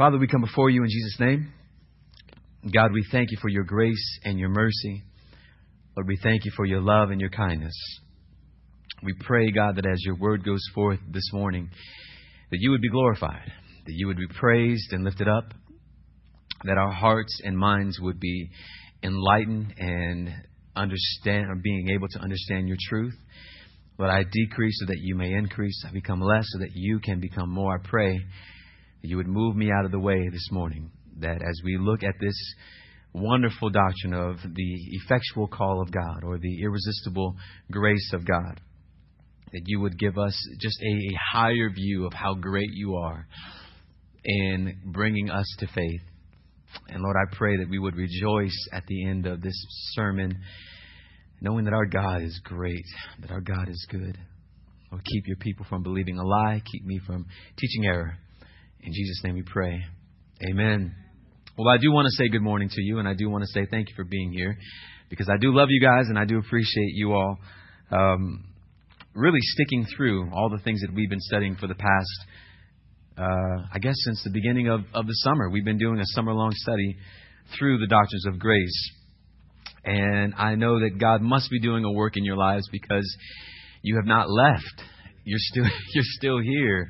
Father, 0.00 0.16
we 0.16 0.28
come 0.28 0.40
before 0.40 0.70
you 0.70 0.82
in 0.82 0.88
Jesus' 0.88 1.20
name. 1.20 1.52
God, 2.74 2.90
we 2.90 3.04
thank 3.12 3.30
you 3.32 3.36
for 3.42 3.50
your 3.50 3.64
grace 3.64 4.18
and 4.24 4.38
your 4.38 4.48
mercy. 4.48 5.02
Lord, 5.94 6.08
we 6.08 6.18
thank 6.22 6.46
you 6.46 6.52
for 6.56 6.64
your 6.64 6.80
love 6.80 7.10
and 7.10 7.20
your 7.20 7.28
kindness. 7.28 7.74
We 9.02 9.12
pray, 9.20 9.50
God, 9.50 9.76
that 9.76 9.84
as 9.84 10.02
your 10.02 10.16
word 10.16 10.42
goes 10.42 10.62
forth 10.74 11.00
this 11.12 11.28
morning, 11.34 11.68
that 12.50 12.56
you 12.62 12.70
would 12.70 12.80
be 12.80 12.88
glorified, 12.88 13.52
that 13.84 13.92
you 13.92 14.06
would 14.06 14.16
be 14.16 14.26
praised 14.26 14.90
and 14.92 15.04
lifted 15.04 15.28
up, 15.28 15.52
that 16.64 16.78
our 16.78 16.92
hearts 16.92 17.38
and 17.44 17.54
minds 17.58 18.00
would 18.00 18.18
be 18.18 18.48
enlightened 19.02 19.74
and 19.76 20.30
understand 20.74 21.50
or 21.50 21.56
being 21.56 21.90
able 21.90 22.08
to 22.08 22.20
understand 22.20 22.68
your 22.68 22.78
truth. 22.88 23.16
Lord, 23.98 24.10
I 24.10 24.24
decrease 24.32 24.78
so 24.80 24.86
that 24.86 24.98
you 24.98 25.14
may 25.14 25.34
increase. 25.34 25.84
I 25.86 25.92
become 25.92 26.22
less 26.22 26.46
so 26.46 26.60
that 26.60 26.70
you 26.72 27.00
can 27.00 27.20
become 27.20 27.50
more. 27.50 27.74
I 27.74 27.86
pray 27.86 28.18
that 29.02 29.08
you 29.08 29.16
would 29.16 29.28
move 29.28 29.56
me 29.56 29.70
out 29.70 29.84
of 29.84 29.90
the 29.90 29.98
way 29.98 30.28
this 30.30 30.48
morning. 30.50 30.90
That 31.18 31.42
as 31.42 31.60
we 31.64 31.76
look 31.78 32.02
at 32.02 32.14
this 32.20 32.36
wonderful 33.12 33.70
doctrine 33.70 34.14
of 34.14 34.36
the 34.42 34.74
effectual 35.02 35.48
call 35.48 35.82
of 35.82 35.90
God 35.90 36.22
or 36.24 36.38
the 36.38 36.62
irresistible 36.62 37.36
grace 37.70 38.12
of 38.14 38.26
God, 38.26 38.60
that 39.52 39.62
you 39.66 39.80
would 39.80 39.98
give 39.98 40.16
us 40.16 40.36
just 40.60 40.80
a, 40.80 41.16
higher 41.32 41.70
view 41.74 42.06
of 42.06 42.12
how 42.12 42.34
great 42.34 42.70
you 42.72 42.96
are 42.96 43.26
in 44.24 44.78
bringing 44.86 45.30
us 45.30 45.46
to 45.58 45.66
faith. 45.66 46.00
And 46.88 47.02
Lord, 47.02 47.16
I 47.16 47.34
pray 47.34 47.56
that 47.56 47.68
we 47.68 47.78
would 47.78 47.96
rejoice 47.96 48.68
at 48.72 48.86
the 48.86 49.06
end 49.06 49.26
of 49.26 49.40
this 49.40 49.54
sermon, 49.92 50.38
knowing 51.40 51.64
that 51.64 51.74
our 51.74 51.86
God 51.86 52.22
is 52.22 52.40
great, 52.44 52.84
that 53.20 53.30
our 53.30 53.40
God 53.40 53.68
is 53.68 53.86
good. 53.90 54.16
Lord, 54.92 55.04
keep 55.04 55.26
your 55.26 55.36
people 55.36 55.66
from 55.68 55.82
believing 55.82 56.18
a 56.18 56.24
lie, 56.24 56.62
keep 56.70 56.84
me 56.84 57.00
from 57.06 57.26
teaching 57.56 57.86
error. 57.86 58.18
In 58.82 58.92
Jesus' 58.94 59.20
name 59.24 59.34
we 59.34 59.42
pray. 59.42 59.84
Amen. 60.48 60.94
Well, 61.58 61.68
I 61.68 61.76
do 61.76 61.92
want 61.92 62.06
to 62.06 62.12
say 62.12 62.30
good 62.30 62.40
morning 62.40 62.70
to 62.70 62.80
you, 62.80 62.98
and 62.98 63.06
I 63.06 63.12
do 63.12 63.28
want 63.28 63.44
to 63.44 63.48
say 63.48 63.66
thank 63.70 63.90
you 63.90 63.94
for 63.94 64.04
being 64.04 64.32
here 64.32 64.56
because 65.10 65.28
I 65.28 65.36
do 65.36 65.54
love 65.54 65.68
you 65.70 65.82
guys 65.82 66.06
and 66.08 66.18
I 66.18 66.24
do 66.24 66.38
appreciate 66.38 66.94
you 66.94 67.12
all 67.12 67.36
um, 67.90 68.44
really 69.14 69.40
sticking 69.40 69.84
through 69.94 70.30
all 70.32 70.48
the 70.48 70.62
things 70.62 70.80
that 70.80 70.94
we've 70.94 71.10
been 71.10 71.20
studying 71.20 71.56
for 71.56 71.66
the 71.66 71.74
past, 71.74 72.26
uh, 73.18 73.66
I 73.74 73.78
guess, 73.80 73.96
since 74.04 74.24
the 74.24 74.30
beginning 74.30 74.68
of, 74.68 74.80
of 74.94 75.06
the 75.06 75.14
summer. 75.16 75.50
We've 75.50 75.64
been 75.64 75.78
doing 75.78 75.98
a 75.98 76.06
summer 76.06 76.32
long 76.32 76.52
study 76.54 76.96
through 77.58 77.80
the 77.80 77.86
doctrines 77.86 78.24
of 78.26 78.38
grace. 78.38 78.92
And 79.84 80.34
I 80.36 80.54
know 80.54 80.80
that 80.80 80.98
God 80.98 81.20
must 81.20 81.50
be 81.50 81.60
doing 81.60 81.84
a 81.84 81.92
work 81.92 82.16
in 82.16 82.24
your 82.24 82.36
lives 82.36 82.66
because 82.72 83.14
you 83.82 83.96
have 83.96 84.06
not 84.06 84.30
left. 84.30 84.82
You're 85.24 85.38
still, 85.38 85.64
you're 85.94 86.04
still 86.16 86.38
here 86.38 86.88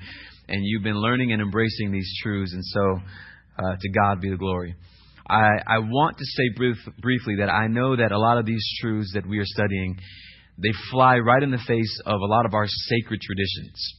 and 0.51 0.61
you've 0.65 0.83
been 0.83 1.01
learning 1.01 1.33
and 1.33 1.41
embracing 1.41 1.93
these 1.93 2.11
truths. 2.23 2.53
And 2.53 2.65
so, 2.65 2.98
uh, 3.59 3.77
to 3.81 3.89
God 3.91 4.20
be 4.20 4.31
the 4.31 4.37
glory. 4.37 4.75
I, 5.29 5.59
I 5.67 5.79
want 5.79 6.19
to 6.19 6.25
say 6.25 6.42
brief, 6.57 6.77
briefly 7.01 7.37
that 7.37 7.51
I 7.51 7.69
know 7.69 7.97
that 7.97 8.11
a 8.11 8.19
lot 8.19 8.39
of 8.39 8.47
these 8.47 8.65
truths 8.81 9.12
that 9.15 9.27
we 9.27 9.39
are 9.39 9.45
studying, 9.45 9.98
they 10.59 10.73
fly 10.91 11.19
right 11.19 11.42
in 11.42 11.51
the 11.51 11.62
face 11.67 12.01
of 12.05 12.20
a 12.20 12.27
lot 12.27 12.47
of 12.47 12.55
our 12.55 12.67
sacred 12.67 13.20
traditions. 13.20 13.95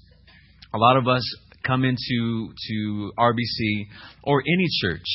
A 0.73 0.77
lot 0.77 0.97
of 0.97 1.07
us 1.07 1.23
come 1.65 1.85
into 1.85 2.53
to 2.67 3.11
RBC 3.17 3.85
or 4.23 4.41
any 4.41 4.67
church 4.81 5.05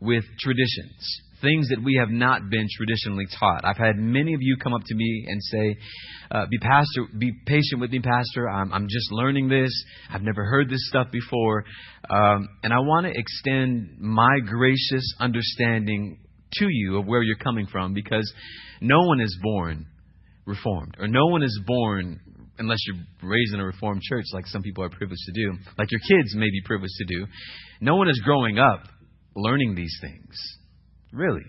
with 0.00 0.24
traditions 0.38 1.22
things 1.40 1.68
that 1.68 1.82
we 1.82 1.96
have 2.00 2.10
not 2.10 2.50
been 2.50 2.66
traditionally 2.76 3.26
taught. 3.38 3.64
I've 3.64 3.76
had 3.76 3.96
many 3.96 4.34
of 4.34 4.40
you 4.42 4.56
come 4.56 4.74
up 4.74 4.82
to 4.86 4.94
me 4.94 5.26
and 5.28 5.42
say, 5.42 5.76
uh, 6.30 6.46
"Be 6.50 6.58
pastor, 6.58 7.06
be 7.16 7.32
patient 7.46 7.80
with 7.80 7.90
me, 7.90 8.00
pastor. 8.00 8.48
I'm, 8.48 8.72
I'm 8.72 8.88
just 8.88 9.10
learning 9.12 9.48
this. 9.48 9.72
I've 10.10 10.22
never 10.22 10.44
heard 10.44 10.68
this 10.68 10.86
stuff 10.88 11.08
before, 11.10 11.64
um, 12.10 12.48
and 12.62 12.72
I 12.72 12.80
want 12.80 13.06
to 13.06 13.12
extend 13.14 13.98
my 13.98 14.40
gracious 14.44 15.14
understanding 15.20 16.18
to 16.54 16.66
you 16.68 16.98
of 16.98 17.06
where 17.06 17.22
you're 17.22 17.36
coming 17.36 17.66
from 17.66 17.94
because 17.94 18.32
no 18.80 19.02
one 19.02 19.20
is 19.20 19.38
born 19.42 19.86
reformed, 20.46 20.96
or 20.98 21.08
no 21.08 21.26
one 21.26 21.42
is 21.42 21.60
born." 21.66 22.20
Unless 22.60 22.78
you're 22.88 23.30
raised 23.30 23.54
in 23.54 23.60
a 23.60 23.64
reformed 23.64 24.02
church, 24.02 24.24
like 24.32 24.44
some 24.48 24.62
people 24.62 24.82
are 24.82 24.88
privileged 24.88 25.22
to 25.26 25.32
do, 25.32 25.56
like 25.78 25.92
your 25.92 26.00
kids 26.00 26.34
may 26.34 26.50
be 26.50 26.60
privileged 26.64 26.96
to 26.96 27.04
do, 27.04 27.24
no 27.80 27.94
one 27.94 28.08
is 28.08 28.20
growing 28.24 28.58
up 28.58 28.80
learning 29.36 29.76
these 29.76 29.96
things. 30.00 30.57
Really. 31.12 31.44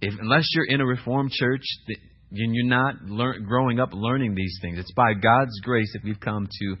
If, 0.00 0.14
unless 0.20 0.48
you're 0.54 0.66
in 0.66 0.80
a 0.80 0.86
Reformed 0.86 1.32
church, 1.32 1.64
and 2.30 2.54
you're 2.54 2.66
not 2.66 2.96
lear- 3.06 3.40
growing 3.40 3.80
up 3.80 3.90
learning 3.92 4.34
these 4.34 4.58
things. 4.60 4.78
It's 4.78 4.92
by 4.92 5.14
God's 5.14 5.58
grace 5.62 5.90
that 5.94 6.04
we've 6.04 6.20
come 6.20 6.46
to, 6.46 6.76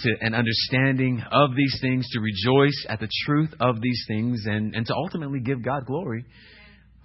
to 0.00 0.16
an 0.20 0.34
understanding 0.34 1.22
of 1.30 1.50
these 1.56 1.78
things, 1.80 2.08
to 2.10 2.20
rejoice 2.20 2.86
at 2.88 3.00
the 3.00 3.08
truth 3.26 3.52
of 3.60 3.80
these 3.80 4.04
things, 4.06 4.44
and, 4.46 4.74
and 4.74 4.86
to 4.86 4.94
ultimately 4.94 5.40
give 5.40 5.64
God 5.64 5.86
glory 5.86 6.24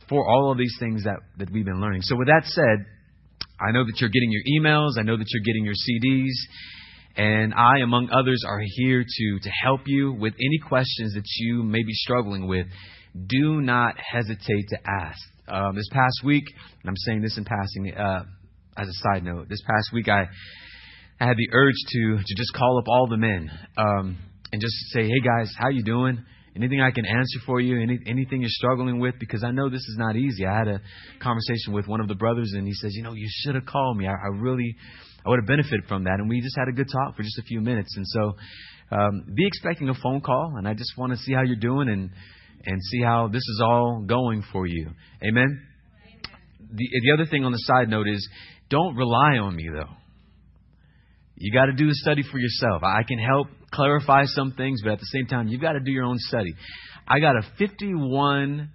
for 0.07 0.27
all 0.27 0.51
of 0.51 0.57
these 0.57 0.75
things 0.79 1.03
that, 1.03 1.17
that 1.37 1.51
we've 1.51 1.65
been 1.65 1.81
learning. 1.81 2.01
So, 2.03 2.15
with 2.15 2.27
that 2.27 2.43
said, 2.45 2.85
I 3.59 3.71
know 3.71 3.83
that 3.83 3.93
you're 3.99 4.09
getting 4.09 4.31
your 4.31 4.61
emails, 4.61 4.91
I 4.99 5.01
know 5.01 5.17
that 5.17 5.25
you're 5.27 5.43
getting 5.43 5.65
your 5.65 5.73
CDs, 5.73 6.33
and 7.15 7.53
I, 7.53 7.79
among 7.79 8.09
others, 8.11 8.43
are 8.47 8.61
here 8.63 9.03
to, 9.03 9.39
to 9.41 9.49
help 9.63 9.81
you 9.87 10.13
with 10.13 10.33
any 10.33 10.59
questions 10.67 11.15
that 11.15 11.25
you 11.39 11.63
may 11.63 11.81
be 11.81 11.93
struggling 11.93 12.47
with 12.47 12.67
do 13.25 13.61
not 13.61 13.95
hesitate 13.97 14.67
to 14.69 14.77
ask. 14.85 15.19
Um, 15.49 15.75
this 15.75 15.87
past 15.91 16.21
week, 16.25 16.43
and 16.81 16.89
I'm 16.89 16.97
saying 16.97 17.21
this 17.21 17.37
in 17.37 17.45
passing 17.45 17.93
uh, 17.95 18.23
as 18.77 18.87
a 18.87 18.93
side 18.93 19.23
note, 19.23 19.47
this 19.47 19.61
past 19.61 19.91
week 19.93 20.09
I, 20.09 20.25
I 21.21 21.25
had 21.25 21.37
the 21.37 21.47
urge 21.53 21.75
to 21.87 22.17
to 22.17 22.35
just 22.35 22.53
call 22.53 22.77
up 22.77 22.89
all 22.89 23.07
the 23.07 23.17
men 23.17 23.49
um, 23.77 24.17
and 24.51 24.61
just 24.61 24.75
say, 24.91 25.03
"Hey 25.03 25.21
guys, 25.23 25.53
how 25.57 25.69
you 25.69 25.83
doing? 25.83 26.23
Anything 26.53 26.81
I 26.81 26.91
can 26.91 27.05
answer 27.05 27.39
for 27.45 27.61
you? 27.61 27.79
Any, 27.81 27.99
anything 28.07 28.41
you're 28.41 28.49
struggling 28.49 28.99
with? 28.99 29.15
Because 29.19 29.43
I 29.43 29.51
know 29.51 29.69
this 29.69 29.87
is 29.87 29.95
not 29.97 30.17
easy." 30.17 30.45
I 30.45 30.57
had 30.57 30.67
a 30.67 30.81
conversation 31.21 31.71
with 31.71 31.87
one 31.87 32.01
of 32.01 32.09
the 32.09 32.15
brothers, 32.15 32.51
and 32.53 32.67
he 32.67 32.73
says, 32.73 32.93
"You 32.93 33.03
know, 33.03 33.13
you 33.13 33.29
should 33.29 33.55
have 33.55 33.65
called 33.65 33.95
me. 33.95 34.05
I, 34.05 34.11
I 34.11 34.37
really, 34.37 34.75
I 35.25 35.29
would 35.29 35.39
have 35.39 35.47
benefited 35.47 35.85
from 35.87 36.03
that." 36.03 36.15
And 36.19 36.27
we 36.27 36.41
just 36.41 36.57
had 36.57 36.67
a 36.67 36.73
good 36.73 36.89
talk 36.91 37.15
for 37.15 37.23
just 37.23 37.39
a 37.39 37.43
few 37.43 37.61
minutes. 37.61 37.95
And 37.95 38.05
so, 38.05 38.33
um, 38.91 39.23
be 39.33 39.47
expecting 39.47 39.87
a 39.87 39.93
phone 39.93 40.19
call, 40.19 40.55
and 40.57 40.67
I 40.67 40.73
just 40.73 40.91
want 40.97 41.13
to 41.13 41.17
see 41.19 41.31
how 41.31 41.43
you're 41.43 41.55
doing 41.55 41.87
and 41.87 42.09
and 42.67 42.83
see 42.83 43.01
how 43.01 43.29
this 43.29 43.41
is 43.41 43.61
all 43.63 44.03
going 44.05 44.43
for 44.51 44.67
you. 44.67 44.89
Amen? 45.23 45.61
The, 46.59 46.89
the 47.01 47.11
other 47.13 47.25
thing 47.25 47.45
on 47.45 47.53
the 47.53 47.59
side 47.59 47.89
note 47.89 48.07
is 48.07 48.27
don't 48.69 48.95
rely 48.95 49.37
on 49.37 49.55
me, 49.55 49.69
though. 49.73 49.89
You 51.37 51.53
got 51.53 51.67
to 51.67 51.73
do 51.73 51.87
the 51.87 51.95
study 51.95 52.23
for 52.29 52.39
yourself. 52.39 52.83
I 52.83 53.03
can 53.07 53.19
help 53.19 53.47
clarify 53.71 54.23
some 54.25 54.51
things, 54.51 54.81
but 54.83 54.93
at 54.93 54.99
the 54.99 55.05
same 55.05 55.27
time, 55.27 55.47
you've 55.47 55.61
got 55.61 55.73
to 55.73 55.79
do 55.79 55.91
your 55.91 56.03
own 56.03 56.17
study. 56.17 56.53
I 57.07 57.19
got 57.19 57.37
a 57.37 57.41
51 57.57 58.69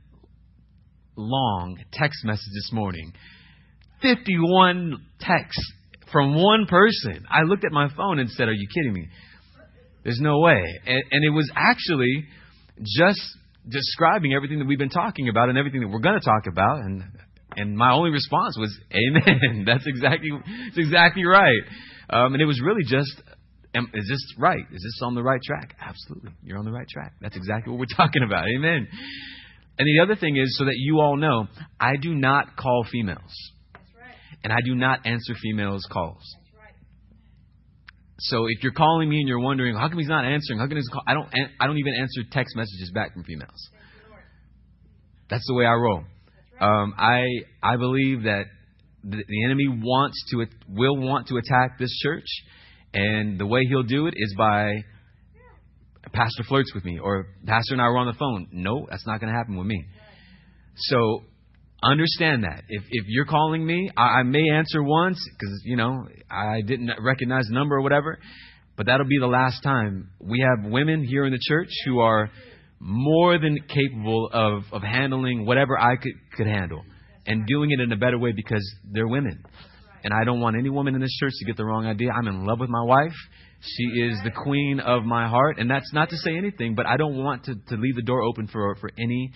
long 1.16 1.76
text 1.92 2.24
message 2.24 2.53
this 2.54 2.70
morning. 2.72 3.12
51 4.00 4.97
texts 5.20 5.72
from 6.10 6.34
one 6.34 6.66
person. 6.66 7.26
I 7.30 7.42
looked 7.42 7.64
at 7.64 7.72
my 7.72 7.88
phone 7.94 8.20
and 8.20 8.30
said, 8.30 8.48
Are 8.48 8.54
you 8.54 8.69
kidding 8.74 8.94
me? 8.94 9.09
There's 10.04 10.20
no 10.20 10.38
way. 10.38 10.62
And, 10.86 11.03
and 11.10 11.24
it 11.24 11.30
was 11.30 11.50
actually 11.54 12.24
just 12.78 13.20
describing 13.68 14.34
everything 14.34 14.58
that 14.58 14.66
we've 14.66 14.78
been 14.78 14.88
talking 14.88 15.28
about 15.28 15.48
and 15.48 15.58
everything 15.58 15.80
that 15.80 15.88
we're 15.88 16.00
going 16.00 16.18
to 16.18 16.24
talk 16.24 16.46
about. 16.46 16.80
And 16.80 17.04
and 17.56 17.76
my 17.76 17.92
only 17.92 18.10
response 18.10 18.56
was, 18.58 18.76
"Amen." 18.92 19.64
That's 19.66 19.86
exactly 19.86 20.30
that's 20.32 20.78
exactly 20.78 21.24
right. 21.24 21.60
Um, 22.10 22.34
and 22.34 22.42
it 22.42 22.46
was 22.46 22.60
really 22.60 22.84
just, 22.84 23.12
"Is 23.74 24.08
this 24.08 24.34
right? 24.38 24.64
Is 24.72 24.82
this 24.82 25.00
on 25.02 25.14
the 25.14 25.22
right 25.22 25.40
track?" 25.42 25.76
Absolutely, 25.80 26.32
you're 26.42 26.58
on 26.58 26.64
the 26.64 26.72
right 26.72 26.88
track. 26.88 27.14
That's 27.20 27.36
exactly 27.36 27.72
what 27.72 27.80
we're 27.80 27.96
talking 27.96 28.22
about. 28.24 28.46
Amen. 28.48 28.88
And 29.78 29.88
the 29.88 30.02
other 30.02 30.16
thing 30.16 30.36
is, 30.36 30.56
so 30.58 30.66
that 30.66 30.76
you 30.76 31.00
all 31.00 31.16
know, 31.16 31.48
I 31.80 31.96
do 31.96 32.14
not 32.14 32.56
call 32.56 32.84
females, 32.90 33.32
right. 33.74 34.14
and 34.44 34.52
I 34.52 34.60
do 34.64 34.74
not 34.74 35.06
answer 35.06 35.34
females' 35.40 35.86
calls. 35.90 36.22
So 38.22 38.47
if 38.49 38.62
you're 38.62 38.72
calling 38.72 39.09
me 39.09 39.19
and 39.19 39.28
you're 39.28 39.41
wondering 39.41 39.75
how 39.75 39.88
come 39.88 39.99
he's 39.99 40.09
not 40.09 40.25
answering, 40.25 40.60
how 40.60 40.69
come 40.69 40.77
he's 40.77 40.88
call, 40.88 41.03
I 41.06 41.15
don't 41.15 41.28
I 41.60 41.66
don't 41.66 41.78
even 41.78 41.95
answer 41.98 42.22
text 42.30 42.54
messages 42.57 42.92
back 42.95 43.15
from 43.15 43.24
females. 43.24 43.69
That's 45.28 45.45
the 45.47 45.54
way 45.54 45.66
I 45.66 45.72
roll. 45.72 46.04
Um, 46.60 46.95
I 46.97 47.27
I 47.63 47.77
believe 47.77 48.24
that 48.24 48.45
the, 49.03 49.16
the 49.16 49.45
enemy 49.45 49.66
wants 49.69 50.22
to 50.30 50.47
will 50.69 50.97
want 50.97 51.28
to 51.28 51.39
attack 51.39 51.78
this 51.80 51.91
church, 52.03 52.27
and 52.95 53.41
the 53.41 53.47
way 53.47 53.63
he'll 53.69 53.83
do 53.83 54.07
it 54.07 54.15
is 54.16 54.34
by 54.39 54.84
pastor 56.13 56.45
flirts 56.45 56.72
with 56.75 56.84
me 56.84 56.98
or 56.98 57.27
pastor 57.47 57.75
and 57.75 57.83
I 57.83 57.89
were 57.89 57.98
on 57.98 58.07
the 58.07 58.18
phone. 58.18 58.48
No, 58.53 58.86
that's 58.89 59.07
not 59.07 59.21
going 59.21 59.33
to 59.33 59.36
happen 59.36 59.57
with 59.57 59.66
me. 59.66 59.84
So 60.77 61.25
Understand 61.82 62.44
that. 62.44 62.62
If 62.68 62.84
if 62.90 63.04
you're 63.08 63.24
calling 63.24 63.66
me, 63.66 63.90
I, 63.96 64.20
I 64.20 64.22
may 64.22 64.50
answer 64.50 64.82
once 64.82 65.18
because 65.32 65.62
you 65.64 65.76
know 65.76 66.06
I 66.30 66.60
didn't 66.60 66.90
recognize 67.00 67.46
the 67.48 67.54
number 67.54 67.76
or 67.76 67.82
whatever, 67.82 68.18
but 68.76 68.86
that'll 68.86 69.08
be 69.08 69.18
the 69.18 69.26
last 69.26 69.62
time. 69.62 70.10
We 70.20 70.40
have 70.40 70.70
women 70.70 71.02
here 71.02 71.24
in 71.24 71.32
the 71.32 71.40
church 71.40 71.70
who 71.84 71.98
are 71.98 72.30
more 72.78 73.38
than 73.38 73.58
capable 73.68 74.30
of 74.32 74.62
of 74.72 74.82
handling 74.82 75.44
whatever 75.44 75.76
I 75.76 75.96
could 75.96 76.12
could 76.36 76.46
handle 76.46 76.82
and 77.26 77.46
doing 77.46 77.70
it 77.72 77.80
in 77.80 77.90
a 77.90 77.96
better 77.96 78.18
way 78.18 78.32
because 78.32 78.64
they're 78.92 79.08
women. 79.08 79.42
And 80.04 80.12
I 80.12 80.24
don't 80.24 80.40
want 80.40 80.56
any 80.56 80.68
woman 80.68 80.94
in 80.94 81.00
this 81.00 81.16
church 81.20 81.32
to 81.38 81.44
get 81.46 81.56
the 81.56 81.64
wrong 81.64 81.86
idea. 81.86 82.10
I'm 82.10 82.26
in 82.26 82.44
love 82.44 82.58
with 82.58 82.70
my 82.70 82.82
wife. 82.82 83.14
She 83.60 83.84
is 84.02 84.18
the 84.24 84.32
queen 84.32 84.80
of 84.80 85.04
my 85.04 85.28
heart, 85.28 85.58
and 85.58 85.70
that's 85.70 85.92
not 85.92 86.10
to 86.10 86.16
say 86.16 86.36
anything, 86.36 86.74
but 86.74 86.86
I 86.86 86.96
don't 86.96 87.22
want 87.22 87.44
to, 87.44 87.54
to 87.54 87.76
leave 87.76 87.94
the 87.94 88.02
door 88.02 88.22
open 88.22 88.48
for 88.48 88.74
for 88.76 88.90
any 88.98 89.32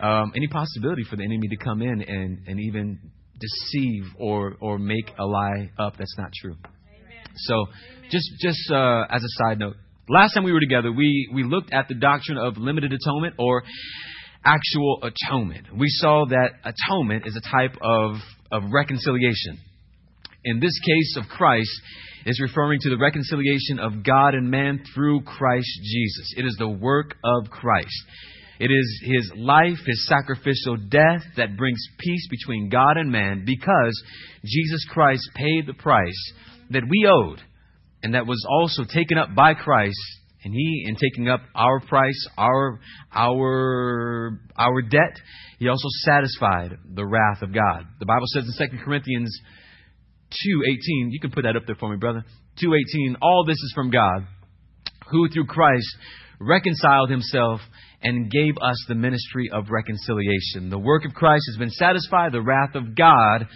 um, 0.00 0.32
any 0.34 0.48
possibility 0.48 1.04
for 1.08 1.16
the 1.16 1.24
enemy 1.24 1.48
to 1.48 1.56
come 1.56 1.82
in 1.82 2.02
and, 2.02 2.46
and 2.46 2.60
even 2.60 2.98
deceive 3.40 4.04
or 4.18 4.56
or 4.60 4.78
make 4.78 5.10
a 5.18 5.24
lie 5.24 5.70
up 5.78 5.96
that's 5.98 6.14
not 6.16 6.30
true. 6.40 6.56
So, 7.34 7.66
just 8.10 8.30
just 8.40 8.70
uh, 8.70 9.04
as 9.10 9.22
a 9.22 9.44
side 9.44 9.58
note, 9.58 9.76
last 10.08 10.34
time 10.34 10.44
we 10.44 10.52
were 10.52 10.60
together, 10.60 10.92
we 10.92 11.28
we 11.34 11.44
looked 11.44 11.72
at 11.72 11.88
the 11.88 11.94
doctrine 11.94 12.38
of 12.38 12.56
limited 12.56 12.92
atonement 12.92 13.34
or 13.38 13.62
actual 14.44 15.02
atonement. 15.02 15.76
We 15.76 15.88
saw 15.88 16.26
that 16.28 16.50
atonement 16.64 17.26
is 17.26 17.36
a 17.36 17.50
type 17.50 17.76
of 17.80 18.16
of 18.50 18.70
reconciliation. 18.70 19.58
In 20.44 20.60
this 20.60 20.78
case 20.80 21.16
of 21.16 21.28
Christ, 21.28 21.70
is 22.26 22.40
referring 22.40 22.80
to 22.80 22.90
the 22.90 22.98
reconciliation 22.98 23.78
of 23.78 24.04
God 24.04 24.34
and 24.34 24.50
man 24.50 24.82
through 24.94 25.22
Christ 25.22 25.70
Jesus. 25.82 26.34
It 26.36 26.44
is 26.44 26.56
the 26.58 26.68
work 26.68 27.16
of 27.24 27.50
Christ. 27.50 27.94
It 28.62 28.70
is 28.70 29.02
his 29.04 29.32
life, 29.34 29.78
his 29.84 30.06
sacrificial 30.06 30.76
death 30.76 31.22
that 31.36 31.56
brings 31.56 31.80
peace 31.98 32.28
between 32.30 32.68
God 32.68 32.96
and 32.96 33.10
man 33.10 33.42
because 33.44 34.04
Jesus 34.44 34.86
Christ 34.88 35.28
paid 35.34 35.66
the 35.66 35.74
price 35.74 36.32
that 36.70 36.84
we 36.88 37.10
owed 37.10 37.40
and 38.04 38.14
that 38.14 38.24
was 38.24 38.46
also 38.48 38.84
taken 38.84 39.18
up 39.18 39.34
by 39.34 39.54
Christ 39.54 39.98
and 40.44 40.54
he 40.54 40.84
in 40.86 40.94
taking 40.94 41.28
up 41.28 41.40
our 41.56 41.80
price 41.80 42.28
our 42.38 42.78
our 43.12 44.38
our 44.56 44.82
debt 44.82 45.16
he 45.58 45.66
also 45.66 45.88
satisfied 46.04 46.78
the 46.94 47.04
wrath 47.04 47.42
of 47.42 47.52
God. 47.52 47.86
The 47.98 48.06
bible 48.06 48.26
says 48.26 48.44
in 48.44 48.68
2 48.68 48.84
Corinthians 48.84 49.36
2:18 50.30 51.10
you 51.10 51.18
can 51.20 51.32
put 51.32 51.42
that 51.42 51.56
up 51.56 51.64
there 51.66 51.74
for 51.74 51.90
me 51.90 51.96
brother. 51.96 52.24
2:18 52.62 53.16
all 53.20 53.44
this 53.44 53.58
is 53.58 53.72
from 53.74 53.90
God 53.90 54.24
who 55.10 55.28
through 55.30 55.46
Christ 55.46 55.96
reconciled 56.42 57.10
himself 57.10 57.60
and 58.02 58.30
gave 58.30 58.54
us 58.60 58.84
the 58.88 58.94
ministry 58.94 59.48
of 59.52 59.70
reconciliation 59.70 60.70
the 60.70 60.78
work 60.78 61.04
of 61.04 61.14
Christ 61.14 61.44
has 61.48 61.58
been 61.58 61.70
satisfied 61.70 62.32
the 62.32 62.42
wrath 62.42 62.74
of 62.74 62.96
God 62.96 63.46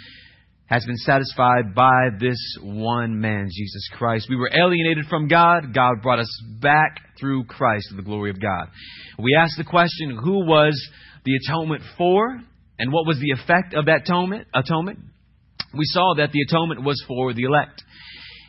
has 0.67 0.85
been 0.85 0.97
satisfied 0.97 1.75
by 1.75 2.09
this 2.19 2.39
one 2.61 3.21
man, 3.21 3.49
Jesus 3.53 3.89
Christ. 3.97 4.27
We 4.29 4.37
were 4.37 4.51
alienated 4.53 5.07
from 5.09 5.29
God. 5.29 5.73
God 5.73 6.03
brought 6.03 6.19
us 6.19 6.43
back 6.61 6.99
through 7.19 7.45
Christ 7.45 7.87
to 7.91 7.97
the 7.97 8.03
glory 8.03 8.31
of 8.31 8.41
God. 8.41 8.69
We 9.19 9.37
asked 9.39 9.55
the 9.57 9.65
question, 9.65 10.19
who 10.23 10.45
was 10.45 10.75
the 11.25 11.37
atonement 11.45 11.83
for? 11.97 12.41
And 12.79 12.93
what 12.93 13.07
was 13.07 13.19
the 13.21 13.31
effect 13.31 13.75
of 13.75 13.87
that 13.87 14.03
atonement? 14.03 14.99
We 15.73 15.85
saw 15.85 16.15
that 16.17 16.33
the 16.33 16.43
atonement 16.49 16.83
was 16.83 17.03
for 17.07 17.33
the 17.33 17.45
elect. 17.45 17.83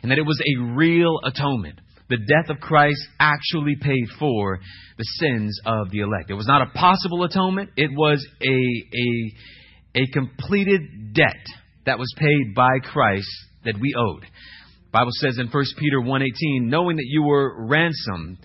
And 0.02 0.10
that 0.10 0.18
it 0.18 0.26
was 0.26 0.40
a 0.40 0.62
real 0.74 1.20
atonement. 1.24 1.80
The 2.08 2.16
death 2.16 2.48
of 2.48 2.60
Christ 2.60 3.00
actually 3.20 3.76
paid 3.80 4.06
for 4.18 4.60
the 4.96 5.04
sins 5.04 5.60
of 5.66 5.90
the 5.90 6.00
elect. 6.00 6.30
It 6.30 6.34
was 6.34 6.46
not 6.46 6.62
a 6.62 6.70
possible 6.70 7.24
atonement. 7.24 7.70
It 7.76 7.90
was 7.92 8.26
a, 8.40 10.00
a, 10.00 10.02
a 10.02 10.06
completed 10.12 11.12
debt 11.12 11.44
that 11.84 11.98
was 11.98 12.12
paid 12.16 12.54
by 12.54 12.78
Christ 12.82 13.28
that 13.64 13.74
we 13.78 13.94
owed. 13.96 14.22
The 14.22 14.92
Bible 14.92 15.10
says 15.12 15.38
in 15.38 15.48
1 15.48 15.64
Peter 15.78 16.00
1:18, 16.00 16.30
knowing 16.62 16.96
that 16.96 17.06
you 17.06 17.22
were 17.22 17.66
ransomed 17.66 18.38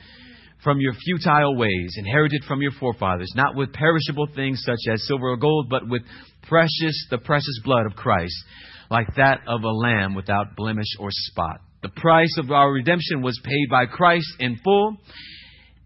from 0.61 0.79
your 0.79 0.93
futile 0.93 1.55
ways, 1.55 1.95
inherited 1.97 2.43
from 2.45 2.61
your 2.61 2.71
forefathers, 2.79 3.31
not 3.35 3.55
with 3.55 3.73
perishable 3.73 4.27
things 4.35 4.61
such 4.65 4.91
as 4.91 5.05
silver 5.07 5.29
or 5.29 5.37
gold, 5.37 5.67
but 5.69 5.87
with 5.87 6.01
precious, 6.43 7.07
the 7.09 7.17
precious 7.17 7.59
blood 7.63 7.85
of 7.85 7.95
Christ, 7.95 8.35
like 8.89 9.07
that 9.15 9.41
of 9.47 9.63
a 9.63 9.69
lamb 9.69 10.15
without 10.15 10.55
blemish 10.55 10.87
or 10.99 11.09
spot. 11.11 11.61
The 11.83 11.89
price 11.89 12.33
of 12.37 12.49
our 12.49 12.71
redemption 12.71 13.21
was 13.21 13.39
paid 13.43 13.67
by 13.69 13.85
Christ 13.85 14.27
in 14.39 14.57
full, 14.63 14.95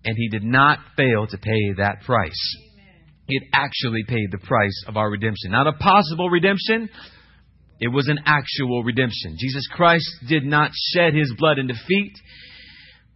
and 0.06 0.16
he 0.16 0.30
did 0.30 0.44
not 0.44 0.80
fail 0.96 1.26
to 1.28 1.38
pay 1.38 1.74
that 1.78 2.02
price. 2.06 2.56
It 3.28 3.44
actually 3.52 4.04
paid 4.08 4.32
the 4.32 4.38
price 4.38 4.86
of 4.88 4.96
our 4.96 5.10
redemption. 5.10 5.52
Not 5.52 5.68
a 5.68 5.74
possible 5.74 6.30
redemption, 6.30 6.88
it 7.80 7.90
was 7.90 8.08
an 8.08 8.20
actual 8.26 8.84
redemption. 8.84 9.38
Jesus 9.40 9.68
Christ 9.72 10.08
did 10.28 10.44
not 10.44 10.72
shed 10.94 11.14
his 11.14 11.34
blood 11.38 11.60
in 11.60 11.68
defeat. 11.68 12.14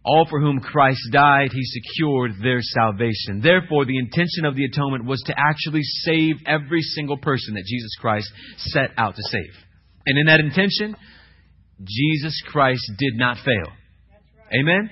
All 0.04 0.26
for 0.28 0.40
whom 0.40 0.58
Christ 0.58 1.00
died, 1.12 1.50
he 1.52 1.62
secured 1.62 2.32
their 2.42 2.60
salvation. 2.60 3.40
Therefore, 3.40 3.84
the 3.84 3.98
intention 3.98 4.44
of 4.44 4.56
the 4.56 4.64
atonement 4.64 5.04
was 5.04 5.22
to 5.26 5.34
actually 5.38 5.82
save 5.82 6.36
every 6.46 6.82
single 6.82 7.16
person 7.16 7.54
that 7.54 7.64
Jesus 7.64 7.94
Christ 8.00 8.28
set 8.58 8.90
out 8.98 9.14
to 9.14 9.22
save. 9.30 9.54
And 10.06 10.18
in 10.18 10.26
that 10.26 10.40
intention, 10.40 10.96
Jesus 11.84 12.40
Christ 12.46 12.82
did 12.98 13.14
not 13.16 13.38
fail. 13.44 13.72
Amen? 14.54 14.90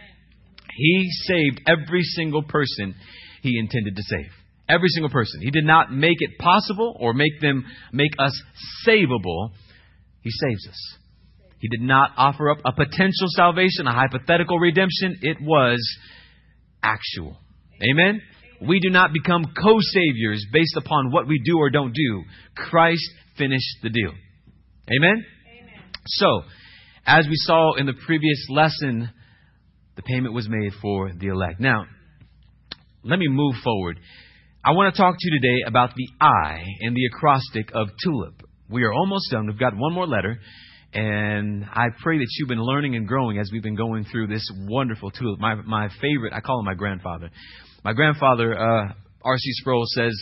He 0.74 1.08
saved 1.26 1.62
every 1.66 2.02
single 2.02 2.42
person 2.42 2.94
he 3.42 3.58
intended 3.58 3.96
to 3.96 4.02
save. 4.02 4.30
Every 4.68 4.88
single 4.88 5.10
person. 5.10 5.40
He 5.40 5.50
did 5.50 5.64
not 5.64 5.92
make 5.92 6.18
it 6.20 6.38
possible 6.38 6.96
or 6.98 7.12
make 7.12 7.40
them 7.40 7.64
make 7.92 8.12
us 8.18 8.40
savable. 8.86 9.50
He 10.22 10.30
saves 10.30 10.68
us. 10.68 10.96
He 11.58 11.68
did 11.68 11.82
not 11.82 12.12
offer 12.16 12.50
up 12.50 12.58
a 12.64 12.72
potential 12.72 13.26
salvation, 13.34 13.86
a 13.86 13.92
hypothetical 13.92 14.58
redemption. 14.58 15.18
It 15.22 15.38
was 15.40 15.80
actual. 16.82 17.36
Amen? 17.82 18.20
We 18.66 18.80
do 18.80 18.90
not 18.90 19.12
become 19.12 19.44
co 19.62 19.78
saviors 19.80 20.46
based 20.52 20.76
upon 20.76 21.10
what 21.10 21.26
we 21.26 21.40
do 21.44 21.58
or 21.58 21.70
don't 21.70 21.92
do. 21.92 22.22
Christ 22.54 23.10
finished 23.36 23.78
the 23.82 23.90
deal. 23.90 24.12
Amen? 24.12 25.24
Amen? 25.46 25.82
So, 26.06 26.42
as 27.06 27.26
we 27.26 27.34
saw 27.36 27.74
in 27.74 27.86
the 27.86 27.94
previous 28.06 28.46
lesson, 28.48 29.10
the 29.96 30.02
payment 30.02 30.34
was 30.34 30.48
made 30.48 30.72
for 30.80 31.12
the 31.12 31.28
elect. 31.28 31.60
Now, 31.60 31.84
let 33.02 33.18
me 33.18 33.28
move 33.28 33.54
forward. 33.64 33.98
I 34.64 34.72
want 34.72 34.94
to 34.94 35.00
talk 35.00 35.16
to 35.18 35.30
you 35.30 35.40
today 35.40 35.62
about 35.66 35.94
the 35.94 36.08
I 36.20 36.62
in 36.80 36.94
the 36.94 37.06
acrostic 37.06 37.70
of 37.72 37.88
TULIP. 38.04 38.42
We 38.68 38.84
are 38.84 38.92
almost 38.92 39.30
done. 39.30 39.46
We've 39.46 39.58
got 39.58 39.76
one 39.76 39.94
more 39.94 40.06
letter. 40.06 40.38
And 40.92 41.64
I 41.64 41.86
pray 42.02 42.18
that 42.18 42.26
you've 42.36 42.48
been 42.48 42.62
learning 42.62 42.96
and 42.96 43.06
growing 43.06 43.38
as 43.38 43.48
we've 43.52 43.62
been 43.62 43.76
going 43.76 44.04
through 44.04 44.26
this 44.26 44.46
wonderful 44.68 45.10
TULIP. 45.10 45.38
My, 45.38 45.54
my 45.54 45.88
favorite, 46.00 46.32
I 46.34 46.40
call 46.40 46.60
him 46.60 46.66
my 46.66 46.74
grandfather. 46.74 47.30
My 47.84 47.92
grandfather, 47.92 48.58
uh, 48.58 48.92
R.C. 49.24 49.52
Sproul, 49.60 49.84
says 49.86 50.12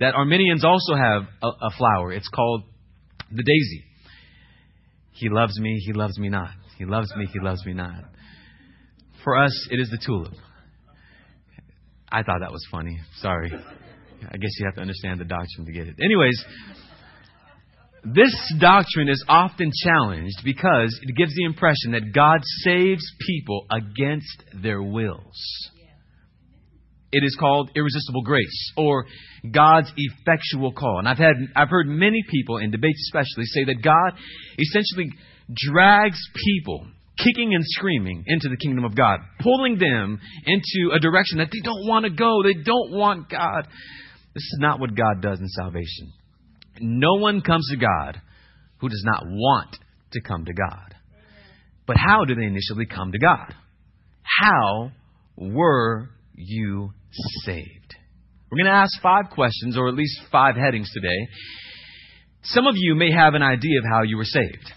that 0.00 0.14
Arminians 0.14 0.64
also 0.64 0.94
have 0.94 1.22
a, 1.42 1.48
a 1.48 1.70
flower. 1.76 2.12
It's 2.12 2.28
called 2.28 2.62
the 3.30 3.42
daisy. 3.42 3.84
He 5.12 5.28
loves 5.28 5.58
me, 5.58 5.78
he 5.84 5.92
loves 5.92 6.18
me 6.18 6.28
not. 6.28 6.50
He 6.78 6.84
loves 6.84 7.14
me, 7.16 7.26
he 7.32 7.40
loves 7.40 7.64
me 7.64 7.74
not. 7.74 8.04
For 9.24 9.36
us, 9.36 9.68
it 9.70 9.78
is 9.78 9.88
the 9.90 9.98
tulip. 10.04 10.32
I 12.10 12.22
thought 12.22 12.40
that 12.40 12.52
was 12.52 12.66
funny. 12.70 12.98
Sorry. 13.20 13.52
I 13.52 14.36
guess 14.36 14.50
you 14.58 14.66
have 14.66 14.74
to 14.74 14.80
understand 14.80 15.20
the 15.20 15.24
doctrine 15.24 15.66
to 15.66 15.72
get 15.72 15.88
it. 15.88 15.96
Anyways, 16.02 16.44
this 18.04 18.54
doctrine 18.60 19.08
is 19.08 19.24
often 19.28 19.70
challenged 19.84 20.38
because 20.44 20.98
it 21.02 21.16
gives 21.16 21.34
the 21.34 21.44
impression 21.44 21.92
that 21.92 22.12
God 22.12 22.40
saves 22.64 23.02
people 23.26 23.66
against 23.70 24.44
their 24.60 24.82
wills. 24.82 25.70
It 27.12 27.24
is 27.24 27.36
called 27.38 27.70
irresistible 27.76 28.22
grace 28.22 28.72
or 28.76 29.04
God's 29.50 29.92
effectual 29.96 30.72
call. 30.72 30.98
And 30.98 31.08
I've 31.08 31.18
had 31.18 31.34
I've 31.54 31.68
heard 31.68 31.86
many 31.86 32.22
people 32.30 32.56
in 32.58 32.70
debates 32.70 33.10
especially 33.10 33.44
say 33.44 33.64
that 33.64 33.82
God 33.82 34.18
essentially 34.58 35.12
drags 35.54 36.18
people 36.34 36.86
kicking 37.18 37.54
and 37.54 37.62
screaming 37.66 38.24
into 38.26 38.48
the 38.48 38.56
kingdom 38.56 38.84
of 38.84 38.96
God, 38.96 39.20
pulling 39.40 39.78
them 39.78 40.18
into 40.46 40.94
a 40.94 40.98
direction 40.98 41.38
that 41.38 41.48
they 41.52 41.60
don't 41.62 41.86
want 41.86 42.04
to 42.04 42.10
go. 42.10 42.42
They 42.42 42.62
don't 42.62 42.92
want 42.92 43.28
God. 43.28 43.66
This 44.34 44.42
is 44.42 44.58
not 44.60 44.80
what 44.80 44.94
God 44.94 45.20
does 45.20 45.38
in 45.38 45.48
salvation. 45.48 46.12
No 46.80 47.14
one 47.14 47.42
comes 47.42 47.68
to 47.70 47.76
God 47.76 48.20
who 48.78 48.88
does 48.88 49.02
not 49.04 49.24
want 49.26 49.76
to 50.12 50.20
come 50.22 50.44
to 50.46 50.54
God. 50.54 50.94
But 51.86 51.96
how 51.98 52.24
do 52.24 52.34
they 52.34 52.44
initially 52.44 52.86
come 52.86 53.12
to 53.12 53.18
God? 53.18 53.54
How 54.40 54.92
were 55.36 56.08
you 56.34 56.92
saved? 57.44 57.94
We're 58.50 58.58
going 58.58 58.72
to 58.72 58.78
ask 58.78 59.00
five 59.00 59.30
questions, 59.30 59.78
or 59.78 59.88
at 59.88 59.94
least 59.94 60.20
five 60.30 60.56
headings 60.56 60.90
today. 60.92 61.28
Some 62.42 62.66
of 62.66 62.74
you 62.76 62.94
may 62.94 63.10
have 63.10 63.34
an 63.34 63.42
idea 63.42 63.78
of 63.78 63.84
how 63.90 64.02
you 64.02 64.16
were 64.16 64.24
saved. 64.24 64.72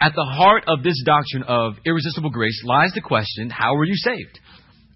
At 0.00 0.12
the 0.14 0.24
heart 0.24 0.64
of 0.66 0.82
this 0.82 1.00
doctrine 1.06 1.44
of 1.44 1.74
irresistible 1.86 2.30
grace 2.30 2.60
lies 2.64 2.92
the 2.92 3.00
question 3.00 3.50
how 3.50 3.76
were 3.76 3.84
you 3.84 3.94
saved? 3.94 4.40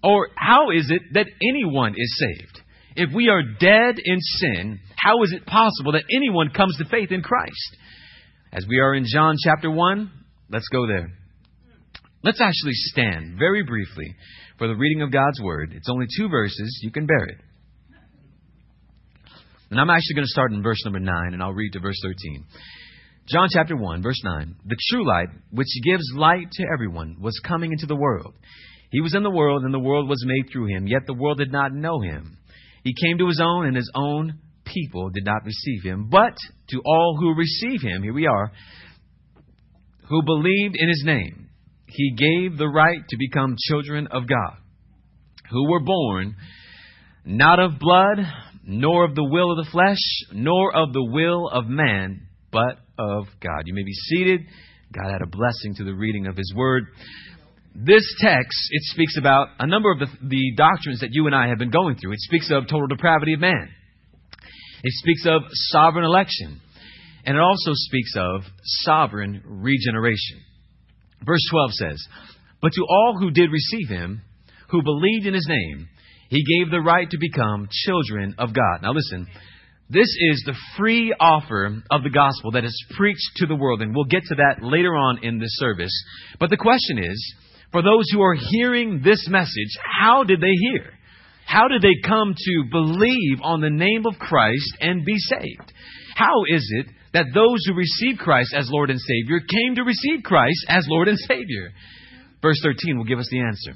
Or 0.03 0.29
how 0.35 0.69
is 0.71 0.91
it 0.91 1.01
that 1.13 1.27
anyone 1.41 1.95
is 1.97 2.19
saved? 2.19 2.61
If 2.97 3.13
we 3.15 3.29
are 3.29 3.41
dead 3.41 3.95
in 4.03 4.19
sin, 4.19 4.79
how 4.97 5.23
is 5.23 5.31
it 5.31 5.45
possible 5.45 5.93
that 5.93 6.03
anyone 6.13 6.49
comes 6.49 6.77
to 6.77 6.85
faith 6.85 7.11
in 7.11 7.21
Christ? 7.21 7.77
As 8.51 8.65
we 8.67 8.79
are 8.79 8.95
in 8.95 9.05
John 9.05 9.35
chapter 9.43 9.71
1, 9.71 10.11
let's 10.49 10.67
go 10.69 10.87
there. 10.87 11.16
Let's 12.23 12.41
actually 12.41 12.73
stand 12.73 13.37
very 13.37 13.63
briefly 13.63 14.15
for 14.57 14.67
the 14.67 14.75
reading 14.75 15.01
of 15.01 15.11
God's 15.11 15.39
Word. 15.41 15.73
It's 15.75 15.89
only 15.89 16.07
two 16.17 16.29
verses. 16.29 16.79
You 16.81 16.91
can 16.91 17.05
bear 17.05 17.25
it. 17.25 17.37
And 19.69 19.79
I'm 19.79 19.89
actually 19.89 20.15
going 20.15 20.25
to 20.25 20.31
start 20.31 20.51
in 20.51 20.63
verse 20.63 20.83
number 20.85 20.99
9, 20.99 21.33
and 21.33 21.43
I'll 21.43 21.53
read 21.53 21.73
to 21.73 21.79
verse 21.79 21.99
13. 22.01 22.45
John 23.27 23.49
chapter 23.51 23.75
1, 23.75 24.01
verse 24.01 24.21
9. 24.23 24.55
The 24.65 24.77
true 24.89 25.05
light, 25.05 25.27
which 25.51 25.67
gives 25.83 26.03
light 26.15 26.49
to 26.53 26.65
everyone, 26.73 27.17
was 27.19 27.39
coming 27.45 27.73
into 27.73 27.85
the 27.85 27.95
world. 27.95 28.33
He 28.89 29.01
was 29.01 29.13
in 29.13 29.23
the 29.23 29.29
world, 29.29 29.63
and 29.63 29.73
the 29.73 29.79
world 29.79 30.07
was 30.07 30.23
made 30.25 30.51
through 30.51 30.67
him, 30.67 30.87
yet 30.87 31.01
the 31.05 31.13
world 31.13 31.37
did 31.37 31.51
not 31.51 31.73
know 31.73 31.99
him. 31.99 32.37
He 32.83 32.93
came 32.93 33.17
to 33.17 33.27
his 33.27 33.41
own, 33.43 33.65
and 33.65 33.75
his 33.75 33.91
own 33.93 34.39
people 34.63 35.09
did 35.09 35.25
not 35.25 35.43
receive 35.43 35.83
him. 35.83 36.07
But 36.09 36.37
to 36.69 36.81
all 36.85 37.17
who 37.19 37.35
receive 37.35 37.81
him, 37.81 38.01
here 38.03 38.13
we 38.13 38.27
are, 38.27 38.51
who 40.07 40.23
believed 40.23 40.77
in 40.77 40.87
his 40.87 41.03
name, 41.05 41.46
he 41.87 42.15
gave 42.15 42.57
the 42.57 42.67
right 42.67 42.99
to 43.09 43.17
become 43.17 43.55
children 43.57 44.07
of 44.07 44.27
God, 44.27 44.57
who 45.49 45.69
were 45.69 45.79
born 45.79 46.35
not 47.25 47.59
of 47.59 47.79
blood, 47.79 48.19
nor 48.63 49.03
of 49.03 49.15
the 49.15 49.23
will 49.23 49.51
of 49.51 49.65
the 49.65 49.71
flesh, 49.71 49.97
nor 50.31 50.75
of 50.75 50.93
the 50.93 51.03
will 51.03 51.49
of 51.49 51.67
man, 51.67 52.27
but 52.51 52.79
of 52.97 53.25
God. 53.41 53.63
You 53.65 53.73
may 53.73 53.83
be 53.83 53.93
seated. 53.93 54.41
God 54.93 55.11
had 55.11 55.21
a 55.21 55.27
blessing 55.27 55.75
to 55.75 55.83
the 55.83 55.93
reading 55.93 56.27
of 56.27 56.37
his 56.37 56.53
word. 56.55 56.85
This 57.75 58.03
text, 58.19 58.57
it 58.71 58.81
speaks 58.85 59.17
about 59.17 59.49
a 59.59 59.67
number 59.67 59.91
of 59.91 59.99
the, 59.99 60.07
the 60.23 60.53
doctrines 60.55 61.01
that 61.01 61.09
you 61.11 61.27
and 61.27 61.35
I 61.35 61.49
have 61.49 61.57
been 61.57 61.69
going 61.69 61.97
through. 61.97 62.13
It 62.13 62.19
speaks 62.21 62.49
of 62.51 62.63
total 62.63 62.87
depravity 62.87 63.33
of 63.33 63.39
man. 63.39 63.69
It 64.83 64.93
speaks 64.93 65.25
of 65.27 65.43
sovereign 65.51 66.05
election. 66.05 66.61
And 67.25 67.35
it 67.35 67.41
also 67.41 67.71
speaks 67.73 68.13
of 68.15 68.41
sovereign 68.85 69.43
regeneration. 69.45 70.41
Verse 71.25 71.45
12 71.49 71.71
says, 71.73 72.07
But 72.61 72.73
to 72.73 72.85
all 72.89 73.17
who 73.19 73.31
did 73.31 73.51
receive 73.51 73.89
him, 73.89 74.21
who 74.69 74.83
believed 74.83 75.25
in 75.25 75.33
his 75.33 75.47
name, 75.47 75.87
he 76.29 76.43
gave 76.43 76.71
the 76.71 76.81
right 76.81 77.09
to 77.09 77.17
become 77.19 77.69
children 77.71 78.35
of 78.37 78.53
God. 78.53 78.81
Now 78.81 78.93
listen, 78.93 79.27
this 79.89 80.07
is 80.19 80.43
the 80.45 80.55
free 80.77 81.15
offer 81.17 81.81
of 81.89 82.03
the 82.03 82.09
gospel 82.09 82.51
that 82.51 82.65
is 82.65 82.85
preached 82.97 83.37
to 83.37 83.45
the 83.45 83.55
world, 83.55 83.81
and 83.81 83.95
we'll 83.95 84.05
get 84.05 84.23
to 84.23 84.35
that 84.35 84.61
later 84.61 84.95
on 84.95 85.23
in 85.23 85.39
this 85.39 85.55
service. 85.55 85.93
But 86.39 86.49
the 86.49 86.57
question 86.57 86.99
is, 86.99 87.35
for 87.71 87.81
those 87.81 88.05
who 88.11 88.21
are 88.21 88.35
hearing 88.35 89.01
this 89.03 89.27
message, 89.29 89.77
how 89.99 90.23
did 90.23 90.41
they 90.41 90.53
hear? 90.59 90.91
How 91.45 91.69
did 91.69 91.81
they 91.81 92.05
come 92.05 92.35
to 92.35 92.63
believe 92.69 93.39
on 93.41 93.61
the 93.61 93.69
name 93.69 94.05
of 94.05 94.19
Christ 94.19 94.77
and 94.81 95.05
be 95.05 95.15
saved? 95.17 95.71
How 96.15 96.43
is 96.49 96.69
it 96.75 96.87
that 97.13 97.25
those 97.33 97.59
who 97.65 97.73
received 97.73 98.19
Christ 98.19 98.53
as 98.53 98.69
Lord 98.71 98.89
and 98.89 98.99
Savior 98.99 99.39
came 99.39 99.75
to 99.75 99.83
receive 99.83 100.23
Christ 100.23 100.65
as 100.67 100.85
Lord 100.89 101.07
and 101.07 101.17
Savior? 101.17 101.71
Verse 102.41 102.59
13 102.63 102.97
will 102.97 103.05
give 103.05 103.19
us 103.19 103.27
the 103.31 103.39
answer. 103.39 103.73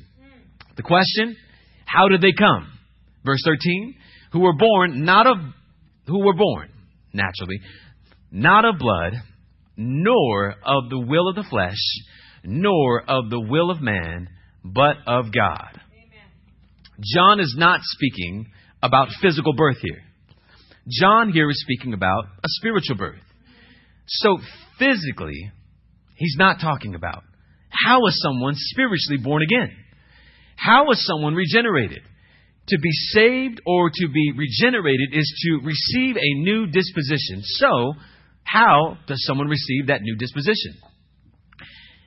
The 0.77 0.83
question, 0.83 1.35
how 1.85 2.07
did 2.07 2.21
they 2.21 2.33
come? 2.37 2.71
Verse 3.25 3.41
13, 3.45 3.95
who 4.31 4.39
were 4.39 4.55
born 4.55 5.03
not 5.03 5.27
of 5.27 5.37
who 6.07 6.25
were 6.25 6.33
born 6.33 6.69
naturally, 7.13 7.59
not 8.31 8.65
of 8.65 8.79
blood, 8.79 9.13
nor 9.77 10.55
of 10.63 10.89
the 10.89 10.99
will 10.99 11.29
of 11.29 11.35
the 11.35 11.45
flesh, 11.49 11.77
nor 12.43 13.01
of 13.01 13.29
the 13.29 13.39
will 13.39 13.69
of 13.69 13.81
man, 13.81 14.27
but 14.63 14.97
of 15.07 15.31
God. 15.33 15.79
John 17.13 17.39
is 17.39 17.55
not 17.57 17.81
speaking 17.83 18.47
about 18.81 19.09
physical 19.21 19.53
birth 19.53 19.77
here. 19.81 20.01
John 20.99 21.31
here 21.31 21.49
is 21.49 21.61
speaking 21.61 21.93
about 21.93 22.25
a 22.25 22.47
spiritual 22.47 22.97
birth. 22.97 23.19
So, 24.07 24.39
physically, 24.77 25.51
he's 26.15 26.35
not 26.37 26.59
talking 26.59 26.95
about 26.95 27.23
how 27.69 28.05
is 28.07 28.21
someone 28.21 28.53
spiritually 28.55 29.23
born 29.23 29.41
again? 29.43 29.71
How 30.57 30.91
is 30.91 31.05
someone 31.05 31.33
regenerated? 31.33 32.01
To 32.67 32.77
be 32.79 32.91
saved 32.91 33.61
or 33.65 33.89
to 33.89 34.07
be 34.13 34.33
regenerated 34.35 35.09
is 35.13 35.33
to 35.45 35.65
receive 35.65 36.17
a 36.17 36.33
new 36.41 36.67
disposition. 36.67 37.41
So, 37.41 37.93
how 38.43 38.97
does 39.07 39.23
someone 39.25 39.47
receive 39.47 39.87
that 39.87 40.01
new 40.01 40.15
disposition? 40.17 40.75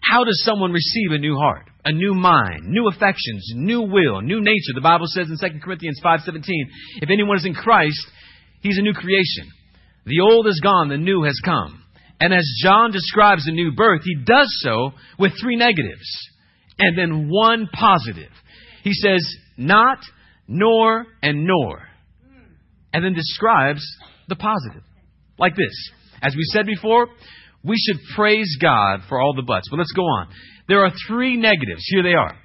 How 0.02 0.24
does 0.24 0.42
someone 0.44 0.70
receive 0.70 1.12
a 1.12 1.18
new 1.18 1.36
heart, 1.36 1.66
a 1.84 1.92
new 1.92 2.14
mind, 2.14 2.66
new 2.66 2.88
affections, 2.88 3.52
new 3.54 3.80
will, 3.80 4.20
new 4.20 4.40
nature? 4.40 4.74
The 4.74 4.82
Bible 4.82 5.06
says 5.08 5.28
in 5.30 5.38
2 5.38 5.60
Corinthians 5.60 6.00
5:17, 6.04 6.42
if 7.00 7.10
anyone 7.10 7.38
is 7.38 7.46
in 7.46 7.54
Christ, 7.54 8.06
he's 8.64 8.78
a 8.78 8.82
new 8.82 8.94
creation. 8.94 9.48
The 10.04 10.20
old 10.20 10.48
is 10.48 10.60
gone, 10.60 10.88
the 10.88 10.96
new 10.96 11.22
has 11.22 11.38
come. 11.44 11.84
And 12.20 12.34
as 12.34 12.48
John 12.62 12.90
describes 12.90 13.44
the 13.44 13.52
new 13.52 13.72
birth, 13.72 14.02
he 14.04 14.16
does 14.24 14.48
so 14.60 14.92
with 15.18 15.32
three 15.40 15.56
negatives 15.56 16.08
and 16.78 16.98
then 16.98 17.28
one 17.30 17.68
positive. 17.72 18.30
He 18.82 18.92
says, 18.92 19.24
not, 19.56 19.98
nor, 20.48 21.06
and 21.22 21.46
nor. 21.46 21.82
And 22.92 23.04
then 23.04 23.14
describes 23.14 23.84
the 24.28 24.36
positive. 24.36 24.82
Like 25.38 25.56
this. 25.56 25.90
As 26.22 26.34
we 26.36 26.44
said 26.44 26.66
before, 26.66 27.08
we 27.64 27.76
should 27.76 28.00
praise 28.14 28.56
God 28.60 29.00
for 29.08 29.20
all 29.20 29.34
the 29.34 29.42
buts. 29.42 29.68
But 29.70 29.78
let's 29.78 29.92
go 29.92 30.02
on. 30.02 30.28
There 30.68 30.84
are 30.84 30.92
three 31.08 31.36
negatives. 31.36 31.84
Here 31.88 32.02
they 32.02 32.14
are. 32.14 32.36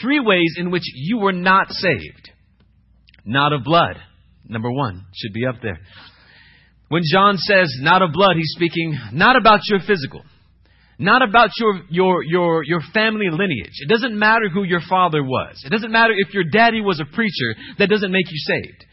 Three 0.00 0.20
ways 0.20 0.56
in 0.58 0.70
which 0.70 0.84
you 0.94 1.18
were 1.18 1.32
not 1.32 1.70
saved. 1.70 2.30
Not 3.24 3.52
of 3.52 3.64
blood. 3.64 3.96
Number 4.48 4.70
one 4.70 5.04
should 5.14 5.32
be 5.32 5.46
up 5.46 5.56
there. 5.62 5.78
When 6.88 7.02
John 7.12 7.36
says 7.36 7.68
not 7.80 8.02
of 8.02 8.12
blood, 8.12 8.36
he's 8.36 8.54
speaking 8.56 8.98
not 9.12 9.36
about 9.36 9.60
your 9.68 9.80
physical, 9.80 10.22
not 10.98 11.22
about 11.22 11.50
your, 11.58 11.82
your, 11.90 12.24
your, 12.24 12.64
your 12.64 12.80
family 12.94 13.28
lineage. 13.30 13.76
It 13.80 13.88
doesn't 13.88 14.18
matter 14.18 14.48
who 14.48 14.64
your 14.64 14.80
father 14.88 15.22
was. 15.22 15.62
It 15.64 15.70
doesn't 15.70 15.92
matter 15.92 16.14
if 16.16 16.32
your 16.32 16.44
daddy 16.44 16.80
was 16.80 16.98
a 16.98 17.14
preacher. 17.14 17.54
That 17.78 17.90
doesn't 17.90 18.10
make 18.10 18.26
you 18.30 18.38
saved. 18.38 18.84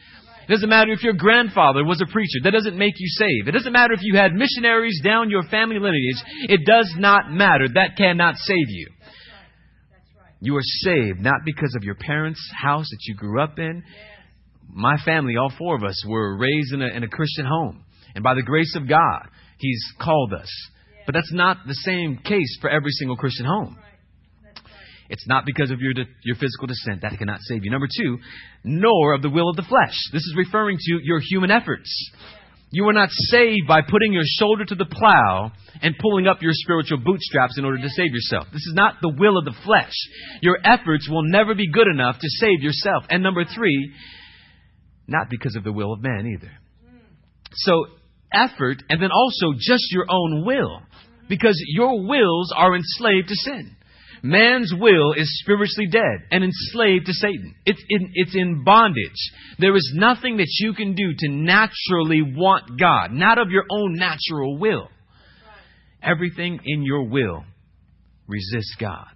It 0.47 0.51
doesn't 0.51 0.69
matter 0.69 0.91
if 0.91 1.01
your 1.01 1.13
grandfather 1.13 1.83
was 1.83 2.01
a 2.01 2.11
preacher. 2.11 2.39
That 2.43 2.51
doesn't 2.51 2.77
make 2.77 2.93
you 2.97 3.07
saved. 3.07 3.47
It 3.47 3.53
doesn't 3.53 3.73
matter 3.73 3.93
if 3.93 4.01
you 4.03 4.15
had 4.15 4.33
missionaries 4.33 5.01
down 5.03 5.31
your 5.31 5.43
family 5.43 5.79
lineage. 5.79 6.21
It 6.49 6.61
does 6.67 6.93
not 6.97 7.31
matter. 7.31 7.65
That 7.73 7.97
cannot 7.97 8.35
save 8.37 8.69
you. 8.69 8.89
You 10.41 10.55
are 10.57 10.61
saved 10.63 11.21
not 11.21 11.41
because 11.45 11.73
of 11.75 11.83
your 11.83 11.95
parents' 11.95 12.47
house 12.61 12.87
that 12.91 12.99
you 13.07 13.15
grew 13.15 13.41
up 13.41 13.57
in. 13.57 13.83
My 14.75 14.97
family, 15.05 15.37
all 15.37 15.53
four 15.57 15.75
of 15.75 15.83
us, 15.83 16.03
were 16.05 16.37
raised 16.37 16.73
in 16.73 16.81
a, 16.81 16.87
in 16.87 17.03
a 17.03 17.07
Christian 17.07 17.45
home. 17.45 17.85
And 18.13 18.23
by 18.23 18.33
the 18.33 18.43
grace 18.43 18.75
of 18.75 18.89
God, 18.89 19.29
He's 19.57 19.81
called 20.01 20.33
us. 20.33 20.49
But 21.05 21.15
that's 21.15 21.31
not 21.31 21.59
the 21.65 21.73
same 21.73 22.17
case 22.17 22.57
for 22.59 22.69
every 22.69 22.91
single 22.91 23.15
Christian 23.15 23.45
home. 23.45 23.77
It's 25.09 25.25
not 25.27 25.45
because 25.45 25.71
of 25.71 25.79
your, 25.79 25.93
your 26.23 26.35
physical 26.35 26.67
descent. 26.67 27.03
That 27.03 27.17
cannot 27.17 27.39
save 27.41 27.63
you. 27.63 27.71
Number 27.71 27.87
two, 27.87 28.17
nor 28.63 29.13
of 29.13 29.21
the 29.21 29.29
will 29.29 29.49
of 29.49 29.55
the 29.55 29.63
flesh. 29.63 29.95
This 30.11 30.23
is 30.23 30.35
referring 30.35 30.77
to 30.77 30.99
your 31.03 31.19
human 31.19 31.51
efforts. 31.51 32.11
You 32.71 32.85
are 32.89 32.93
not 32.93 33.09
saved 33.11 33.67
by 33.67 33.81
putting 33.87 34.11
your 34.11 34.23
shoulder 34.25 34.65
to 34.65 34.75
the 34.75 34.85
plow 34.85 35.51
and 35.81 35.95
pulling 36.01 36.27
up 36.27 36.41
your 36.41 36.51
spiritual 36.53 36.97
bootstraps 36.97 37.57
in 37.57 37.63
order 37.63 37.77
to 37.77 37.89
save 37.89 38.11
yourself. 38.11 38.47
This 38.51 38.65
is 38.65 38.73
not 38.75 38.95
the 39.01 39.13
will 39.17 39.37
of 39.37 39.45
the 39.45 39.55
flesh. 39.63 39.93
Your 40.41 40.57
efforts 40.61 41.07
will 41.09 41.23
never 41.23 41.55
be 41.55 41.71
good 41.71 41.87
enough 41.87 42.17
to 42.19 42.27
save 42.27 42.61
yourself. 42.61 43.05
And 43.09 43.21
number 43.23 43.45
three, 43.45 43.93
not 45.07 45.29
because 45.29 45.55
of 45.55 45.63
the 45.63 45.71
will 45.71 45.93
of 45.93 46.01
man 46.01 46.27
either. 46.27 46.51
So, 47.53 47.85
effort 48.33 48.83
and 48.89 49.01
then 49.01 49.11
also 49.11 49.53
just 49.57 49.91
your 49.91 50.05
own 50.09 50.45
will. 50.45 50.81
Because 51.27 51.59
your 51.67 52.05
wills 52.07 52.53
are 52.55 52.75
enslaved 52.75 53.29
to 53.29 53.35
sin. 53.35 53.75
Man's 54.21 54.73
will 54.75 55.13
is 55.13 55.39
spiritually 55.41 55.87
dead 55.91 56.27
and 56.31 56.43
enslaved 56.43 57.05
to 57.05 57.13
Satan. 57.13 57.55
It's 57.65 57.81
in, 57.89 58.11
it's 58.13 58.35
in 58.35 58.63
bondage. 58.63 59.31
There 59.59 59.75
is 59.75 59.93
nothing 59.95 60.37
that 60.37 60.47
you 60.59 60.73
can 60.73 60.95
do 60.95 61.13
to 61.15 61.29
naturally 61.29 62.21
want 62.23 62.79
God, 62.79 63.11
not 63.11 63.37
of 63.37 63.49
your 63.49 63.65
own 63.69 63.93
natural 63.93 64.57
will. 64.57 64.89
Everything 66.01 66.59
in 66.65 66.83
your 66.83 67.07
will 67.07 67.43
resists 68.27 68.75
God. 68.79 69.07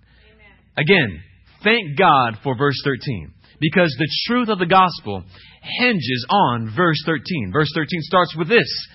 Again, 0.77 1.21
thank 1.63 1.97
God 1.97 2.37
for 2.43 2.55
verse 2.55 2.79
13 2.83 3.33
because 3.59 3.95
the 3.97 4.09
truth 4.27 4.49
of 4.49 4.59
the 4.59 4.65
gospel 4.65 5.23
hinges 5.61 6.25
on 6.29 6.73
verse 6.75 7.01
13. 7.05 7.51
Verse 7.51 7.71
13 7.75 8.01
starts 8.01 8.35
with 8.37 8.47
this, 8.47 8.87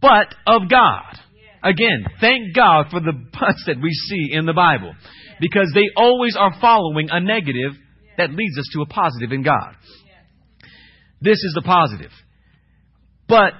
but 0.00 0.34
of 0.46 0.62
God. 0.70 1.18
Again, 1.62 2.06
thank 2.20 2.54
God 2.54 2.86
for 2.90 3.00
the 3.00 3.12
buts 3.32 3.64
that 3.66 3.80
we 3.82 3.90
see 3.90 4.30
in 4.32 4.46
the 4.46 4.52
Bible 4.52 4.94
because 5.40 5.70
they 5.74 5.90
always 5.96 6.36
are 6.38 6.54
following 6.60 7.08
a 7.10 7.20
negative 7.20 7.72
that 8.16 8.30
leads 8.30 8.58
us 8.58 8.68
to 8.74 8.82
a 8.82 8.86
positive 8.86 9.32
in 9.32 9.42
God. 9.42 9.74
This 11.20 11.38
is 11.38 11.52
the 11.54 11.62
positive. 11.62 12.10
But 13.28 13.54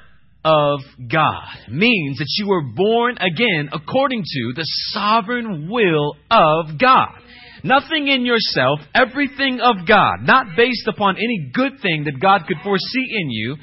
of 0.44 0.80
God 1.10 1.68
means 1.68 2.18
that 2.18 2.28
you 2.38 2.48
were 2.48 2.62
born 2.62 3.18
again 3.18 3.68
according 3.72 4.22
to 4.22 4.52
the 4.54 4.64
sovereign 4.92 5.68
will 5.70 6.16
of 6.30 6.78
God. 6.78 7.20
Nothing 7.64 8.08
in 8.08 8.24
yourself, 8.24 8.80
everything 8.94 9.60
of 9.60 9.86
God, 9.86 10.22
not 10.22 10.56
based 10.56 10.86
upon 10.86 11.16
any 11.16 11.50
good 11.52 11.80
thing 11.82 12.04
that 12.04 12.20
God 12.20 12.42
could 12.46 12.58
foresee 12.62 13.06
in 13.10 13.30
you. 13.30 13.56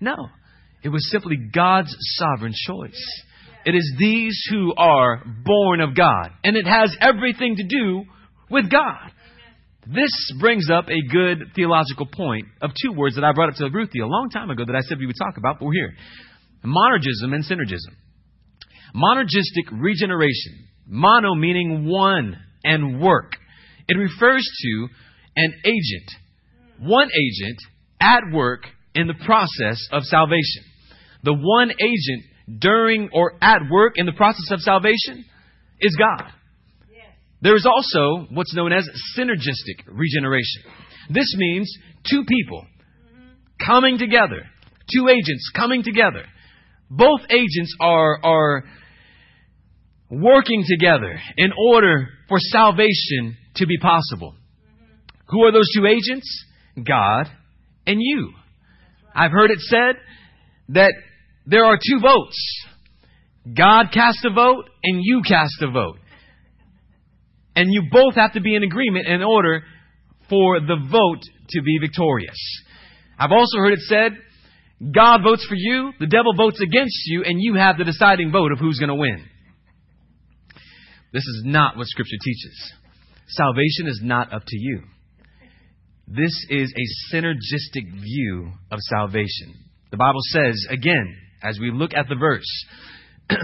No, 0.00 0.14
it 0.82 0.90
was 0.90 1.10
simply 1.10 1.36
God's 1.36 1.94
sovereign 1.98 2.54
choice. 2.66 3.22
It 3.64 3.74
is 3.74 3.94
these 3.98 4.40
who 4.50 4.74
are 4.76 5.22
born 5.44 5.80
of 5.80 5.94
God. 5.94 6.30
And 6.44 6.56
it 6.56 6.66
has 6.66 6.96
everything 7.00 7.56
to 7.56 7.64
do 7.64 8.04
with 8.50 8.70
God. 8.70 9.10
This 9.86 10.10
brings 10.38 10.70
up 10.70 10.88
a 10.88 11.00
good 11.10 11.52
theological 11.54 12.06
point 12.06 12.46
of 12.60 12.70
two 12.80 12.92
words 12.92 13.16
that 13.16 13.24
I 13.24 13.32
brought 13.32 13.48
up 13.48 13.54
to 13.56 13.68
Ruthie 13.70 14.00
a 14.00 14.06
long 14.06 14.28
time 14.30 14.50
ago 14.50 14.64
that 14.66 14.76
I 14.76 14.80
said 14.80 14.98
we 14.98 15.06
would 15.06 15.16
talk 15.18 15.36
about, 15.38 15.58
but 15.58 15.66
we're 15.66 15.72
here. 15.72 15.94
Monergism 16.64 17.34
and 17.34 17.44
synergism. 17.44 17.94
Monergistic 18.94 19.70
regeneration. 19.72 20.68
Mono 20.86 21.34
meaning 21.34 21.86
one 21.86 22.36
and 22.68 23.00
work. 23.00 23.32
It 23.88 23.96
refers 23.96 24.48
to 24.62 24.88
an 25.36 25.54
agent. 25.64 26.10
One 26.78 27.08
agent 27.08 27.58
at 28.00 28.20
work 28.32 28.64
in 28.94 29.06
the 29.06 29.14
process 29.24 29.88
of 29.90 30.02
salvation. 30.04 30.62
The 31.24 31.34
one 31.34 31.70
agent 31.70 32.60
during 32.60 33.10
or 33.12 33.32
at 33.42 33.62
work 33.70 33.94
in 33.96 34.06
the 34.06 34.12
process 34.12 34.50
of 34.50 34.60
salvation 34.60 35.24
is 35.80 35.96
God. 35.96 36.32
There 37.40 37.54
is 37.54 37.66
also 37.66 38.26
what's 38.32 38.54
known 38.54 38.72
as 38.72 38.88
synergistic 39.16 39.84
regeneration. 39.86 40.62
This 41.10 41.34
means 41.36 41.72
two 42.10 42.24
people 42.24 42.66
coming 43.64 43.98
together, 43.98 44.42
two 44.92 45.08
agents 45.08 45.50
coming 45.54 45.82
together. 45.84 46.24
Both 46.90 47.20
agents 47.30 47.74
are, 47.80 48.18
are 48.24 48.64
working 50.10 50.64
together 50.66 51.18
in 51.36 51.50
order 51.72 52.08
for 52.28 52.38
salvation 52.38 53.36
to 53.56 53.66
be 53.66 53.78
possible. 53.78 54.34
Who 55.28 55.44
are 55.44 55.52
those 55.52 55.68
two 55.74 55.86
agents? 55.86 56.44
God 56.76 57.26
and 57.86 57.98
you. 58.00 58.32
I've 59.14 59.32
heard 59.32 59.50
it 59.50 59.60
said 59.60 59.96
that 60.70 60.92
there 61.46 61.64
are 61.64 61.76
two 61.76 62.00
votes. 62.00 62.38
God 63.56 63.86
casts 63.92 64.24
a 64.24 64.32
vote 64.32 64.68
and 64.82 65.00
you 65.02 65.22
cast 65.26 65.60
a 65.62 65.70
vote. 65.70 65.98
And 67.56 67.72
you 67.72 67.88
both 67.90 68.14
have 68.14 68.34
to 68.34 68.40
be 68.40 68.54
in 68.54 68.62
agreement 68.62 69.08
in 69.08 69.22
order 69.22 69.64
for 70.28 70.60
the 70.60 70.76
vote 70.90 71.22
to 71.50 71.62
be 71.62 71.78
victorious. 71.80 72.38
I've 73.18 73.32
also 73.32 73.58
heard 73.58 73.72
it 73.72 73.80
said, 73.80 74.12
God 74.94 75.22
votes 75.24 75.44
for 75.48 75.56
you, 75.56 75.92
the 75.98 76.06
devil 76.06 76.34
votes 76.36 76.60
against 76.60 77.00
you, 77.06 77.24
and 77.24 77.38
you 77.40 77.54
have 77.54 77.78
the 77.78 77.84
deciding 77.84 78.30
vote 78.30 78.52
of 78.52 78.60
who's 78.60 78.78
going 78.78 78.90
to 78.90 78.94
win. 78.94 79.24
This 81.12 81.24
is 81.24 81.42
not 81.44 81.76
what 81.76 81.86
Scripture 81.86 82.16
teaches. 82.22 82.72
Salvation 83.28 83.86
is 83.86 84.00
not 84.02 84.32
up 84.32 84.42
to 84.46 84.56
you. 84.58 84.82
This 86.06 86.32
is 86.48 86.72
a 86.72 87.14
synergistic 87.14 87.92
view 87.92 88.52
of 88.70 88.78
salvation. 88.80 89.54
The 89.90 89.96
Bible 89.96 90.20
says, 90.22 90.66
again, 90.70 91.16
as 91.42 91.58
we 91.60 91.70
look 91.70 91.92
at 91.94 92.08
the 92.08 92.14
verse, 92.14 92.66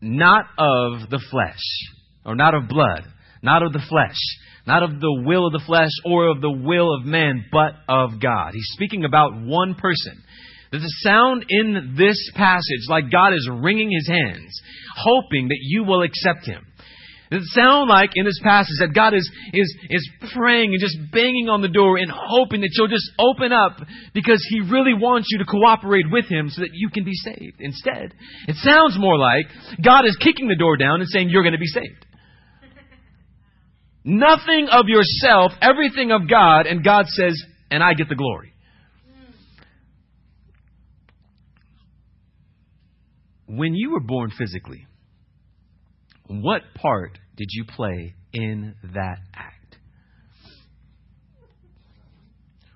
not 0.00 0.46
of 0.58 1.10
the 1.10 1.22
flesh, 1.30 1.62
or 2.24 2.34
not 2.34 2.54
of 2.54 2.68
blood, 2.68 3.04
not 3.42 3.62
of 3.62 3.72
the 3.72 3.82
flesh, 3.88 4.16
not 4.66 4.82
of 4.82 5.00
the 5.00 5.22
will 5.26 5.46
of 5.46 5.52
the 5.52 5.62
flesh 5.66 5.90
or 6.04 6.28
of 6.28 6.40
the 6.40 6.50
will 6.50 6.94
of 6.94 7.04
man, 7.04 7.44
but 7.52 7.72
of 7.88 8.20
God. 8.20 8.52
He's 8.54 8.70
speaking 8.72 9.04
about 9.04 9.42
one 9.42 9.74
person. 9.74 10.22
There's 10.74 10.82
a 10.82 11.08
sound 11.08 11.46
in 11.50 11.94
this 11.96 12.18
passage 12.34 12.88
like 12.88 13.04
God 13.12 13.32
is 13.32 13.48
wringing 13.48 13.92
his 13.92 14.08
hands, 14.08 14.60
hoping 14.96 15.46
that 15.46 15.58
you 15.60 15.84
will 15.84 16.02
accept 16.02 16.46
him. 16.46 16.66
Does 17.30 17.42
it 17.42 17.54
sound 17.54 17.88
like 17.88 18.10
in 18.16 18.24
this 18.24 18.40
passage 18.42 18.74
that 18.80 18.92
God 18.92 19.14
is, 19.14 19.30
is, 19.52 19.72
is 19.88 20.10
praying 20.34 20.72
and 20.72 20.80
just 20.80 20.98
banging 21.12 21.48
on 21.48 21.62
the 21.62 21.68
door 21.68 21.96
and 21.96 22.10
hoping 22.10 22.62
that 22.62 22.70
you'll 22.72 22.88
just 22.88 23.08
open 23.20 23.52
up 23.52 23.76
because 24.14 24.44
He 24.50 24.62
really 24.62 24.94
wants 24.94 25.28
you 25.30 25.38
to 25.38 25.44
cooperate 25.44 26.10
with 26.10 26.24
Him 26.26 26.50
so 26.50 26.62
that 26.62 26.70
you 26.72 26.90
can 26.90 27.04
be 27.04 27.14
saved? 27.14 27.60
Instead, 27.60 28.12
it 28.48 28.56
sounds 28.56 28.98
more 28.98 29.16
like 29.16 29.46
God 29.80 30.06
is 30.06 30.16
kicking 30.16 30.48
the 30.48 30.56
door 30.56 30.76
down 30.76 31.00
and 31.00 31.08
saying, 31.08 31.28
You're 31.28 31.44
going 31.44 31.52
to 31.52 31.58
be 31.58 31.66
saved. 31.66 32.04
Nothing 34.02 34.66
of 34.72 34.86
yourself, 34.88 35.52
everything 35.62 36.10
of 36.10 36.28
God, 36.28 36.66
and 36.66 36.82
God 36.82 37.06
says, 37.06 37.40
and 37.70 37.80
I 37.80 37.94
get 37.94 38.08
the 38.08 38.16
glory. 38.16 38.53
When 43.46 43.74
you 43.74 43.92
were 43.92 44.00
born 44.00 44.30
physically, 44.36 44.86
what 46.26 46.62
part 46.80 47.18
did 47.36 47.48
you 47.50 47.64
play 47.64 48.14
in 48.32 48.74
that 48.94 49.18
act? 49.34 49.76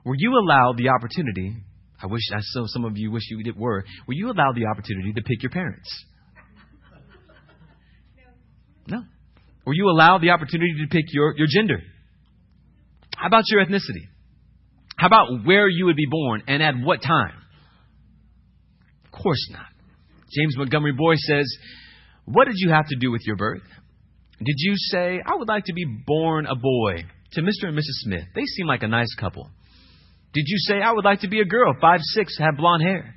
Were 0.04 0.16
you 0.16 0.32
allowed 0.38 0.76
the 0.76 0.90
opportunity? 0.90 1.56
I 2.02 2.06
wish 2.06 2.22
I 2.32 2.38
so 2.40 2.64
some 2.66 2.84
of 2.84 2.96
you 2.96 3.10
wish 3.10 3.24
you 3.30 3.42
did 3.42 3.56
were. 3.56 3.84
Were 4.06 4.14
you 4.14 4.30
allowed 4.30 4.54
the 4.54 4.66
opportunity 4.66 5.12
to 5.14 5.22
pick 5.22 5.42
your 5.42 5.50
parents? 5.50 5.88
No. 8.86 9.02
Were 9.66 9.74
you 9.74 9.88
allowed 9.90 10.22
the 10.22 10.30
opportunity 10.30 10.74
to 10.82 10.88
pick 10.88 11.04
your, 11.12 11.36
your 11.36 11.46
gender? 11.50 11.78
How 13.16 13.26
about 13.26 13.44
your 13.48 13.64
ethnicity? 13.64 14.08
How 14.96 15.08
about 15.08 15.44
where 15.44 15.68
you 15.68 15.86
would 15.86 15.96
be 15.96 16.06
born 16.10 16.42
and 16.48 16.62
at 16.62 16.74
what 16.82 17.02
time? 17.02 17.34
Of 19.04 19.22
course 19.22 19.48
not. 19.50 19.66
James 20.30 20.56
Montgomery 20.56 20.92
Boice 20.92 21.24
says, 21.26 21.46
What 22.24 22.46
did 22.46 22.56
you 22.56 22.70
have 22.70 22.86
to 22.88 22.96
do 22.96 23.10
with 23.10 23.22
your 23.26 23.36
birth? 23.36 23.62
Did 24.38 24.56
you 24.56 24.74
say, 24.76 25.20
I 25.24 25.34
would 25.34 25.48
like 25.48 25.64
to 25.64 25.72
be 25.72 25.84
born 26.06 26.46
a 26.46 26.54
boy 26.54 27.04
to 27.32 27.40
Mr. 27.40 27.68
and 27.68 27.76
Mrs. 27.76 28.04
Smith? 28.04 28.24
They 28.34 28.44
seem 28.44 28.66
like 28.66 28.82
a 28.82 28.88
nice 28.88 29.12
couple. 29.18 29.50
Did 30.32 30.44
you 30.46 30.58
say, 30.58 30.80
I 30.80 30.92
would 30.92 31.04
like 31.04 31.20
to 31.20 31.28
be 31.28 31.40
a 31.40 31.44
girl, 31.44 31.74
five, 31.80 32.00
six, 32.02 32.38
have 32.38 32.56
blonde 32.56 32.82
hair? 32.82 33.16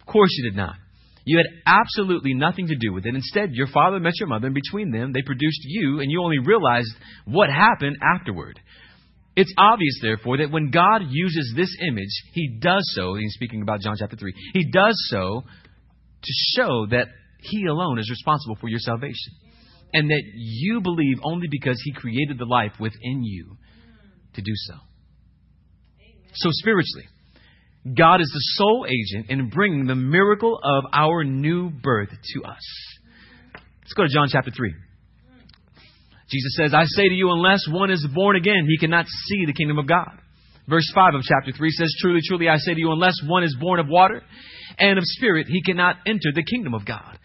Of 0.00 0.06
course 0.06 0.30
you 0.36 0.50
did 0.50 0.56
not. 0.56 0.74
You 1.24 1.38
had 1.38 1.46
absolutely 1.64 2.34
nothing 2.34 2.68
to 2.68 2.76
do 2.76 2.92
with 2.92 3.06
it. 3.06 3.14
Instead, 3.14 3.50
your 3.52 3.68
father 3.68 4.00
met 4.00 4.18
your 4.18 4.28
mother, 4.28 4.46
and 4.46 4.54
between 4.54 4.90
them, 4.90 5.12
they 5.12 5.22
produced 5.22 5.60
you, 5.62 6.00
and 6.00 6.10
you 6.10 6.22
only 6.22 6.38
realized 6.38 6.92
what 7.24 7.48
happened 7.48 7.98
afterward. 8.02 8.58
It's 9.36 9.52
obvious, 9.56 9.98
therefore, 10.02 10.38
that 10.38 10.50
when 10.50 10.70
God 10.70 11.02
uses 11.08 11.52
this 11.54 11.74
image, 11.86 12.10
He 12.32 12.58
does 12.60 12.82
so, 12.94 13.14
he's 13.14 13.34
speaking 13.34 13.62
about 13.62 13.80
John 13.80 13.94
chapter 13.98 14.16
3, 14.16 14.32
He 14.54 14.70
does 14.70 14.94
so 15.08 15.44
to 16.22 16.32
show 16.56 16.86
that 16.90 17.06
He 17.40 17.66
alone 17.66 17.98
is 17.98 18.10
responsible 18.10 18.56
for 18.60 18.68
your 18.68 18.78
salvation. 18.78 19.34
And 19.92 20.08
that 20.10 20.22
you 20.34 20.80
believe 20.80 21.18
only 21.24 21.48
because 21.50 21.80
He 21.84 21.92
created 21.92 22.38
the 22.38 22.44
life 22.44 22.72
within 22.78 23.22
you 23.22 23.56
to 24.34 24.42
do 24.42 24.52
so. 24.54 24.74
So, 26.34 26.48
spiritually, 26.52 27.08
God 27.96 28.20
is 28.20 28.30
the 28.32 28.40
sole 28.56 28.86
agent 28.86 29.30
in 29.30 29.48
bringing 29.48 29.86
the 29.86 29.96
miracle 29.96 30.60
of 30.62 30.84
our 30.92 31.24
new 31.24 31.70
birth 31.70 32.10
to 32.10 32.44
us. 32.44 32.62
Let's 33.82 33.94
go 33.94 34.04
to 34.04 34.08
John 34.08 34.28
chapter 34.30 34.50
3. 34.50 34.74
Jesus 36.30 36.54
says, 36.56 36.74
I 36.74 36.84
say 36.84 37.08
to 37.08 37.14
you, 37.14 37.32
unless 37.32 37.66
one 37.68 37.90
is 37.90 38.06
born 38.14 38.36
again, 38.36 38.66
he 38.68 38.78
cannot 38.78 39.06
see 39.08 39.46
the 39.46 39.52
kingdom 39.52 39.78
of 39.78 39.88
God. 39.88 40.16
Verse 40.70 40.90
5 40.94 41.14
of 41.16 41.22
chapter 41.22 41.50
3 41.50 41.70
says, 41.72 41.94
Truly, 42.00 42.20
truly, 42.26 42.48
I 42.48 42.56
say 42.58 42.74
to 42.74 42.80
you, 42.80 42.92
unless 42.92 43.20
one 43.26 43.42
is 43.42 43.56
born 43.60 43.80
of 43.80 43.88
water 43.88 44.22
and 44.78 44.98
of 44.98 45.04
spirit, 45.04 45.48
he 45.48 45.62
cannot 45.62 45.96
enter 46.06 46.30
the 46.32 46.44
kingdom 46.44 46.74
of 46.74 46.86
God. 46.86 47.18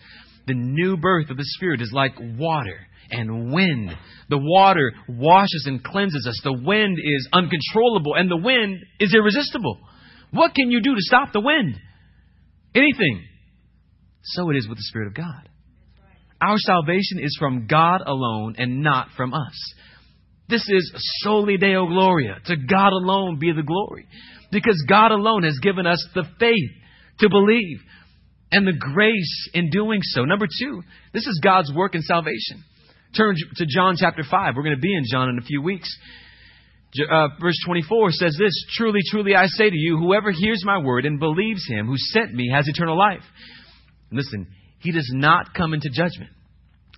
The 0.47 0.55
new 0.55 0.97
birth 0.97 1.29
of 1.29 1.37
the 1.37 1.45
Spirit 1.45 1.81
is 1.81 1.91
like 1.93 2.13
water 2.19 2.79
and 3.11 3.51
wind. 3.51 3.95
The 4.29 4.39
water 4.39 4.91
washes 5.07 5.65
and 5.67 5.83
cleanses 5.83 6.25
us. 6.27 6.39
The 6.43 6.53
wind 6.53 6.97
is 6.97 7.29
uncontrollable, 7.31 8.15
and 8.15 8.29
the 8.29 8.37
wind 8.37 8.77
is 8.99 9.13
irresistible. 9.13 9.79
What 10.31 10.55
can 10.55 10.71
you 10.71 10.81
do 10.81 10.95
to 10.95 11.01
stop 11.01 11.31
the 11.31 11.39
wind? 11.39 11.75
Anything. 12.73 13.23
So 14.23 14.49
it 14.49 14.55
is 14.55 14.67
with 14.67 14.77
the 14.77 14.83
Spirit 14.83 15.07
of 15.07 15.13
God. 15.13 15.49
Our 16.41 16.57
salvation 16.57 17.19
is 17.19 17.35
from 17.39 17.67
God 17.67 18.01
alone 18.05 18.55
and 18.57 18.81
not 18.81 19.09
from 19.15 19.33
us. 19.33 19.73
This 20.47 20.67
is 20.69 20.91
soli 21.23 21.57
Deo 21.57 21.87
Gloria. 21.87 22.37
To 22.45 22.55
God 22.55 22.93
alone 22.93 23.39
be 23.39 23.51
the 23.51 23.63
glory. 23.63 24.07
Because 24.51 24.83
God 24.87 25.11
alone 25.11 25.43
has 25.43 25.57
given 25.61 25.87
us 25.87 26.05
the 26.13 26.23
faith 26.39 26.71
to 27.19 27.29
believe 27.29 27.79
and 28.51 28.67
the 28.67 28.77
grace 28.77 29.49
in 29.53 29.69
doing 29.69 30.01
so. 30.03 30.23
Number 30.23 30.45
two, 30.47 30.83
this 31.13 31.25
is 31.25 31.41
God's 31.43 31.73
work 31.73 31.95
in 31.95 32.01
salvation. 32.01 32.63
Turn 33.17 33.35
to 33.55 33.65
John 33.67 33.95
chapter 33.97 34.23
5. 34.29 34.53
We're 34.55 34.63
going 34.63 34.75
to 34.75 34.81
be 34.81 34.95
in 34.95 35.03
John 35.09 35.29
in 35.29 35.37
a 35.39 35.41
few 35.41 35.61
weeks 35.61 35.89
uh, 37.09 37.27
verse 37.39 37.57
24 37.65 38.11
says 38.11 38.35
this 38.39 38.53
Truly, 38.75 38.99
truly, 39.09 39.35
I 39.35 39.45
say 39.47 39.69
to 39.69 39.75
you, 39.75 39.97
whoever 39.97 40.31
hears 40.31 40.63
my 40.65 40.77
word 40.77 41.05
and 41.05 41.19
believes 41.19 41.65
him 41.67 41.87
who 41.87 41.97
sent 41.97 42.33
me 42.33 42.49
has 42.53 42.67
eternal 42.67 42.97
life. 42.97 43.23
Listen, 44.11 44.47
he 44.79 44.91
does 44.91 45.09
not 45.13 45.53
come 45.53 45.73
into 45.73 45.89
judgment, 45.89 46.31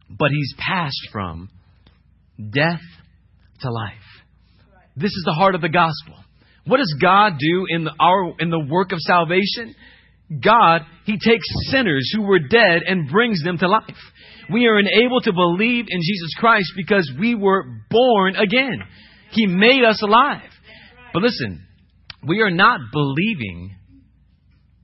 but 0.10 0.32
he's 0.32 0.54
passed 0.58 1.08
from 1.12 1.50
death 2.38 2.82
to 3.62 3.72
life. 3.72 3.94
This 4.96 5.12
is 5.12 5.24
the 5.26 5.34
heart 5.34 5.56
of 5.56 5.62
the 5.62 5.70
gospel. 5.70 6.16
What 6.66 6.78
does 6.78 6.96
God 7.02 7.34
do 7.40 7.66
in 7.70 7.86
the, 7.86 7.92
our, 8.00 8.34
in 8.40 8.50
the 8.50 8.60
work 8.60 8.92
of 8.92 9.00
salvation? 9.00 9.76
God, 10.44 10.82
He 11.06 11.14
takes 11.14 11.46
sinners 11.70 12.12
who 12.14 12.24
were 12.24 12.40
dead 12.40 12.82
and 12.86 13.10
brings 13.10 13.42
them 13.44 13.58
to 13.60 13.68
life. 13.68 13.84
We 14.52 14.66
are 14.68 14.80
enabled 14.80 15.24
to 15.26 15.34
believe 15.34 15.86
in 15.88 16.00
Jesus 16.02 16.34
Christ 16.38 16.72
because 16.76 17.10
we 17.20 17.36
were 17.36 17.64
born 17.90 18.36
again. 18.36 18.82
He 19.32 19.46
made 19.46 19.84
us 19.84 20.02
alive. 20.02 20.50
But 21.14 21.22
listen, 21.22 21.66
we 22.28 22.42
are 22.42 22.52
not 22.52 22.80
believing 22.92 23.76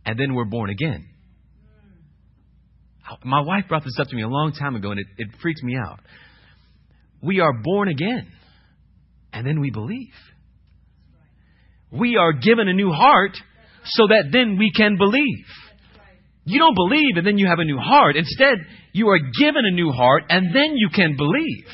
and 0.05 0.19
then 0.19 0.33
we're 0.33 0.45
born 0.45 0.69
again. 0.69 1.07
My 3.23 3.41
wife 3.41 3.65
brought 3.67 3.83
this 3.83 3.97
up 3.99 4.07
to 4.07 4.15
me 4.15 4.21
a 4.21 4.27
long 4.27 4.53
time 4.53 4.75
ago 4.75 4.91
and 4.91 4.99
it, 4.99 5.07
it 5.17 5.27
freaked 5.41 5.63
me 5.63 5.75
out. 5.77 5.99
We 7.21 7.39
are 7.39 7.53
born 7.53 7.89
again 7.89 8.31
and 9.33 9.45
then 9.45 9.59
we 9.59 9.71
believe. 9.71 10.13
We 11.91 12.17
are 12.17 12.33
given 12.33 12.67
a 12.67 12.73
new 12.73 12.91
heart 12.91 13.37
so 13.85 14.07
that 14.07 14.29
then 14.31 14.57
we 14.57 14.71
can 14.75 14.97
believe. 14.97 15.45
You 16.45 16.59
don't 16.59 16.75
believe 16.75 17.17
and 17.17 17.25
then 17.25 17.37
you 17.37 17.47
have 17.47 17.59
a 17.59 17.65
new 17.65 17.77
heart. 17.77 18.15
Instead, 18.15 18.57
you 18.91 19.09
are 19.09 19.19
given 19.19 19.63
a 19.65 19.75
new 19.75 19.91
heart 19.91 20.23
and 20.29 20.53
then 20.55 20.75
you 20.75 20.89
can 20.93 21.15
believe. 21.17 21.65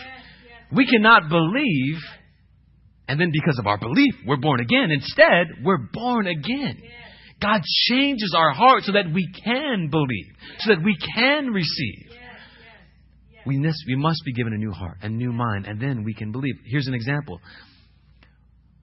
We 0.71 0.85
cannot 0.85 1.29
believe 1.29 1.97
and 3.09 3.19
then 3.19 3.31
because 3.33 3.57
of 3.57 3.65
our 3.65 3.79
belief, 3.79 4.13
we're 4.27 4.37
born 4.37 4.59
again. 4.59 4.91
Instead, 4.91 5.63
we're 5.63 5.89
born 5.91 6.27
again. 6.27 6.79
God 7.41 7.61
changes 7.87 8.35
our 8.37 8.51
heart 8.51 8.83
so 8.83 8.91
that 8.91 9.11
we 9.11 9.27
can 9.43 9.89
believe, 9.89 10.27
so 10.59 10.75
that 10.75 10.83
we 10.83 10.95
can 11.15 11.47
receive. 11.47 12.05
We 13.45 13.57
must, 13.57 13.83
we 13.87 13.95
must 13.95 14.21
be 14.25 14.33
given 14.33 14.53
a 14.53 14.57
new 14.57 14.71
heart, 14.71 14.97
a 15.01 15.09
new 15.09 15.31
mind, 15.31 15.65
and 15.65 15.79
then 15.81 16.03
we 16.03 16.13
can 16.13 16.31
believe. 16.31 16.55
Here's 16.65 16.87
an 16.87 16.93
example. 16.93 17.39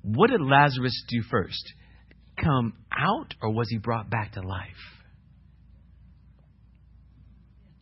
What 0.03 0.31
did 0.31 0.41
Lazarus 0.41 1.05
do 1.09 1.23
first? 1.31 1.63
Come 2.43 2.75
out, 2.93 3.35
or 3.43 3.53
was 3.53 3.69
he 3.69 3.79
brought 3.79 4.11
back 4.11 4.33
to 4.33 4.41
life? 4.41 4.69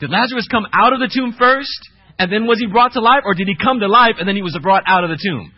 Did 0.01 0.11
Lazarus 0.11 0.49
come 0.51 0.67
out 0.73 0.93
of 0.93 1.01
the 1.01 1.11
tomb 1.13 1.35
first, 1.39 1.91
and 2.19 2.31
then 2.31 2.47
was 2.47 2.59
he 2.59 2.67
brought 2.67 2.93
to 2.93 3.01
life, 3.01 3.23
or 3.25 3.35
did 3.35 3.49
he 3.49 3.57
come 3.57 3.81
to 3.81 3.89
life 3.89 4.17
and 4.19 4.29
then 4.29 4.37
he 4.37 4.43
was 4.43 4.59
brought 4.63 4.85
out 4.87 5.05
of 5.05 5.11
the 5.11 5.19
tomb? 5.23 5.53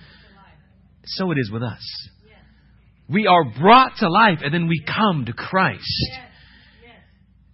So 1.04 1.30
it 1.30 1.38
is 1.38 1.50
with 1.50 1.62
us. 1.62 2.08
We 3.08 3.26
are 3.26 3.44
brought 3.44 3.92
to 3.98 4.08
life 4.08 4.38
and 4.42 4.52
then 4.52 4.66
we 4.66 4.84
come 4.84 5.26
to 5.26 5.32
Christ. 5.32 6.10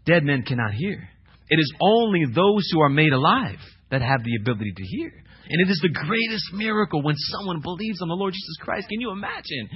Dead 0.06 0.24
men 0.24 0.42
cannot 0.42 0.72
hear. 0.72 1.08
It 1.52 1.60
is 1.60 1.72
only 1.82 2.24
those 2.24 2.66
who 2.72 2.80
are 2.80 2.88
made 2.88 3.12
alive 3.12 3.58
that 3.90 4.00
have 4.00 4.24
the 4.24 4.36
ability 4.40 4.72
to 4.74 4.82
hear. 4.82 5.12
And 5.50 5.60
it 5.60 5.70
is 5.70 5.80
the 5.82 5.92
greatest 5.92 6.54
miracle 6.54 7.02
when 7.02 7.14
someone 7.18 7.60
believes 7.60 8.00
on 8.00 8.08
the 8.08 8.14
Lord 8.14 8.32
Jesus 8.32 8.56
Christ. 8.60 8.88
Can 8.88 9.02
you 9.02 9.10
imagine? 9.10 9.68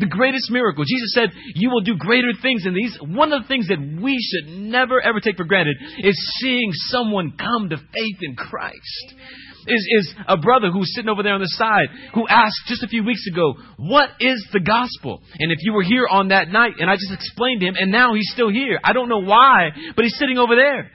The 0.00 0.06
greatest 0.06 0.50
miracle. 0.50 0.84
Jesus 0.88 1.12
said, 1.12 1.28
You 1.54 1.68
will 1.68 1.82
do 1.82 1.96
greater 1.98 2.32
things 2.40 2.64
than 2.64 2.72
these. 2.72 2.96
One 3.02 3.34
of 3.34 3.42
the 3.42 3.48
things 3.48 3.68
that 3.68 3.76
we 4.00 4.16
should 4.16 4.56
never 4.56 5.02
ever 5.02 5.20
take 5.20 5.36
for 5.36 5.44
granted 5.44 5.76
is 5.98 6.16
seeing 6.40 6.70
someone 6.88 7.36
come 7.36 7.68
to 7.68 7.76
faith 7.76 8.18
in 8.22 8.36
Christ. 8.36 9.14
Is, 9.66 9.86
is 9.98 10.14
a 10.26 10.38
brother 10.38 10.70
who's 10.70 10.94
sitting 10.94 11.10
over 11.10 11.22
there 11.22 11.34
on 11.34 11.42
the 11.42 11.54
side 11.58 11.88
who 12.14 12.26
asked 12.26 12.62
just 12.68 12.82
a 12.82 12.88
few 12.88 13.04
weeks 13.04 13.26
ago, 13.30 13.52
What 13.76 14.08
is 14.20 14.48
the 14.54 14.60
gospel? 14.60 15.20
And 15.38 15.52
if 15.52 15.58
you 15.60 15.74
were 15.74 15.82
here 15.82 16.06
on 16.08 16.28
that 16.28 16.48
night, 16.48 16.74
and 16.78 16.88
I 16.88 16.94
just 16.94 17.12
explained 17.12 17.60
to 17.60 17.66
him, 17.66 17.74
and 17.78 17.92
now 17.92 18.14
he's 18.14 18.30
still 18.32 18.48
here. 18.48 18.80
I 18.82 18.94
don't 18.94 19.10
know 19.10 19.24
why, 19.24 19.70
but 19.94 20.06
he's 20.06 20.16
sitting 20.16 20.38
over 20.38 20.56
there. 20.56 20.90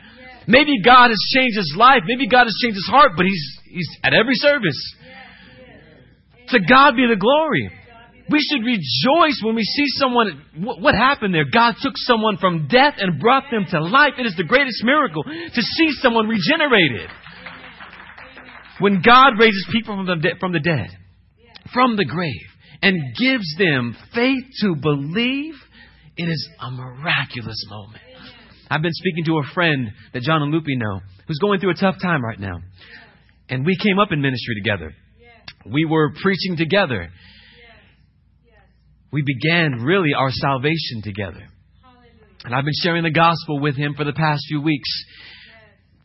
Maybe 0.47 0.81
God 0.83 1.09
has 1.09 1.19
changed 1.33 1.57
his 1.57 1.73
life. 1.77 2.01
Maybe 2.05 2.27
God 2.27 2.45
has 2.45 2.55
changed 2.61 2.75
his 2.75 2.89
heart, 2.89 3.11
but 3.15 3.25
he's, 3.25 3.59
he's 3.65 3.89
at 4.03 4.13
every 4.13 4.35
service. 4.35 4.95
To 6.49 6.59
God 6.59 6.95
be 6.95 7.07
the 7.07 7.15
glory. 7.15 7.71
We 8.29 8.39
should 8.39 8.63
rejoice 8.63 9.41
when 9.43 9.55
we 9.55 9.63
see 9.63 9.85
someone. 9.99 10.43
What 10.57 10.95
happened 10.95 11.33
there? 11.33 11.45
God 11.45 11.75
took 11.81 11.93
someone 11.95 12.37
from 12.37 12.67
death 12.67 12.95
and 12.97 13.19
brought 13.19 13.43
them 13.51 13.65
to 13.71 13.81
life. 13.81 14.13
It 14.17 14.25
is 14.25 14.35
the 14.37 14.45
greatest 14.45 14.83
miracle 14.83 15.23
to 15.23 15.61
see 15.61 15.91
someone 16.01 16.27
regenerated. 16.27 17.09
When 18.79 19.01
God 19.01 19.33
raises 19.39 19.67
people 19.71 19.95
from 19.95 20.05
the, 20.05 20.15
de- 20.15 20.39
from 20.39 20.51
the 20.51 20.59
dead, 20.59 20.87
from 21.73 21.95
the 21.95 22.05
grave, 22.05 22.47
and 22.81 23.15
gives 23.15 23.45
them 23.57 23.95
faith 24.13 24.43
to 24.61 24.75
believe, 24.75 25.53
it 26.17 26.23
is 26.23 26.49
a 26.59 26.71
miraculous 26.71 27.65
moment. 27.69 28.01
I've 28.73 28.81
been 28.81 28.93
speaking 28.93 29.25
to 29.25 29.37
a 29.37 29.43
friend 29.53 29.91
that 30.13 30.23
John 30.23 30.41
and 30.41 30.51
Lupi 30.51 30.75
know 30.75 31.01
who's 31.27 31.37
going 31.37 31.59
through 31.59 31.71
a 31.71 31.75
tough 31.75 31.97
time 32.01 32.23
right 32.23 32.39
now. 32.39 32.57
And 33.47 33.63
we 33.63 33.77
came 33.77 33.99
up 33.99 34.11
in 34.11 34.19
ministry 34.19 34.55
together. 34.55 34.95
We 35.71 35.85
were 35.85 36.11
preaching 36.19 36.57
together. 36.57 37.09
We 39.11 39.21
began 39.21 39.83
really 39.83 40.13
our 40.17 40.31
salvation 40.31 41.03
together. 41.03 41.47
And 42.45 42.55
I've 42.55 42.65
been 42.65 42.73
sharing 42.81 43.03
the 43.03 43.11
gospel 43.11 43.59
with 43.59 43.75
him 43.75 43.93
for 43.93 44.05
the 44.05 44.13
past 44.13 44.41
few 44.47 44.59
weeks. 44.61 44.89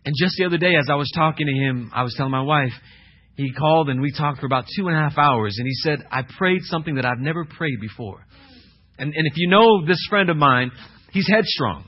And 0.04 0.14
just 0.18 0.34
the 0.36 0.44
other 0.44 0.58
day, 0.58 0.76
as 0.76 0.88
I 0.90 0.96
was 0.96 1.10
talking 1.14 1.46
to 1.46 1.52
him, 1.52 1.90
I 1.94 2.02
was 2.02 2.14
telling 2.18 2.32
my 2.32 2.42
wife, 2.42 2.72
he 3.36 3.50
called 3.54 3.88
and 3.88 4.02
we 4.02 4.12
talked 4.12 4.40
for 4.40 4.46
about 4.46 4.66
two 4.76 4.88
and 4.88 4.96
a 4.96 5.00
half 5.00 5.16
hours. 5.16 5.56
And 5.56 5.66
he 5.66 5.74
said, 5.74 6.06
I 6.10 6.20
prayed 6.36 6.60
something 6.64 6.96
that 6.96 7.06
I've 7.06 7.18
never 7.18 7.46
prayed 7.46 7.80
before. 7.80 8.26
And, 8.98 9.14
and 9.14 9.26
if 9.26 9.32
you 9.36 9.48
know 9.48 9.86
this 9.86 10.04
friend 10.10 10.28
of 10.28 10.36
mine, 10.36 10.70
he's 11.12 11.28
headstrong. 11.28 11.86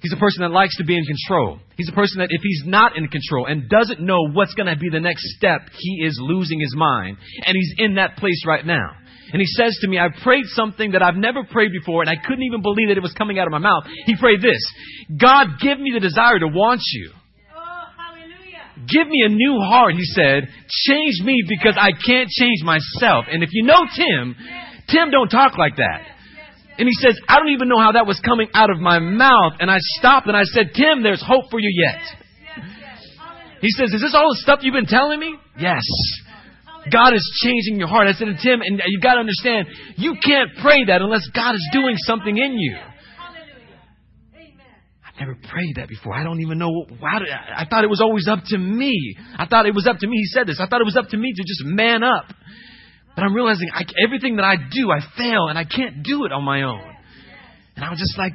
He's 0.00 0.12
a 0.12 0.16
person 0.16 0.42
that 0.42 0.50
likes 0.50 0.76
to 0.78 0.84
be 0.84 0.96
in 0.96 1.04
control. 1.04 1.58
He's 1.76 1.88
a 1.88 1.92
person 1.92 2.20
that 2.20 2.28
if 2.30 2.40
he's 2.42 2.62
not 2.64 2.96
in 2.96 3.08
control 3.08 3.46
and 3.46 3.68
doesn't 3.68 4.00
know 4.00 4.30
what's 4.32 4.54
going 4.54 4.72
to 4.72 4.76
be 4.76 4.88
the 4.90 5.00
next 5.00 5.22
step, 5.36 5.60
he 5.76 6.04
is 6.04 6.18
losing 6.20 6.58
his 6.58 6.74
mind. 6.74 7.18
And 7.44 7.54
he's 7.54 7.74
in 7.78 7.96
that 7.96 8.16
place 8.16 8.42
right 8.46 8.64
now. 8.64 8.96
And 9.32 9.40
he 9.40 9.46
says 9.46 9.78
to 9.82 9.88
me, 9.88 9.98
I 9.98 10.08
prayed 10.22 10.46
something 10.46 10.92
that 10.92 11.02
I've 11.02 11.16
never 11.16 11.44
prayed 11.44 11.70
before, 11.72 12.02
and 12.02 12.10
I 12.10 12.16
couldn't 12.16 12.42
even 12.42 12.62
believe 12.62 12.88
that 12.88 12.96
it 12.96 13.02
was 13.02 13.12
coming 13.12 13.38
out 13.38 13.46
of 13.46 13.52
my 13.52 13.58
mouth. 13.58 13.84
He 14.06 14.16
prayed 14.16 14.40
this 14.40 14.60
God, 15.20 15.60
give 15.60 15.78
me 15.78 15.92
the 15.94 16.00
desire 16.00 16.38
to 16.38 16.48
want 16.48 16.80
you. 16.92 17.12
Give 18.88 19.06
me 19.06 19.22
a 19.26 19.28
new 19.28 19.60
heart, 19.60 19.94
he 19.94 20.04
said. 20.04 20.48
Change 20.88 21.20
me 21.22 21.44
because 21.46 21.76
I 21.78 21.92
can't 21.92 22.28
change 22.30 22.64
myself. 22.64 23.26
And 23.30 23.42
if 23.42 23.50
you 23.52 23.64
know 23.64 23.84
Tim, 23.94 24.34
Tim 24.88 25.10
don't 25.10 25.28
talk 25.28 25.58
like 25.58 25.76
that. 25.76 26.02
And 26.80 26.88
he 26.88 26.94
says, 26.96 27.20
I 27.28 27.36
don't 27.36 27.50
even 27.52 27.68
know 27.68 27.78
how 27.78 27.92
that 27.92 28.06
was 28.06 28.18
coming 28.24 28.48
out 28.54 28.70
of 28.70 28.78
my 28.80 28.98
mouth. 29.00 29.60
And 29.60 29.70
I 29.70 29.76
stopped 30.00 30.26
and 30.28 30.36
I 30.36 30.44
said, 30.44 30.72
Tim, 30.72 31.02
there's 31.02 31.20
hope 31.20 31.50
for 31.50 31.60
you 31.60 31.68
yet. 31.68 32.00
He 33.60 33.68
says, 33.68 33.92
Is 33.92 34.00
this 34.00 34.14
all 34.16 34.32
the 34.32 34.40
stuff 34.40 34.60
you've 34.62 34.72
been 34.72 34.86
telling 34.88 35.20
me? 35.20 35.36
Yes. 35.58 35.84
God 36.90 37.12
is 37.12 37.20
changing 37.44 37.78
your 37.78 37.88
heart. 37.88 38.08
I 38.08 38.12
said 38.12 38.32
to 38.32 38.38
Tim, 38.40 38.62
and 38.62 38.80
you 38.86 38.98
got 38.98 39.14
to 39.14 39.20
understand, 39.20 39.68
you 39.96 40.16
can't 40.24 40.48
pray 40.62 40.86
that 40.86 41.02
unless 41.02 41.28
God 41.34 41.54
is 41.54 41.68
doing 41.70 41.96
something 41.98 42.34
in 42.34 42.58
you. 42.58 42.78
I've 45.04 45.20
never 45.20 45.36
prayed 45.52 45.76
that 45.76 45.86
before. 45.86 46.14
I 46.14 46.24
don't 46.24 46.40
even 46.40 46.56
know. 46.56 46.86
How 47.02 47.18
to, 47.18 47.26
I 47.28 47.66
thought 47.68 47.84
it 47.84 47.90
was 47.90 48.00
always 48.00 48.26
up 48.26 48.38
to 48.46 48.56
me. 48.56 49.16
I 49.36 49.44
thought 49.44 49.66
it 49.66 49.74
was 49.74 49.86
up 49.86 49.98
to 49.98 50.06
me. 50.06 50.16
He 50.16 50.24
said 50.32 50.46
this. 50.46 50.58
I 50.58 50.66
thought 50.66 50.80
it 50.80 50.88
was 50.88 50.96
up 50.96 51.10
to 51.10 51.18
me 51.18 51.34
to 51.34 51.42
just 51.42 51.62
man 51.66 52.02
up. 52.02 52.24
But 53.14 53.24
I'm 53.24 53.34
realizing 53.34 53.68
I, 53.72 53.84
everything 54.04 54.36
that 54.36 54.44
I 54.44 54.56
do, 54.56 54.90
I 54.90 55.00
fail, 55.16 55.48
and 55.48 55.58
I 55.58 55.64
can't 55.64 56.02
do 56.02 56.24
it 56.24 56.32
on 56.32 56.44
my 56.44 56.62
own. 56.62 56.82
And 57.76 57.84
I 57.84 57.90
was 57.90 57.98
just 57.98 58.16
like, 58.18 58.34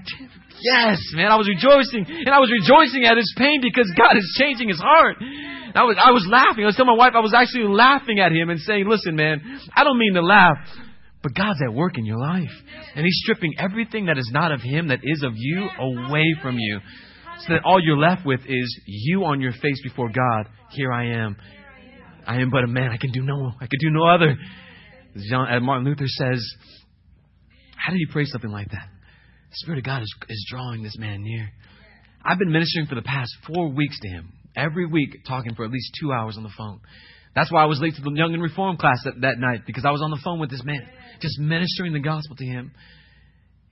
yes, 0.62 1.00
man. 1.14 1.32
I 1.32 1.36
was 1.36 1.48
rejoicing, 1.48 2.06
and 2.08 2.30
I 2.30 2.40
was 2.40 2.52
rejoicing 2.52 3.06
at 3.06 3.18
his 3.18 3.34
pain 3.38 3.62
because 3.62 3.92
God 3.98 4.18
is 4.18 4.36
changing 4.40 4.70
his 4.70 4.80
heart. 4.80 5.18
I 5.76 5.84
was, 5.84 5.98
I 6.00 6.12
was 6.12 6.26
laughing. 6.30 6.64
I 6.64 6.68
was 6.68 6.76
telling 6.76 6.96
my 6.96 6.98
wife 6.98 7.14
I 7.16 7.20
was 7.20 7.34
actually 7.36 7.68
laughing 7.68 8.20
at 8.20 8.32
him 8.32 8.50
and 8.50 8.60
saying, 8.60 8.88
listen, 8.88 9.16
man, 9.16 9.42
I 9.76 9.84
don't 9.84 10.00
mean 10.00 10.14
to 10.14 10.22
laugh, 10.22 10.58
but 11.22 11.34
God's 11.34 11.60
at 11.62 11.74
work 11.74 11.98
in 11.98 12.06
your 12.06 12.20
life. 12.20 12.54
And 12.96 13.04
He's 13.04 13.20
stripping 13.24 13.54
everything 13.58 14.06
that 14.06 14.18
is 14.18 14.30
not 14.32 14.52
of 14.52 14.62
Him, 14.62 14.90
that 14.90 15.00
is 15.04 15.24
of 15.24 15.34
you, 15.36 15.68
away 15.80 16.36
from 16.42 16.58
you. 16.60 16.80
So 17.40 17.54
that 17.54 17.64
all 17.66 17.84
you're 17.84 17.98
left 17.98 18.26
with 18.26 18.42
is 18.48 18.82
you 18.86 19.26
on 19.26 19.42
your 19.42 19.52
face 19.52 19.82
before 19.84 20.10
God. 20.10 20.48
Here 20.72 20.92
I 20.92 21.08
am. 21.08 21.36
I 22.26 22.42
am 22.42 22.50
but 22.50 22.64
a 22.64 22.68
man. 22.68 22.92
I 22.92 22.98
can 22.98 23.12
do 23.12 23.22
no, 23.22 23.52
I 23.60 23.68
can 23.68 23.80
do 23.80 23.90
no 23.90 24.06
other. 24.08 24.38
John, 25.30 25.52
uh, 25.52 25.60
Martin 25.60 25.86
Luther 25.86 26.08
says, 26.08 26.46
how 27.76 27.92
did 27.92 28.00
he 28.00 28.08
pray 28.12 28.26
something 28.26 28.52
like 28.52 28.70
that? 28.72 28.88
The 29.50 29.56
Spirit 29.56 29.78
of 29.80 29.84
God 29.86 30.02
is, 30.02 30.14
is 30.30 30.48
drawing 30.50 30.84
this 30.84 30.98
man 30.98 31.22
near. 31.22 31.50
I've 32.24 32.40
been 32.40 32.52
ministering 32.52 32.88
for 32.88 32.96
the 32.96 33.04
past 33.04 33.32
four 33.48 33.70
weeks 33.70 34.00
to 34.02 34.10
him, 34.10 34.34
every 34.56 34.88
week 34.88 35.24
talking 35.28 35.54
for 35.56 35.64
at 35.64 35.72
least 35.72 35.92
two 36.02 36.12
hours 36.12 36.38
on 36.38 36.44
the 36.44 36.52
phone. 36.58 36.82
That's 37.36 37.52
why 37.52 37.62
I 37.62 37.66
was 37.66 37.80
late 37.80 37.96
to 37.96 38.02
the 38.02 38.12
Young 38.12 38.34
and 38.34 38.42
Reform 38.42 38.78
class 38.78 39.02
that, 39.04 39.22
that 39.22 39.38
night, 39.38 39.62
because 39.68 39.86
I 39.86 39.92
was 39.92 40.02
on 40.02 40.10
the 40.10 40.20
phone 40.24 40.40
with 40.40 40.50
this 40.50 40.64
man, 40.64 40.82
just 41.22 41.38
ministering 41.40 41.94
the 41.94 42.00
gospel 42.00 42.36
to 42.38 42.46
him. 42.46 42.72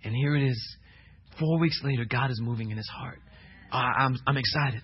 And 0.03 0.13
here 0.13 0.35
it 0.35 0.43
is. 0.43 0.77
Four 1.39 1.59
weeks 1.59 1.79
later, 1.83 2.05
God 2.05 2.29
is 2.29 2.39
moving 2.41 2.69
in 2.69 2.77
his 2.77 2.89
heart. 2.89 3.19
Uh, 3.71 3.77
I'm, 3.77 4.15
I'm 4.27 4.37
excited. 4.37 4.81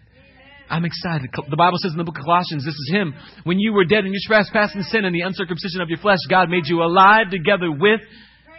I'm 0.69 0.85
excited. 0.85 1.29
The 1.49 1.57
Bible 1.57 1.77
says 1.81 1.91
in 1.91 1.97
the 1.97 2.03
book 2.03 2.17
of 2.17 2.25
Colossians, 2.25 2.63
this 2.63 2.75
is 2.75 2.91
Him. 2.93 3.13
When 3.43 3.59
you 3.59 3.73
were 3.73 3.85
dead 3.85 4.05
in 4.05 4.13
your 4.13 4.21
trespass 4.25 4.75
and 4.75 4.85
sin 4.85 5.03
and 5.03 5.15
the 5.15 5.21
uncircumcision 5.21 5.81
of 5.81 5.89
your 5.89 5.97
flesh, 5.97 6.19
God 6.29 6.49
made 6.49 6.67
you 6.67 6.83
alive 6.83 7.31
together 7.31 7.71
with, 7.71 8.01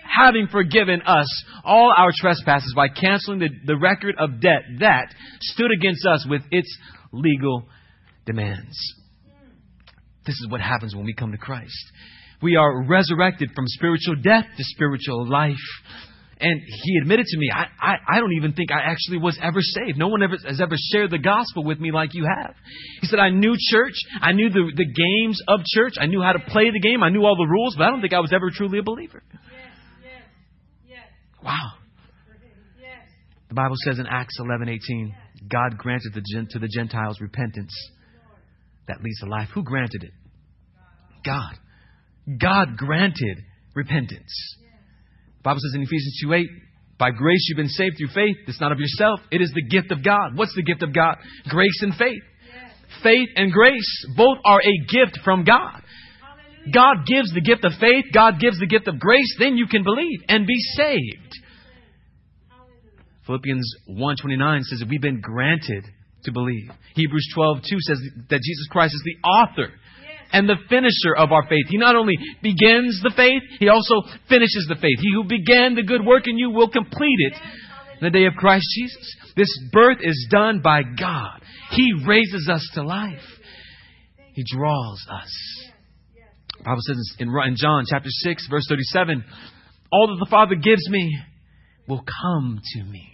having 0.03 0.49
forgiven 0.49 1.03
us 1.03 1.44
all 1.64 1.94
our 1.96 2.11
trespasses 2.12 2.73
by 2.75 2.88
canceling 2.88 3.38
the, 3.38 3.49
the 3.64 3.77
record 3.77 4.16
of 4.18 4.40
debt 4.40 4.62
that 4.81 5.14
stood 5.40 5.70
against 5.70 6.05
us 6.05 6.27
with 6.29 6.42
its 6.51 6.77
legal 7.12 7.68
demands. 8.27 8.77
This 10.27 10.35
is 10.35 10.49
what 10.51 10.61
happens 10.61 10.94
when 10.94 11.05
we 11.05 11.14
come 11.14 11.33
to 11.33 11.38
Christ. 11.38 11.92
We 12.42 12.57
are 12.57 12.87
resurrected 12.87 13.51
from 13.55 13.66
spiritual 13.68 14.16
death 14.16 14.46
to 14.57 14.64
spiritual 14.64 15.29
life. 15.29 15.55
And 16.40 16.62
he 16.64 16.98
admitted 17.03 17.26
to 17.26 17.38
me, 17.38 17.50
I, 17.55 17.66
I, 17.79 17.94
I, 18.16 18.20
don't 18.20 18.33
even 18.33 18.55
think 18.55 18.72
I 18.72 18.81
actually 18.81 19.18
was 19.18 19.38
ever 19.42 19.61
saved. 19.61 19.98
No 19.98 20.09
one 20.09 20.22
ever 20.22 20.37
has 20.46 20.59
ever 20.59 20.74
shared 20.90 21.11
the 21.11 21.18
gospel 21.18 21.64
with 21.64 21.79
me 21.79 21.92
like 21.92 22.14
you 22.14 22.24
have. 22.24 22.55
He 23.03 23.09
said, 23.09 23.18
I 23.18 23.29
knew 23.29 23.55
church. 23.70 23.92
I 24.22 24.33
knew 24.33 24.48
the, 24.48 24.72
the 24.74 24.87
games 24.87 25.38
of 25.46 25.61
church. 25.74 25.94
I 26.00 26.07
knew 26.07 26.22
how 26.22 26.33
to 26.33 26.38
play 26.38 26.70
the 26.70 26.81
game. 26.81 27.03
I 27.03 27.11
knew 27.11 27.26
all 27.26 27.37
the 27.37 27.46
rules, 27.46 27.74
but 27.76 27.85
I 27.85 27.90
don't 27.90 28.00
think 28.00 28.14
I 28.14 28.20
was 28.20 28.33
ever 28.33 28.50
truly 28.50 28.79
a 28.79 28.83
believer. 28.83 29.22
Yes, 29.33 29.40
yes, 30.03 30.22
yes. 30.88 31.05
Wow. 31.44 31.72
The 33.50 33.55
Bible 33.55 33.74
says 33.85 33.98
in 33.98 34.07
Acts 34.07 34.38
11:18, 34.40 35.12
God 35.48 35.76
granted 35.76 36.14
the, 36.14 36.22
to 36.50 36.59
the 36.59 36.68
Gentiles 36.68 37.20
repentance 37.20 37.74
that 38.87 39.03
leads 39.03 39.18
to 39.20 39.26
life. 39.26 39.48
Who 39.55 39.62
granted 39.64 40.05
it? 40.05 40.12
God. 41.24 41.59
God 42.38 42.76
granted 42.76 43.38
repentance. 43.74 44.57
The 45.40 45.44
Bible 45.44 45.61
says 45.61 45.74
in 45.74 45.83
Ephesians 45.83 46.20
2 46.22 46.33
8, 46.35 46.46
By 46.98 47.11
grace 47.12 47.46
you've 47.48 47.57
been 47.57 47.68
saved 47.68 47.96
through 47.96 48.12
faith. 48.14 48.37
It's 48.46 48.61
not 48.61 48.72
of 48.72 48.79
yourself. 48.79 49.20
It 49.31 49.40
is 49.40 49.50
the 49.55 49.64
gift 49.64 49.90
of 49.90 50.05
God. 50.05 50.37
What's 50.37 50.55
the 50.55 50.62
gift 50.62 50.83
of 50.83 50.94
God? 50.94 51.16
Grace 51.48 51.81
and 51.81 51.94
faith. 51.94 52.22
Faith 53.03 53.31
and 53.37 53.50
grace 53.50 54.07
both 54.16 54.37
are 54.44 54.61
a 54.61 54.87
gift 54.87 55.18
from 55.24 55.44
God. 55.44 55.83
God 56.74 57.07
gives 57.07 57.33
the 57.33 57.40
gift 57.40 57.64
of 57.64 57.72
faith, 57.81 58.05
God 58.12 58.38
gives 58.38 58.59
the 58.61 58.66
gift 58.66 58.87
of 58.87 59.00
grace, 59.00 59.35
then 59.38 59.57
you 59.57 59.66
can 59.66 59.83
believe 59.83 60.20
and 60.29 60.46
be 60.46 60.59
saved. 60.76 61.35
Philippians 63.26 63.76
1:29 63.88 64.62
says 64.64 64.81
that 64.81 64.88
we've 64.88 65.00
been 65.00 65.22
granted 65.22 65.87
to 66.24 66.33
believe. 66.33 66.70
Hebrews 66.94 67.33
12:2 67.35 67.81
says 67.81 67.98
that 68.29 68.42
Jesus 68.42 68.68
Christ 68.68 68.94
is 68.94 69.03
the 69.05 69.26
author 69.26 69.72
and 70.33 70.49
the 70.49 70.57
finisher 70.69 71.16
of 71.16 71.33
our 71.33 71.43
faith. 71.49 71.66
He 71.69 71.79
not 71.79 71.97
only 71.97 72.14
begins 72.43 73.01
the 73.03 73.12
faith, 73.16 73.43
he 73.59 73.69
also 73.69 74.03
finishes 74.29 74.66
the 74.69 74.77
faith. 74.77 74.99
He 75.01 75.12
who 75.12 75.25
began 75.25 75.75
the 75.75 75.83
good 75.83 76.05
work 76.05 76.27
in 76.27 76.38
you 76.38 76.51
will 76.51 76.71
complete 76.71 77.19
it 77.19 77.35
in 78.01 78.05
the 78.05 78.11
day 78.11 78.27
of 78.27 78.35
Christ 78.35 78.66
Jesus. 78.75 79.16
This 79.37 79.49
birth 79.73 79.99
is 80.03 80.29
done 80.31 80.61
by 80.62 80.83
God. 80.83 81.40
He 81.71 81.93
raises 82.07 82.49
us 82.53 82.69
to 82.75 82.83
life. 82.83 83.23
He 84.35 84.45
draws 84.57 85.05
us. 85.11 85.71
The 86.59 86.64
Bible 86.64 86.83
says 86.83 87.16
in 87.19 87.57
John 87.57 87.85
chapter 87.88 88.11
6 88.11 88.49
verse 88.49 88.66
37, 88.69 89.25
all 89.93 90.09
that 90.09 90.25
the 90.25 90.31
Father 90.31 90.55
gives 90.55 90.88
me 90.88 91.19
will 91.88 92.05
come 92.23 92.61
to 92.75 92.85
me. 92.85 93.09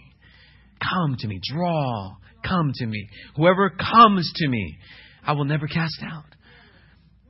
Come 0.81 1.15
to 1.19 1.27
me. 1.27 1.39
Draw. 1.51 2.15
Come 2.45 2.71
to 2.75 2.85
me. 2.85 3.09
Whoever 3.35 3.71
comes 3.71 4.31
to 4.35 4.47
me, 4.47 4.77
I 5.25 5.33
will 5.33 5.45
never 5.45 5.67
cast 5.67 5.97
out. 6.03 6.25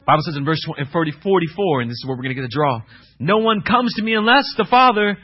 Bible 0.08 0.24
says 0.24 0.38
in 0.38 0.46
verse 0.46 0.66
44, 0.92 1.82
and 1.82 1.90
this 1.92 1.96
is 1.96 2.06
where 2.08 2.16
we're 2.16 2.24
going 2.24 2.36
to 2.36 2.42
get 2.42 2.50
the 2.50 2.56
draw. 2.56 2.82
No 3.20 3.40
one 3.40 3.62
comes 3.62 3.94
to 3.96 4.02
me 4.02 4.14
unless 4.16 4.46
the 4.58 4.66
Father 4.70 5.18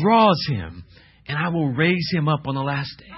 draws 0.00 0.46
him, 0.48 0.84
and 1.26 1.36
I 1.36 1.48
will 1.48 1.70
raise 1.70 2.08
him 2.12 2.28
up 2.28 2.46
on 2.46 2.54
the 2.54 2.62
last 2.62 2.96
day. 2.98 3.10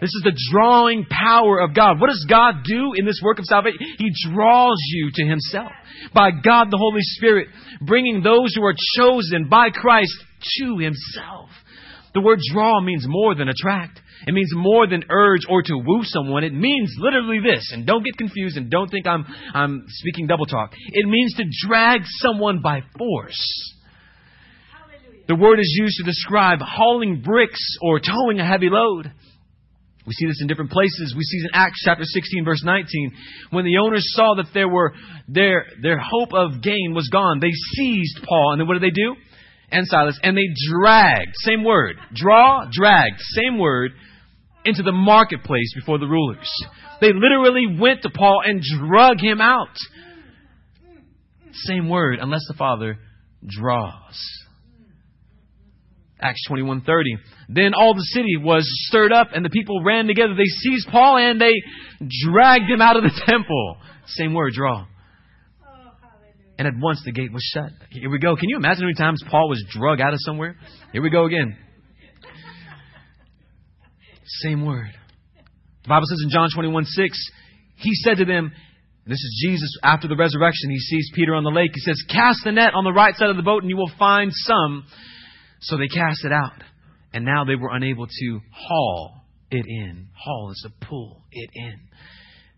This 0.00 0.14
is 0.14 0.22
the 0.24 0.38
drawing 0.52 1.06
power 1.10 1.60
of 1.60 1.74
God. 1.74 2.00
What 2.00 2.06
does 2.06 2.24
God 2.28 2.62
do 2.64 2.92
in 2.94 3.04
this 3.04 3.20
work 3.22 3.38
of 3.38 3.44
salvation? 3.44 3.78
He 3.98 4.10
draws 4.30 4.78
you 4.90 5.10
to 5.12 5.24
Himself. 5.26 5.72
By 6.14 6.30
God 6.30 6.68
the 6.70 6.78
Holy 6.78 7.00
Spirit, 7.02 7.48
bringing 7.80 8.22
those 8.22 8.54
who 8.54 8.64
are 8.64 8.74
chosen 8.96 9.48
by 9.48 9.70
Christ 9.70 10.14
to 10.60 10.78
Himself. 10.78 11.50
The 12.14 12.20
word 12.20 12.38
draw 12.52 12.80
means 12.80 13.06
more 13.08 13.34
than 13.34 13.48
attract. 13.48 14.00
It 14.26 14.34
means 14.34 14.50
more 14.54 14.86
than 14.86 15.04
urge 15.08 15.42
or 15.48 15.62
to 15.62 15.74
woo 15.76 16.02
someone. 16.02 16.44
It 16.44 16.54
means 16.54 16.94
literally 16.98 17.40
this, 17.40 17.70
and 17.72 17.86
don't 17.86 18.04
get 18.04 18.16
confused 18.16 18.56
and 18.56 18.70
don't 18.70 18.90
think 18.90 19.06
I'm, 19.06 19.24
I'm 19.54 19.84
speaking 19.88 20.26
double 20.26 20.46
talk. 20.46 20.72
It 20.92 21.06
means 21.06 21.34
to 21.34 21.44
drag 21.66 22.00
someone 22.04 22.60
by 22.60 22.82
force. 22.98 23.74
The 25.28 25.36
word 25.36 25.60
is 25.60 25.76
used 25.78 25.98
to 25.98 26.04
describe 26.04 26.60
hauling 26.62 27.20
bricks 27.20 27.76
or 27.82 28.00
towing 28.00 28.40
a 28.40 28.46
heavy 28.46 28.70
load. 28.70 29.12
We 30.06 30.14
see 30.14 30.26
this 30.26 30.40
in 30.40 30.48
different 30.48 30.70
places. 30.70 31.14
We 31.14 31.22
see 31.22 31.38
in 31.40 31.50
Acts 31.52 31.82
chapter 31.84 32.02
16 32.02 32.42
verse 32.42 32.62
19. 32.64 33.12
When 33.50 33.66
the 33.66 33.76
owners 33.76 34.04
saw 34.14 34.36
that 34.36 34.46
there 34.54 34.68
were, 34.68 34.94
their, 35.28 35.66
their 35.82 35.98
hope 35.98 36.32
of 36.32 36.62
gain 36.62 36.94
was 36.94 37.10
gone, 37.12 37.40
they 37.40 37.52
seized 37.76 38.20
Paul. 38.26 38.52
And 38.52 38.60
then 38.60 38.66
what 38.66 38.80
did 38.80 38.82
they 38.82 38.94
do? 38.94 39.14
And 39.70 39.86
Silas. 39.86 40.18
And 40.22 40.34
they 40.34 40.48
dragged, 40.72 41.32
same 41.44 41.62
word, 41.62 41.96
draw, 42.14 42.64
dragged, 42.72 43.20
same 43.20 43.58
word, 43.58 43.92
into 44.68 44.82
the 44.82 44.92
marketplace 44.92 45.72
before 45.74 45.98
the 45.98 46.06
rulers. 46.06 46.50
They 47.00 47.12
literally 47.12 47.78
went 47.78 48.02
to 48.02 48.10
Paul 48.10 48.42
and 48.44 48.62
drug 48.62 49.20
him 49.20 49.40
out. 49.40 49.76
Same 51.52 51.88
word, 51.88 52.18
unless 52.20 52.44
the 52.48 52.54
Father 52.54 52.98
draws. 53.46 54.20
Acts 56.20 56.44
21:30. 56.48 57.18
Then 57.48 57.74
all 57.74 57.94
the 57.94 58.02
city 58.12 58.36
was 58.36 58.68
stirred 58.88 59.12
up 59.12 59.28
and 59.32 59.44
the 59.44 59.50
people 59.50 59.82
ran 59.84 60.06
together. 60.06 60.34
They 60.34 60.44
seized 60.44 60.88
Paul 60.88 61.16
and 61.16 61.40
they 61.40 61.54
dragged 62.24 62.68
him 62.68 62.82
out 62.82 62.96
of 62.96 63.04
the 63.04 63.22
temple. 63.26 63.78
Same 64.06 64.34
word, 64.34 64.52
draw. 64.52 64.84
Oh, 65.64 65.90
and 66.58 66.66
at 66.66 66.74
once 66.76 67.02
the 67.04 67.12
gate 67.12 67.32
was 67.32 67.42
shut. 67.54 67.70
Here 67.90 68.10
we 68.10 68.18
go. 68.18 68.34
Can 68.34 68.48
you 68.48 68.56
imagine 68.56 68.82
how 68.82 68.86
many 68.86 68.94
times 68.94 69.22
Paul 69.30 69.48
was 69.48 69.64
drug 69.70 70.00
out 70.00 70.12
of 70.12 70.18
somewhere? 70.22 70.56
Here 70.92 71.02
we 71.02 71.10
go 71.10 71.24
again. 71.24 71.56
Same 74.42 74.64
word. 74.64 74.90
The 75.82 75.88
Bible 75.88 76.06
says 76.06 76.20
in 76.22 76.30
John 76.30 76.48
21 76.54 76.84
6, 76.84 77.30
he 77.76 77.94
said 77.94 78.18
to 78.18 78.24
them, 78.24 78.52
this 79.08 79.18
is 79.18 79.42
Jesus 79.42 79.78
after 79.82 80.06
the 80.06 80.16
resurrection. 80.16 80.68
He 80.68 80.78
sees 80.78 81.10
Peter 81.14 81.34
on 81.34 81.42
the 81.42 81.50
lake. 81.50 81.70
He 81.72 81.80
says, 81.80 82.02
Cast 82.10 82.40
the 82.44 82.52
net 82.52 82.74
on 82.74 82.84
the 82.84 82.92
right 82.92 83.14
side 83.16 83.30
of 83.30 83.36
the 83.36 83.42
boat 83.42 83.62
and 83.62 83.70
you 83.70 83.76
will 83.76 83.90
find 83.98 84.30
some. 84.34 84.84
So 85.62 85.78
they 85.78 85.88
cast 85.88 86.26
it 86.26 86.32
out. 86.32 86.62
And 87.14 87.24
now 87.24 87.46
they 87.46 87.54
were 87.54 87.70
unable 87.72 88.06
to 88.06 88.40
haul 88.52 89.22
it 89.50 89.64
in. 89.66 90.08
Haul 90.14 90.50
is 90.50 90.66
to 90.66 90.86
pull 90.86 91.22
it 91.32 91.48
in 91.54 91.80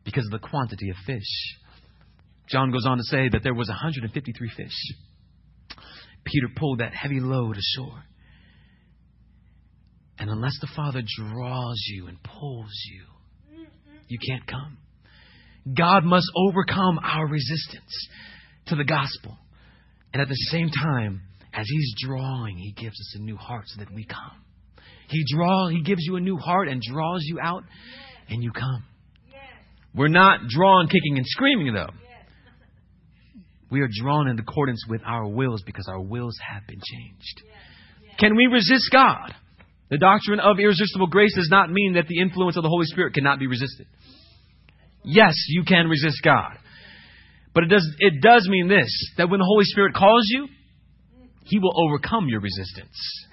because 0.05 0.27
of 0.27 0.33
the 0.33 0.45
quantity 0.45 0.91
of 0.91 0.97
fish. 1.07 1.57
John 2.49 2.73
goes 2.73 2.85
on 2.85 2.99
to 2.99 3.05
say 3.05 3.29
that 3.29 3.45
there 3.45 3.55
was 3.55 3.69
153 3.69 4.51
fish. 4.57 4.75
Peter 6.25 6.49
pulled 6.57 6.81
that 6.81 6.93
heavy 6.93 7.21
load 7.21 7.57
ashore. 7.57 8.03
And 10.21 10.29
unless 10.29 10.57
the 10.61 10.69
Father 10.77 11.03
draws 11.17 11.83
you 11.89 12.07
and 12.07 12.23
pulls 12.23 12.71
you, 12.93 13.65
you 14.09 14.19
can't 14.19 14.47
come. 14.47 14.77
God 15.75 16.05
must 16.05 16.27
overcome 16.37 16.99
our 17.03 17.27
resistance 17.27 18.09
to 18.67 18.77
the 18.77 18.85
gospel. 18.85 19.39
And 20.13 20.21
at 20.21 20.29
the 20.29 20.35
same 20.51 20.69
time, 20.69 21.23
as 21.55 21.67
He's 21.67 21.95
drawing, 22.07 22.59
He 22.59 22.73
gives 22.73 23.01
us 23.01 23.17
a 23.19 23.23
new 23.23 23.37
heart 23.37 23.65
so 23.69 23.83
that 23.83 23.93
we 23.95 24.05
come. 24.05 24.45
He 25.09 25.25
draw, 25.35 25.69
He 25.69 25.83
gives 25.83 26.03
you 26.05 26.17
a 26.17 26.21
new 26.21 26.37
heart 26.37 26.69
and 26.69 26.83
draws 26.83 27.23
you 27.25 27.39
out, 27.43 27.65
and 28.29 28.43
you 28.43 28.53
come. 28.53 28.85
We're 29.95 30.09
not 30.09 30.49
drawn 30.49 30.87
kicking 30.87 31.17
and 31.17 31.27
screaming, 31.27 31.73
though. 31.73 31.91
We 33.71 33.81
are 33.81 33.89
drawn 33.91 34.29
in 34.29 34.39
accordance 34.39 34.85
with 34.87 35.01
our 35.07 35.27
wills 35.27 35.63
because 35.65 35.89
our 35.89 36.01
wills 36.01 36.37
have 36.47 36.67
been 36.67 36.81
changed. 36.85 37.43
Can 38.19 38.37
we 38.37 38.47
resist 38.47 38.91
God? 38.93 39.35
The 39.90 39.98
doctrine 39.98 40.38
of 40.38 40.59
irresistible 40.59 41.09
grace 41.09 41.35
does 41.35 41.48
not 41.50 41.70
mean 41.70 41.94
that 41.94 42.07
the 42.07 42.20
influence 42.20 42.57
of 42.57 42.62
the 42.62 42.68
Holy 42.68 42.87
Spirit 42.87 43.14
cannot 43.14 43.38
be 43.38 43.48
resisted. 43.48 43.87
Yes, 45.03 45.35
you 45.48 45.64
can 45.64 45.88
resist 45.88 46.20
God. 46.22 46.57
But 47.53 47.64
it 47.64 47.68
does, 47.68 47.96
it 47.98 48.22
does 48.22 48.46
mean 48.48 48.68
this 48.68 48.88
that 49.16 49.29
when 49.29 49.40
the 49.40 49.46
Holy 49.46 49.64
Spirit 49.64 49.94
calls 49.94 50.24
you, 50.29 50.46
He 51.44 51.59
will 51.59 51.72
overcome 51.76 52.29
your 52.29 52.40
resistance 52.40 53.26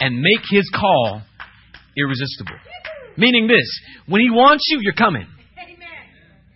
and 0.00 0.20
make 0.20 0.42
His 0.50 0.68
call 0.74 1.22
irresistible. 1.96 2.56
Meaning 3.16 3.46
this 3.46 3.80
when 4.06 4.20
He 4.20 4.30
wants 4.30 4.64
you, 4.68 4.80
you're 4.82 4.94
coming. 4.94 5.28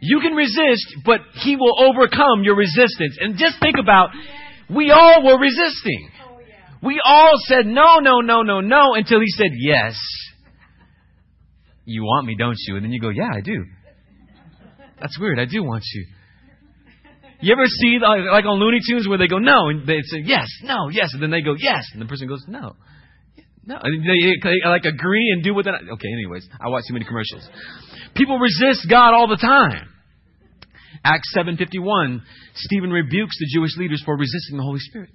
You 0.00 0.20
can 0.20 0.32
resist, 0.32 0.96
but 1.04 1.20
He 1.34 1.56
will 1.56 1.74
overcome 1.80 2.42
your 2.42 2.56
resistance. 2.56 3.18
And 3.20 3.36
just 3.36 3.60
think 3.60 3.76
about, 3.80 4.10
we 4.68 4.90
all 4.90 5.24
were 5.24 5.38
resisting. 5.38 6.10
We 6.82 7.00
all 7.04 7.32
said 7.46 7.66
no, 7.66 7.98
no, 8.00 8.20
no, 8.20 8.42
no, 8.42 8.60
no 8.60 8.94
until 8.94 9.20
he 9.20 9.28
said 9.28 9.50
yes. 9.56 9.98
You 11.84 12.02
want 12.02 12.26
me, 12.26 12.36
don't 12.38 12.56
you? 12.66 12.76
And 12.76 12.84
then 12.84 12.92
you 12.92 13.00
go, 13.00 13.08
yeah, 13.08 13.30
I 13.34 13.40
do. 13.40 13.64
That's 15.00 15.18
weird. 15.18 15.38
I 15.38 15.46
do 15.46 15.62
want 15.62 15.84
you. 15.92 16.06
You 17.40 17.52
ever 17.52 17.66
see 17.66 17.98
like, 18.00 18.44
on 18.44 18.58
Looney 18.58 18.80
Tunes 18.86 19.06
where 19.08 19.16
they 19.16 19.28
go 19.28 19.38
no 19.38 19.68
and 19.68 19.86
they 19.86 20.00
say 20.02 20.22
yes, 20.24 20.48
no, 20.64 20.88
yes, 20.88 21.10
and 21.12 21.22
then 21.22 21.30
they 21.30 21.40
go 21.40 21.54
yes, 21.56 21.84
and 21.92 22.02
the 22.02 22.06
person 22.06 22.26
goes 22.26 22.44
no, 22.48 22.74
no, 23.64 23.78
and 23.80 24.02
they, 24.02 24.34
they 24.42 24.68
like 24.68 24.84
agree 24.84 25.30
and 25.32 25.44
do 25.44 25.54
what 25.54 25.66
that. 25.66 25.74
Okay, 25.74 26.08
anyways, 26.12 26.48
I 26.60 26.68
watch 26.68 26.82
too 26.88 26.94
many 26.94 27.04
commercials. 27.04 27.48
People 28.16 28.38
resist 28.38 28.88
God 28.90 29.14
all 29.14 29.28
the 29.28 29.36
time. 29.36 29.88
Acts 31.04 31.30
seven 31.32 31.56
fifty 31.56 31.78
one, 31.78 32.22
Stephen 32.54 32.90
rebukes 32.90 33.38
the 33.38 33.46
Jewish 33.54 33.76
leaders 33.76 34.02
for 34.04 34.16
resisting 34.16 34.56
the 34.56 34.64
Holy 34.64 34.80
Spirit. 34.80 35.10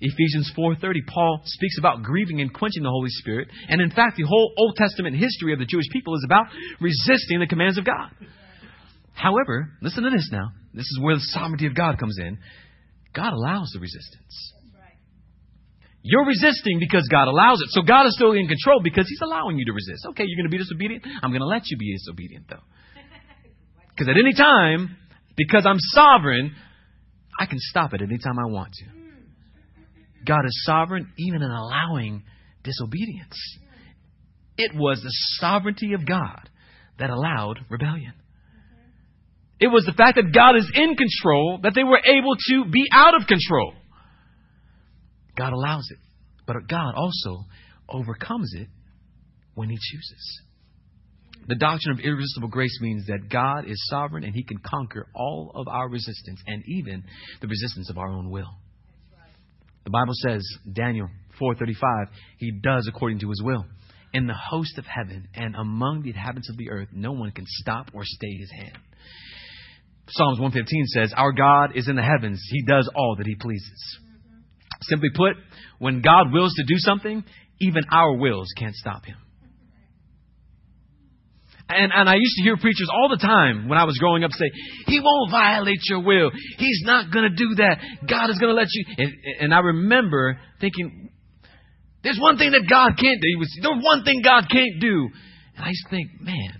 Ephesians 0.00 0.52
4:30 0.56 1.06
Paul 1.06 1.40
speaks 1.44 1.78
about 1.78 2.02
grieving 2.02 2.40
and 2.40 2.52
quenching 2.52 2.82
the 2.82 2.90
Holy 2.90 3.10
Spirit 3.10 3.48
and 3.68 3.80
in 3.80 3.90
fact 3.90 4.16
the 4.16 4.24
whole 4.24 4.52
Old 4.58 4.76
Testament 4.76 5.16
history 5.16 5.52
of 5.52 5.58
the 5.58 5.66
Jewish 5.66 5.88
people 5.92 6.14
is 6.14 6.24
about 6.24 6.46
resisting 6.80 7.40
the 7.40 7.46
commands 7.46 7.78
of 7.78 7.84
God. 7.84 8.10
However, 9.14 9.70
listen 9.80 10.02
to 10.02 10.10
this 10.10 10.28
now. 10.32 10.50
This 10.74 10.86
is 10.86 10.98
where 11.00 11.14
the 11.14 11.20
sovereignty 11.20 11.66
of 11.66 11.74
God 11.74 11.98
comes 11.98 12.18
in. 12.18 12.38
God 13.14 13.32
allows 13.32 13.70
the 13.72 13.80
resistance. 13.80 14.52
You're 16.02 16.26
resisting 16.26 16.80
because 16.80 17.08
God 17.08 17.28
allows 17.28 17.62
it. 17.62 17.68
So 17.70 17.80
God 17.80 18.06
is 18.06 18.14
still 18.14 18.32
in 18.32 18.46
control 18.46 18.80
because 18.82 19.08
He's 19.08 19.22
allowing 19.22 19.56
you 19.56 19.64
to 19.64 19.72
resist. 19.72 20.04
Okay, 20.10 20.24
you're 20.26 20.36
going 20.36 20.50
to 20.50 20.54
be 20.54 20.58
disobedient? 20.58 21.02
I'm 21.22 21.30
going 21.30 21.40
to 21.40 21.46
let 21.46 21.62
you 21.70 21.78
be 21.78 21.96
disobedient 21.96 22.46
though. 22.50 22.64
Because 23.90 24.08
at 24.08 24.18
any 24.18 24.34
time, 24.34 24.98
because 25.36 25.64
I'm 25.64 25.78
sovereign, 25.78 26.54
I 27.38 27.46
can 27.46 27.58
stop 27.58 27.94
it 27.94 28.02
any 28.02 28.18
time 28.18 28.38
I 28.38 28.50
want 28.50 28.74
to. 28.74 29.03
God 30.26 30.44
is 30.46 30.64
sovereign 30.64 31.12
even 31.18 31.42
in 31.42 31.50
allowing 31.50 32.24
disobedience. 32.62 33.38
It 34.56 34.72
was 34.74 35.00
the 35.00 35.12
sovereignty 35.40 35.92
of 35.94 36.06
God 36.06 36.48
that 36.98 37.10
allowed 37.10 37.58
rebellion. 37.68 38.14
It 39.60 39.68
was 39.68 39.84
the 39.84 39.92
fact 39.92 40.16
that 40.16 40.34
God 40.34 40.56
is 40.56 40.70
in 40.74 40.96
control 40.96 41.60
that 41.62 41.72
they 41.74 41.84
were 41.84 42.00
able 42.04 42.36
to 42.48 42.70
be 42.70 42.86
out 42.92 43.14
of 43.20 43.26
control. 43.26 43.74
God 45.36 45.52
allows 45.52 45.88
it. 45.90 45.98
But 46.46 46.68
God 46.68 46.94
also 46.94 47.44
overcomes 47.88 48.52
it 48.54 48.68
when 49.54 49.70
He 49.70 49.76
chooses. 49.76 50.40
The 51.46 51.56
doctrine 51.56 51.98
of 51.98 52.04
irresistible 52.04 52.48
grace 52.48 52.78
means 52.80 53.06
that 53.06 53.28
God 53.28 53.68
is 53.68 53.76
sovereign 53.88 54.24
and 54.24 54.34
He 54.34 54.44
can 54.44 54.58
conquer 54.58 55.06
all 55.14 55.52
of 55.54 55.68
our 55.68 55.88
resistance 55.88 56.40
and 56.46 56.62
even 56.66 57.04
the 57.40 57.48
resistance 57.48 57.90
of 57.90 57.98
our 57.98 58.08
own 58.08 58.30
will. 58.30 58.56
The 59.84 59.90
Bible 59.90 60.14
says, 60.14 60.42
Daniel 60.70 61.08
4:35, 61.40 62.08
He 62.38 62.50
does 62.50 62.88
according 62.88 63.20
to 63.20 63.28
His 63.28 63.42
will. 63.42 63.66
In 64.12 64.26
the 64.26 64.34
host 64.34 64.78
of 64.78 64.86
heaven 64.86 65.28
and 65.34 65.54
among 65.56 66.02
the 66.02 66.10
inhabitants 66.10 66.48
of 66.48 66.56
the 66.56 66.70
earth, 66.70 66.88
no 66.92 67.12
one 67.12 67.32
can 67.32 67.44
stop 67.46 67.90
or 67.92 68.02
stay 68.04 68.36
His 68.38 68.50
hand. 68.50 68.78
Psalms 70.08 70.38
115 70.38 70.86
says, 70.86 71.14
Our 71.16 71.32
God 71.32 71.72
is 71.74 71.88
in 71.88 71.96
the 71.96 72.02
heavens. 72.02 72.40
He 72.50 72.62
does 72.62 72.88
all 72.94 73.16
that 73.16 73.26
He 73.26 73.34
pleases. 73.34 73.98
Simply 74.82 75.08
put, 75.14 75.32
when 75.78 76.02
God 76.02 76.32
wills 76.32 76.54
to 76.54 76.64
do 76.64 76.78
something, 76.78 77.24
even 77.60 77.84
our 77.90 78.14
wills 78.16 78.48
can't 78.56 78.74
stop 78.74 79.04
Him. 79.04 79.16
And, 81.68 81.92
and 81.94 82.08
I 82.08 82.14
used 82.14 82.36
to 82.36 82.42
hear 82.42 82.56
preachers 82.58 82.90
all 82.92 83.08
the 83.08 83.16
time 83.16 83.68
when 83.68 83.78
I 83.78 83.84
was 83.84 83.96
growing 83.98 84.22
up 84.22 84.30
say, 84.32 84.50
He 84.86 85.00
won't 85.00 85.30
violate 85.30 85.80
your 85.88 86.00
will. 86.00 86.30
He's 86.58 86.82
not 86.84 87.10
going 87.10 87.30
to 87.30 87.34
do 87.34 87.54
that. 87.56 87.78
God 88.08 88.28
is 88.30 88.38
going 88.38 88.54
to 88.54 88.60
let 88.60 88.68
you. 88.70 88.84
And, 88.98 89.12
and 89.40 89.54
I 89.54 89.60
remember 89.60 90.38
thinking, 90.60 91.10
there's 92.02 92.18
one 92.20 92.36
thing 92.36 92.50
that 92.50 92.68
God 92.68 92.98
can't 93.00 93.20
do. 93.20 93.44
There's 93.62 93.82
one 93.82 94.04
thing 94.04 94.20
God 94.22 94.44
can't 94.50 94.78
do. 94.78 95.08
And 95.56 95.64
I 95.64 95.68
used 95.68 95.84
to 95.84 95.90
think, 95.90 96.10
man, 96.20 96.52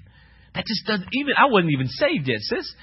that 0.55 0.65
just 0.67 0.87
doesn't 0.87 1.09
even, 1.13 1.35
I 1.37 1.47
wasn't 1.51 1.73
even 1.73 1.89
saved 1.89 2.27
yet, 2.27 2.41
sis. 2.41 2.75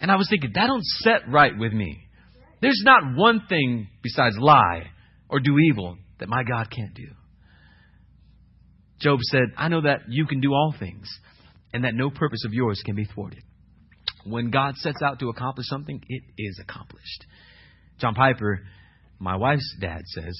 And 0.00 0.10
I 0.10 0.16
was 0.16 0.28
thinking, 0.28 0.50
that 0.54 0.66
don't 0.66 0.84
set 0.84 1.30
right 1.30 1.56
with 1.56 1.72
me. 1.72 2.08
There's 2.60 2.82
not 2.84 3.16
one 3.16 3.42
thing 3.48 3.88
besides 4.02 4.36
lie 4.36 4.90
or 5.28 5.38
do 5.38 5.56
evil 5.58 5.96
that 6.18 6.28
my 6.28 6.42
God 6.42 6.68
can't 6.74 6.94
do. 6.94 7.06
Job 9.00 9.20
said, 9.22 9.52
I 9.56 9.68
know 9.68 9.82
that 9.82 10.00
you 10.08 10.26
can 10.26 10.40
do 10.40 10.52
all 10.52 10.74
things 10.76 11.08
and 11.72 11.84
that 11.84 11.94
no 11.94 12.10
purpose 12.10 12.44
of 12.44 12.52
yours 12.52 12.82
can 12.84 12.94
be 12.94 13.04
thwarted. 13.04 13.42
When 14.24 14.50
God 14.50 14.76
sets 14.76 15.02
out 15.02 15.20
to 15.20 15.28
accomplish 15.28 15.66
something, 15.68 16.02
it 16.08 16.22
is 16.36 16.58
accomplished. 16.60 17.24
John 17.98 18.14
Piper, 18.14 18.60
my 19.18 19.36
wife's 19.36 19.76
dad, 19.80 20.02
says, 20.06 20.34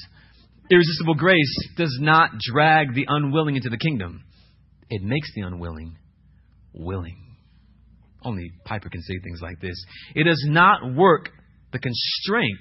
Irresistible 0.70 1.14
grace 1.14 1.68
does 1.76 1.96
not 2.00 2.30
drag 2.38 2.94
the 2.94 3.06
unwilling 3.08 3.56
into 3.56 3.70
the 3.70 3.78
kingdom, 3.78 4.24
it 4.90 5.02
makes 5.02 5.32
the 5.34 5.42
unwilling 5.42 5.96
willing. 6.74 7.36
Only 8.22 8.50
Piper 8.64 8.88
can 8.88 9.02
say 9.02 9.14
things 9.22 9.40
like 9.40 9.60
this. 9.60 9.82
It 10.14 10.24
does 10.24 10.44
not 10.48 10.94
work 10.94 11.30
the 11.72 11.78
constraint 11.78 12.58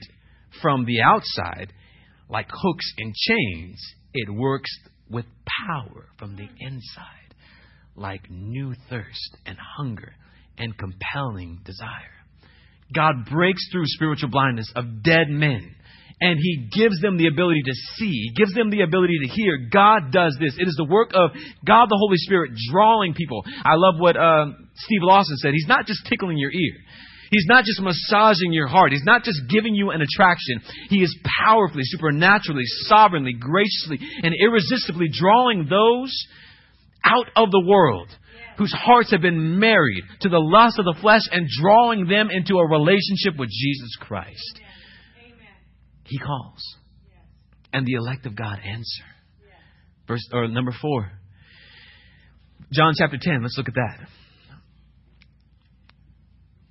from 0.62 0.86
the 0.86 1.02
outside 1.02 1.74
like 2.30 2.48
hooks 2.50 2.94
and 2.98 3.14
chains. 3.14 3.82
It 4.14 4.30
works 4.34 4.70
with 5.10 5.26
power 5.68 6.08
from 6.18 6.36
the 6.36 6.48
inside 6.60 7.27
like 7.98 8.30
new 8.30 8.74
thirst 8.90 9.38
and 9.46 9.58
hunger 9.78 10.14
and 10.58 10.78
compelling 10.78 11.60
desire. 11.66 12.14
God 12.94 13.26
breaks 13.30 13.68
through 13.72 13.84
spiritual 13.86 14.30
blindness 14.30 14.72
of 14.76 15.04
dead 15.04 15.28
men 15.30 15.76
and 16.20 16.40
he 16.42 16.70
gives 16.74 17.00
them 17.02 17.18
the 17.18 17.28
ability 17.28 17.62
to 17.66 17.74
see, 17.96 18.32
gives 18.36 18.54
them 18.54 18.72
the 18.72 18.82
ability 18.82 19.20
to 19.22 19.28
hear. 19.28 19.70
God 19.72 20.12
does 20.12 20.36
this. 20.40 20.56
It 20.58 20.68
is 20.68 20.76
the 20.76 20.88
work 20.90 21.12
of 21.14 21.32
God 21.66 21.88
the 21.90 22.00
Holy 22.00 22.18
Spirit 22.18 22.52
drawing 22.72 23.14
people. 23.14 23.44
I 23.64 23.76
love 23.76 23.96
what 24.00 24.18
uh, 24.18 24.46
Steve 24.76 25.02
Lawson 25.02 25.38
said. 25.38 25.54
He's 25.54 25.68
not 25.68 25.86
just 25.86 26.06
tickling 26.10 26.38
your 26.38 26.52
ear. 26.52 26.74
He's 27.30 27.46
not 27.48 27.66
just 27.66 27.82
massaging 27.82 28.54
your 28.54 28.68
heart. 28.68 28.94
He's 28.94 29.04
not 29.04 29.24
just 29.24 29.42
giving 29.50 29.76
you 29.76 29.92
an 29.92 30.02
attraction. 30.02 30.62
He 30.90 31.04
is 31.04 31.16
powerfully, 31.44 31.84
supernaturally, 31.84 32.64
sovereignly, 32.88 33.34
graciously, 33.34 34.00
and 34.24 34.34
irresistibly 34.34 35.10
drawing 35.12 35.68
those 35.70 36.16
out 37.08 37.28
of 37.36 37.52
the 37.52 37.64
world 37.66 38.10
whose 38.58 38.74
hearts 38.74 39.12
have 39.12 39.22
been 39.22 39.60
married 39.60 40.04
to 40.22 40.30
the 40.30 40.40
lust 40.40 40.80
of 40.80 40.86
the 40.86 40.98
flesh 41.00 41.22
and 41.32 41.48
drawing 41.62 42.08
them 42.08 42.30
into 42.32 42.58
a 42.58 42.68
relationship 42.68 43.38
with 43.38 43.50
Jesus 43.50 43.96
Christ. 44.00 44.62
He 46.06 46.18
calls. 46.18 46.64
And 47.72 47.86
the 47.86 47.94
elect 47.94 48.26
of 48.26 48.36
God 48.36 48.60
answer. 48.66 49.04
Verse 50.08 50.28
or 50.34 50.48
number 50.48 50.74
4. 50.82 51.12
John 52.72 52.94
chapter 52.98 53.18
10, 53.22 53.44
let's 53.44 53.58
look 53.58 53.68
at 53.68 53.76
that. 53.76 54.08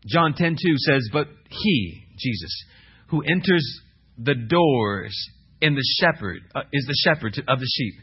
John 0.07 0.35
10:2 0.35 0.77
says, 0.79 1.09
"But 1.13 1.29
he, 1.49 2.05
Jesus, 2.17 2.65
who 3.09 3.23
enters 3.23 3.81
the 4.19 4.35
doors 4.35 5.15
in 5.61 5.75
the 5.75 5.85
shepherd 6.01 6.43
uh, 6.55 6.63
is 6.73 6.85
the 6.87 6.97
shepherd 7.05 7.39
of 7.49 7.59
the 7.59 7.71
sheep. 7.77 7.95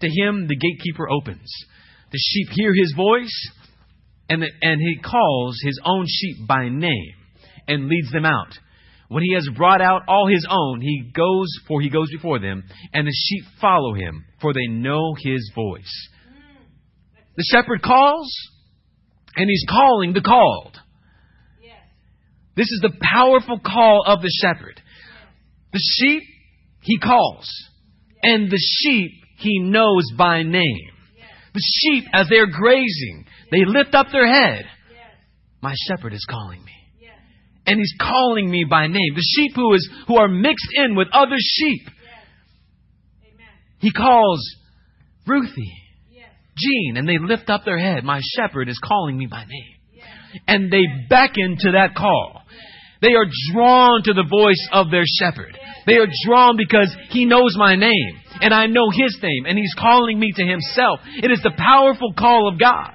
To 0.00 0.08
him 0.08 0.46
the 0.46 0.56
gatekeeper 0.56 1.08
opens. 1.08 1.50
The 2.10 2.18
sheep 2.18 2.48
hear 2.52 2.72
his 2.74 2.94
voice, 2.96 3.50
and, 4.28 4.42
the, 4.42 4.48
and 4.62 4.80
he 4.80 4.98
calls 5.02 5.58
his 5.62 5.80
own 5.84 6.06
sheep 6.08 6.46
by 6.46 6.68
name 6.68 7.14
and 7.66 7.88
leads 7.88 8.10
them 8.12 8.24
out. 8.24 8.58
When 9.08 9.22
he 9.22 9.34
has 9.34 9.48
brought 9.56 9.80
out 9.80 10.02
all 10.06 10.26
his 10.26 10.46
own, 10.48 10.80
he 10.80 11.10
goes, 11.14 11.48
for 11.66 11.80
he 11.80 11.88
goes 11.88 12.10
before 12.10 12.38
them, 12.38 12.64
and 12.92 13.06
the 13.06 13.12
sheep 13.14 13.44
follow 13.60 13.94
him, 13.94 14.24
for 14.40 14.52
they 14.52 14.66
know 14.66 15.14
his 15.18 15.50
voice. 15.54 16.08
The 17.36 17.44
shepherd 17.50 17.82
calls, 17.82 18.34
and 19.36 19.48
he's 19.48 19.64
calling 19.68 20.12
the 20.12 20.20
called. 20.20 20.76
This 22.56 22.72
is 22.72 22.80
the 22.82 22.98
powerful 23.00 23.60
call 23.64 24.02
of 24.04 24.20
the 24.20 24.32
shepherd. 24.42 24.80
The 25.72 25.80
sheep, 25.80 26.22
he 26.82 26.98
calls, 26.98 27.48
and 28.22 28.50
the 28.50 28.58
sheep 28.58 29.12
he 29.38 29.60
knows 29.60 30.02
by 30.18 30.42
name. 30.42 30.90
The 31.54 31.62
sheep, 31.62 32.04
as 32.12 32.28
they're 32.28 32.46
grazing, 32.46 33.26
they 33.50 33.64
lift 33.64 33.94
up 33.94 34.08
their 34.12 34.26
head. 34.26 34.66
My 35.60 35.74
shepherd 35.86 36.12
is 36.12 36.26
calling 36.28 36.64
me. 36.64 36.72
And 37.66 37.78
he's 37.78 37.94
calling 38.00 38.50
me 38.50 38.64
by 38.64 38.86
name. 38.86 39.14
The 39.14 39.34
sheep 39.36 39.52
who 39.54 39.74
is 39.74 39.88
who 40.06 40.16
are 40.16 40.28
mixed 40.28 40.68
in 40.72 40.94
with 40.94 41.08
other 41.12 41.36
sheep. 41.38 41.82
He 43.80 43.92
calls 43.92 44.40
Ruthie, 45.26 45.72
Jean, 46.56 46.96
and 46.96 47.08
they 47.08 47.18
lift 47.18 47.50
up 47.50 47.64
their 47.64 47.78
head. 47.78 48.04
My 48.04 48.20
shepherd 48.36 48.68
is 48.68 48.80
calling 48.82 49.16
me 49.16 49.26
by 49.26 49.44
name. 49.44 50.02
And 50.46 50.72
they 50.72 50.82
beckon 51.08 51.56
to 51.60 51.72
that 51.72 51.94
call. 51.94 52.42
They 53.00 53.14
are 53.14 53.26
drawn 53.52 54.02
to 54.04 54.12
the 54.12 54.26
voice 54.28 54.68
of 54.72 54.90
their 54.90 55.04
shepherd. 55.20 55.56
They 55.86 55.94
are 55.94 56.08
drawn 56.24 56.56
because 56.56 56.94
he 57.10 57.26
knows 57.26 57.54
my 57.56 57.76
name 57.76 58.18
and 58.40 58.54
I 58.54 58.66
know 58.66 58.90
his 58.90 59.18
name 59.22 59.46
and 59.46 59.58
he's 59.58 59.74
calling 59.78 60.18
me 60.18 60.32
to 60.36 60.44
himself. 60.44 61.00
It 61.22 61.30
is 61.30 61.40
the 61.42 61.52
powerful 61.56 62.14
call 62.18 62.48
of 62.48 62.58
God. 62.58 62.92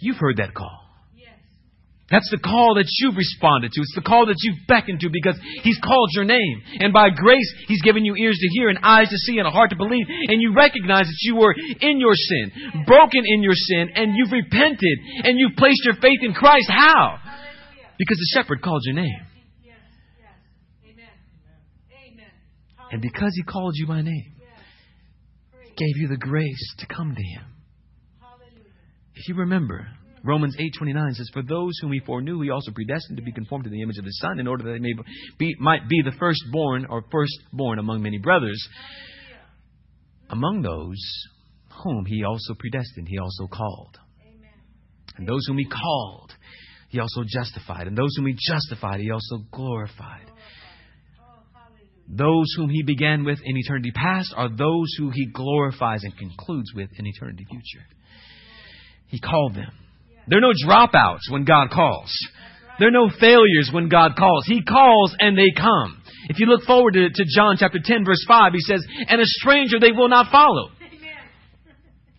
You've 0.00 0.18
heard 0.18 0.36
that 0.36 0.54
call. 0.54 0.88
That's 2.10 2.28
the 2.32 2.40
call 2.40 2.80
that 2.80 2.88
you've 3.00 3.20
responded 3.20 3.72
to. 3.72 3.80
It's 3.82 3.94
the 3.94 4.00
call 4.00 4.26
that 4.32 4.40
you've 4.40 4.64
beckoned 4.66 5.00
to 5.00 5.10
because 5.12 5.36
He's 5.60 5.78
called 5.84 6.08
your 6.16 6.24
name. 6.24 6.62
And 6.80 6.92
by 6.92 7.10
grace, 7.10 7.52
He's 7.68 7.82
given 7.82 8.04
you 8.06 8.16
ears 8.16 8.38
to 8.40 8.48
hear 8.56 8.70
and 8.70 8.78
eyes 8.82 9.10
to 9.10 9.16
see 9.16 9.36
and 9.36 9.46
a 9.46 9.50
heart 9.50 9.70
to 9.70 9.76
believe. 9.76 10.06
And 10.08 10.40
you 10.40 10.54
recognize 10.56 11.04
that 11.04 11.20
you 11.20 11.36
were 11.36 11.52
in 11.52 12.00
your 12.00 12.14
sin, 12.16 12.84
broken 12.86 13.24
in 13.26 13.42
your 13.42 13.54
sin, 13.54 13.90
and 13.94 14.16
you've 14.16 14.32
repented 14.32 14.98
and 15.24 15.38
you've 15.38 15.56
placed 15.56 15.84
your 15.84 15.96
faith 16.00 16.20
in 16.22 16.32
Christ. 16.32 16.70
How? 16.70 17.18
Because 17.98 18.16
the 18.16 18.40
shepherd 18.40 18.62
called 18.62 18.82
your 18.86 18.94
name. 18.94 19.20
Amen. 21.92 22.30
And 22.90 23.02
because 23.02 23.32
he 23.36 23.42
called 23.42 23.74
you 23.76 23.86
by 23.86 24.00
name, 24.00 24.32
gave 25.78 25.96
you 25.96 26.08
the 26.08 26.16
grace 26.16 26.74
to 26.78 26.86
come 26.86 27.14
to 27.14 27.22
him. 27.22 27.44
If 29.14 29.28
you 29.28 29.34
remember, 29.36 29.88
Romans 30.24 30.56
8:29 30.58 31.14
says, 31.14 31.30
"For 31.32 31.42
those 31.42 31.78
whom 31.80 31.92
he 31.92 32.00
foreknew, 32.00 32.40
he 32.40 32.50
also 32.50 32.72
predestined 32.72 33.16
to 33.16 33.22
be 33.22 33.32
conformed 33.32 33.64
to 33.64 33.70
the 33.70 33.82
image 33.82 33.98
of 33.98 34.04
his 34.04 34.18
son, 34.18 34.38
in 34.38 34.46
order 34.46 34.64
that 34.64 34.72
they 34.72 34.78
may 34.78 34.94
be, 35.38 35.54
might 35.58 35.88
be 35.88 36.02
the 36.02 36.12
firstborn 36.12 36.86
or 36.86 37.02
firstborn 37.10 37.78
among 37.78 38.02
many 38.02 38.18
brothers. 38.18 38.60
Among 40.30 40.62
those 40.62 41.00
whom 41.82 42.04
he 42.04 42.24
also 42.24 42.54
predestined, 42.54 43.08
he 43.08 43.18
also 43.18 43.46
called. 43.46 43.98
And 45.16 45.26
those 45.26 45.44
whom 45.46 45.58
he 45.58 45.64
called, 45.64 46.32
he 46.90 47.00
also 47.00 47.24
justified. 47.26 47.86
And 47.86 47.96
those 47.96 48.14
whom 48.16 48.26
he 48.26 48.36
justified, 48.38 49.00
he 49.00 49.10
also 49.10 49.38
glorified. 49.50 50.30
Those 52.10 52.46
whom 52.56 52.70
he 52.70 52.82
began 52.82 53.24
with 53.24 53.38
in 53.44 53.56
eternity 53.56 53.92
past 53.94 54.32
are 54.36 54.48
those 54.48 54.94
who 54.98 55.10
he 55.10 55.26
glorifies 55.26 56.04
and 56.04 56.16
concludes 56.16 56.72
with 56.74 56.88
in 56.98 57.06
eternity 57.06 57.44
future. 57.48 57.84
He 59.08 59.20
called 59.20 59.54
them. 59.54 59.70
There 60.26 60.38
are 60.38 60.42
no 60.42 60.52
dropouts 60.66 61.30
when 61.30 61.44
God 61.44 61.70
calls. 61.70 62.10
There 62.78 62.88
are 62.88 62.92
no 62.92 63.10
failures 63.20 63.70
when 63.72 63.88
God 63.88 64.12
calls. 64.16 64.46
He 64.46 64.62
calls 64.62 65.14
and 65.18 65.36
they 65.36 65.50
come. 65.56 66.00
If 66.28 66.38
you 66.38 66.46
look 66.46 66.64
forward 66.64 66.94
to, 66.94 67.08
to 67.10 67.24
John 67.34 67.56
chapter 67.58 67.78
10 67.82 68.04
verse 68.04 68.24
5, 68.26 68.52
he 68.52 68.60
says, 68.60 68.84
And 69.08 69.20
a 69.20 69.24
stranger 69.24 69.78
they 69.80 69.92
will 69.92 70.08
not 70.08 70.30
follow. 70.30 70.70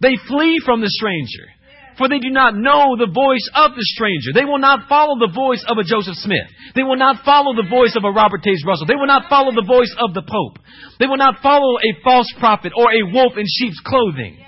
They 0.01 0.15
flee 0.27 0.61
from 0.63 0.81
the 0.81 0.89
stranger. 0.89 1.51
For 1.97 2.07
they 2.07 2.19
do 2.19 2.29
not 2.29 2.55
know 2.55 2.95
the 2.95 3.11
voice 3.11 3.43
of 3.55 3.71
the 3.75 3.83
stranger. 3.83 4.31
They 4.33 4.45
will 4.45 4.59
not 4.59 4.87
follow 4.87 5.19
the 5.19 5.33
voice 5.33 5.63
of 5.67 5.77
a 5.77 5.83
Joseph 5.83 6.15
Smith. 6.15 6.47
They 6.75 6.83
will 6.83 6.95
not 6.97 7.25
follow 7.25 7.55
the 7.55 7.67
voice 7.67 7.95
of 7.97 8.03
a 8.03 8.11
Robert 8.11 8.43
Taze 8.43 8.63
Russell. 8.65 8.87
They 8.87 8.95
will 8.95 9.07
not 9.07 9.29
follow 9.29 9.51
the 9.51 9.67
voice 9.67 9.93
of 9.99 10.13
the 10.13 10.21
Pope. 10.21 10.63
They 10.99 11.07
will 11.07 11.17
not 11.17 11.41
follow 11.43 11.77
a 11.77 12.01
false 12.03 12.31
prophet 12.39 12.71
or 12.75 12.91
a 12.91 13.11
wolf 13.11 13.33
in 13.37 13.45
sheep's 13.47 13.81
clothing. 13.83 14.39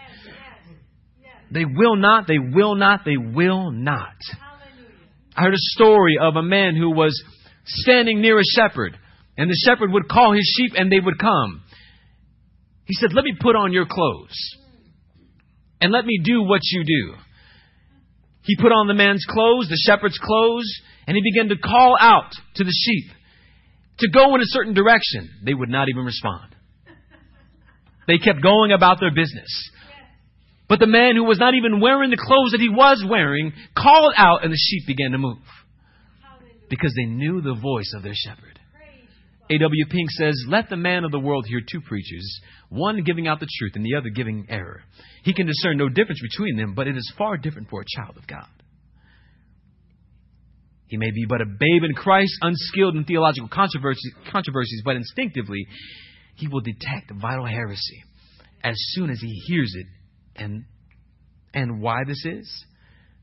They 1.52 1.66
will 1.66 1.98
not, 1.98 2.28
they 2.28 2.39
will 2.39 2.76
not, 2.76 3.02
they 3.04 3.18
will 3.18 3.72
not. 3.72 4.16
I 5.36 5.44
heard 5.44 5.54
a 5.54 5.68
story 5.76 6.18
of 6.22 6.36
a 6.36 6.44
man 6.44 6.76
who 6.76 6.92
was 6.92 7.22
standing 7.66 8.22
near 8.22 8.39
a 8.39 8.44
shepherd, 8.44 8.98
and 9.38 9.50
the 9.50 9.62
shepherd 9.66 9.92
would 9.92 10.08
call 10.08 10.34
his 10.34 10.50
sheep 10.58 10.72
and 10.76 10.92
they 10.92 11.00
would 11.00 11.20
come. 11.20 11.64
He 12.86 12.94
said, 12.94 13.14
Let 13.14 13.26
me 13.26 13.34
put 13.39 13.56
on 13.56 13.74
your 13.74 13.86
clothes 13.86 14.38
and 15.82 15.92
let 15.92 16.06
me 16.06 16.20
do 16.24 16.44
what 16.44 16.62
you 16.64 16.84
do. 16.84 17.16
He 18.44 18.56
put 18.56 18.72
on 18.72 18.88
the 18.88 18.94
man's 18.94 19.26
clothes, 19.30 19.70
the 19.70 19.80
shepherd's 19.86 20.18
clothes, 20.18 20.66
and 21.08 21.16
he 21.16 21.22
began 21.22 21.50
to 21.50 21.58
call 21.58 21.96
out 22.00 22.32
to 22.56 22.64
the 22.64 22.74
sheep 22.74 23.12
to 24.00 24.10
go 24.10 24.34
in 24.36 24.42
a 24.42 24.46
certain 24.46 24.74
direction. 24.74 25.30
They 25.46 25.54
would 25.54 25.70
not 25.70 25.89
even 25.89 26.04
respond. 26.04 26.56
They 28.08 28.18
kept 28.18 28.42
going 28.42 28.72
about 28.72 29.00
their 29.00 29.14
business. 29.14 29.70
But 30.68 30.80
the 30.80 30.88
man 30.88 31.16
who 31.16 31.26
was 31.26 31.38
not 31.38 31.54
even 31.54 31.80
wearing 31.82 32.10
the 32.10 32.18
clothes 32.18 32.52
that 32.52 32.62
he 32.62 32.70
was 32.70 33.06
wearing 33.08 33.54
called 33.78 34.14
out 34.18 34.44
and 34.44 34.52
the 34.52 34.58
sheep 34.58 34.88
began 34.88 35.12
to 35.12 35.18
move 35.18 35.38
because 36.70 36.94
they 36.96 37.06
knew 37.06 37.42
the 37.42 37.54
voice 37.54 37.94
of 37.96 38.04
their 38.04 38.16
shepherd. 38.16 38.51
A.W. 39.52 39.86
Pink 39.89 40.10
says, 40.12 40.45
Let 40.47 40.70
the 40.70 40.78
man 40.78 41.04
of 41.04 41.12
the 41.12 41.20
world 41.20 41.45
hear 41.45 41.60
two 41.60 41.82
preachers, 41.82 42.39
one 42.70 43.04
giving 43.04 43.28
out 43.28 43.41
the 43.41 43.49
truth 43.60 43.74
and 43.76 43.86
the 43.86 43.97
other 43.97 44.10
giving 44.10 44.45
error. 44.49 44.82
He 45.24 45.34
can 45.34 45.45
discern 45.45 45.78
no 45.78 45.89
difference 45.89 46.22
between 46.22 46.56
them, 46.56 46.74
but 46.74 46.88
it 46.88 46.95
is 46.95 47.14
far 47.18 47.36
different 47.36 47.70
for 47.70 47.82
a 47.82 47.86
child 47.97 48.16
of 48.16 48.26
God. 48.28 48.47
He 50.88 50.95
may 50.95 51.12
be 51.12 51.26
but 51.28 51.41
a 51.41 51.45
babe 51.45 51.84
in 51.84 51.93
Christ, 51.95 52.34
unskilled 52.41 52.95
in 52.95 53.04
theological 53.04 53.49
controversies, 53.49 54.14
controversies, 54.32 54.84
but 54.86 54.95
instinctively 54.95 55.66
he 56.36 56.47
will 56.47 56.62
detect 56.62 57.12
vital 57.22 57.45
heresy 57.45 58.04
as 58.64 58.76
soon 58.91 59.10
as 59.10 59.20
he 59.20 59.34
hears 59.47 59.74
it. 59.76 59.88
And, 60.41 60.64
and 61.54 61.82
why 61.82 62.04
this 62.08 62.24
is? 62.26 62.66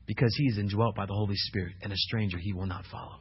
Because 0.05 0.35
he 0.37 0.45
is 0.45 0.59
indwelt 0.59 0.95
by 0.95 1.07
the 1.07 1.13
Holy 1.13 1.35
Spirit, 1.35 1.73
and 1.81 1.91
a 1.91 1.97
stranger 1.97 2.37
he 2.37 2.53
will 2.53 2.67
not 2.67 2.85
follow 2.91 3.17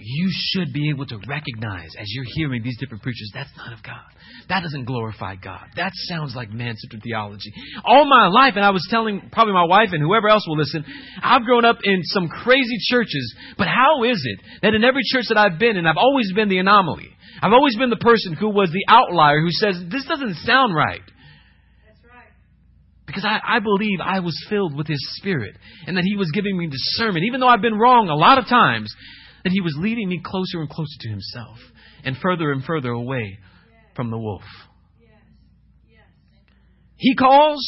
you 0.00 0.30
should 0.30 0.72
be 0.72 0.90
able 0.90 1.06
to 1.06 1.18
recognize 1.28 1.90
as 1.98 2.06
you're 2.08 2.24
hearing 2.34 2.62
these 2.62 2.78
different 2.78 3.02
preachers, 3.02 3.30
that's 3.34 3.50
not 3.56 3.72
of 3.72 3.82
God. 3.82 4.00
That 4.48 4.62
doesn't 4.62 4.84
glorify 4.84 5.36
God. 5.36 5.66
That 5.76 5.92
sounds 6.08 6.34
like 6.34 6.50
man 6.50 6.74
centered 6.76 7.02
theology. 7.02 7.52
All 7.84 8.04
my 8.04 8.28
life, 8.28 8.54
and 8.56 8.64
I 8.64 8.70
was 8.70 8.86
telling 8.90 9.30
probably 9.32 9.54
my 9.54 9.64
wife 9.64 9.90
and 9.92 10.02
whoever 10.02 10.28
else 10.28 10.44
will 10.46 10.56
listen, 10.56 10.84
I've 11.22 11.42
grown 11.42 11.64
up 11.64 11.78
in 11.84 12.00
some 12.02 12.28
crazy 12.28 12.76
churches, 12.88 13.34
but 13.56 13.68
how 13.68 14.04
is 14.04 14.20
it 14.24 14.44
that 14.62 14.74
in 14.74 14.84
every 14.84 15.02
church 15.04 15.26
that 15.28 15.38
I've 15.38 15.58
been 15.58 15.76
in, 15.76 15.86
I've 15.86 15.96
always 15.96 16.32
been 16.32 16.48
the 16.48 16.58
anomaly? 16.58 17.10
I've 17.42 17.52
always 17.52 17.76
been 17.76 17.90
the 17.90 17.96
person 17.96 18.34
who 18.34 18.50
was 18.50 18.70
the 18.70 18.84
outlier 18.88 19.40
who 19.40 19.50
says, 19.50 19.82
this 19.90 20.04
doesn't 20.06 20.34
sound 20.44 20.74
right. 20.74 21.00
That's 21.86 22.04
right. 22.04 22.32
Because 23.06 23.24
I, 23.24 23.40
I 23.56 23.60
believe 23.60 23.98
I 24.02 24.20
was 24.20 24.36
filled 24.48 24.76
with 24.76 24.86
His 24.86 25.00
Spirit 25.16 25.56
and 25.86 25.96
that 25.96 26.04
He 26.04 26.16
was 26.16 26.30
giving 26.32 26.56
me 26.58 26.66
discernment. 26.66 27.24
Even 27.26 27.40
though 27.40 27.48
I've 27.48 27.62
been 27.62 27.78
wrong 27.78 28.08
a 28.08 28.14
lot 28.14 28.38
of 28.38 28.46
times, 28.46 28.94
that 29.44 29.50
he 29.50 29.60
was 29.60 29.76
leading 29.78 30.08
me 30.08 30.20
closer 30.24 30.60
and 30.60 30.68
closer 30.68 30.96
to 31.00 31.08
himself 31.08 31.56
and 32.04 32.16
further 32.16 32.52
and 32.52 32.64
further 32.64 32.90
away 32.90 33.38
from 33.94 34.10
the 34.10 34.18
wolf. 34.18 34.42
He 36.96 37.14
calls, 37.14 37.64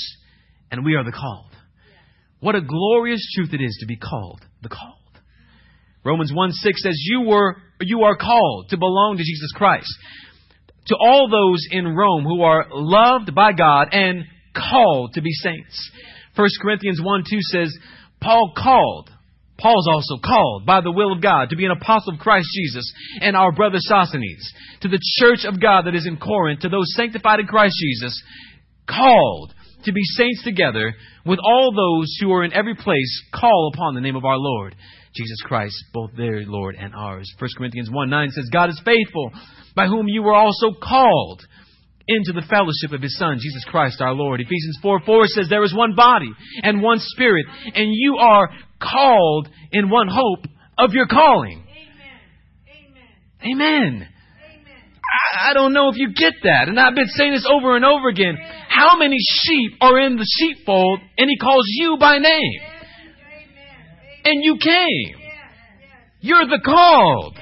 and 0.71 0.85
we 0.85 0.95
are 0.95 1.05
the 1.05 1.13
called. 1.13 1.51
What 2.41 2.55
a 2.55 2.61
glorious 2.61 3.27
truth 3.35 3.55
it 3.55 3.63
is 3.63 3.79
to 3.81 3.87
be 3.87 3.97
called, 3.97 4.41
the 4.63 4.69
called. 4.69 4.99
Romans 6.05 6.33
1 6.35 6.53
6 6.53 6.83
says, 6.83 6.97
You 6.99 7.23
were 7.23 7.57
you 7.81 8.03
are 8.03 8.17
called 8.17 8.69
to 8.71 8.77
belong 8.77 9.17
to 9.17 9.23
Jesus 9.23 9.53
Christ. 9.55 9.89
To 10.89 10.97
all 10.97 11.29
those 11.31 11.67
in 11.71 11.87
Rome 11.87 12.25
who 12.25 12.43
are 12.43 12.67
loved 12.71 13.35
by 13.35 13.53
God 13.53 13.89
and 13.93 14.25
called 14.55 15.15
to 15.15 15.23
be 15.23 15.33
saints. 15.33 15.91
1 16.35 16.49
Corinthians 16.61 17.01
1 17.03 17.25
2 17.29 17.39
says, 17.41 17.79
Paul 18.21 18.53
called 18.57 19.11
Paul's 19.59 19.89
also 19.89 20.19
called 20.19 20.67
by 20.67 20.81
the 20.81 20.93
will 20.93 21.13
of 21.13 21.23
God 21.23 21.51
to 21.51 21.57
be 21.57 21.65
an 21.65 21.71
apostle 21.71 22.15
of 22.15 22.21
Christ 22.21 22.49
Jesus 22.55 22.93
and 23.21 23.37
our 23.37 23.53
brother 23.53 23.79
Sosthenes 23.79 24.53
to 24.81 24.89
the 24.89 25.01
church 25.21 25.45
of 25.45 25.61
God 25.61 25.83
that 25.87 25.95
is 25.95 26.07
in 26.07 26.17
Corinth, 26.17 26.61
to 26.61 26.69
those 26.69 26.95
sanctified 26.97 27.41
in 27.41 27.47
Christ 27.47 27.75
Jesus, 27.79 28.23
called 28.89 29.55
to 29.85 29.93
be 29.93 30.03
saints 30.03 30.43
together 30.43 30.95
with 31.25 31.39
all 31.43 31.73
those 31.73 32.17
who 32.21 32.33
are 32.33 32.45
in 32.45 32.53
every 32.53 32.75
place 32.75 33.23
call 33.33 33.71
upon 33.75 33.95
the 33.95 34.01
name 34.01 34.17
of 34.17 34.25
our 34.25 34.39
Lord 34.39 34.75
Jesus 35.15 35.43
Christ, 35.45 35.75
both 35.93 36.11
their 36.17 36.45
Lord 36.47 36.75
and 36.79 36.95
ours. 36.95 37.31
1 37.39 37.51
Corinthians 37.57 37.91
1 37.91 38.11
9 38.11 38.31
says, 38.31 38.49
God 38.53 38.71
is 38.71 38.81
faithful, 38.85 39.31
by 39.77 39.87
whom 39.87 40.09
you 40.09 40.23
were 40.23 40.35
also 40.35 40.73
called 40.83 41.43
into 42.09 42.33
the 42.33 42.47
fellowship 42.49 42.93
of 42.93 43.03
his 43.03 43.17
Son, 43.19 43.39
Jesus 43.41 43.65
Christ 43.65 44.01
our 44.01 44.13
Lord. 44.13 44.41
Ephesians 44.41 44.79
4 44.83 45.01
4 45.05 45.27
says, 45.27 45.47
There 45.49 45.65
is 45.65 45.75
one 45.75 45.95
body 45.95 46.31
and 46.63 46.83
one 46.83 46.99
spirit, 47.01 47.47
and 47.75 47.89
you 47.93 48.17
are 48.17 48.51
called 48.81 49.49
in 49.71 49.91
one 49.91 50.09
hope 50.09 50.47
of 50.79 50.93
your 50.93 51.07
calling. 51.07 51.65
Amen. 53.45 54.09
Amen. 54.09 54.09
I, 55.13 55.51
I 55.51 55.55
don't 55.55 55.73
know 55.73 55.89
if 55.89 55.97
you 55.97 56.13
get 56.15 56.35
that. 56.45 56.69
And 56.69 56.79
I've 56.79 56.95
been 56.95 57.07
saying 57.07 57.33
this 57.33 57.49
over 57.51 57.77
and 57.77 57.85
over 57.85 58.09
again. 58.09 58.37
How 58.69 58.97
many 58.97 59.17
sheep 59.19 59.73
are 59.81 59.99
in 59.99 60.17
the 60.17 60.27
sheepfold 60.39 61.01
and 61.19 61.29
he 61.29 61.37
calls 61.39 61.65
you 61.67 61.97
by 61.99 62.19
name? 62.19 62.61
And 64.25 64.45
you 64.45 64.57
came. 64.63 65.21
You're 66.21 66.47
the 66.47 66.61
called. 66.65 67.37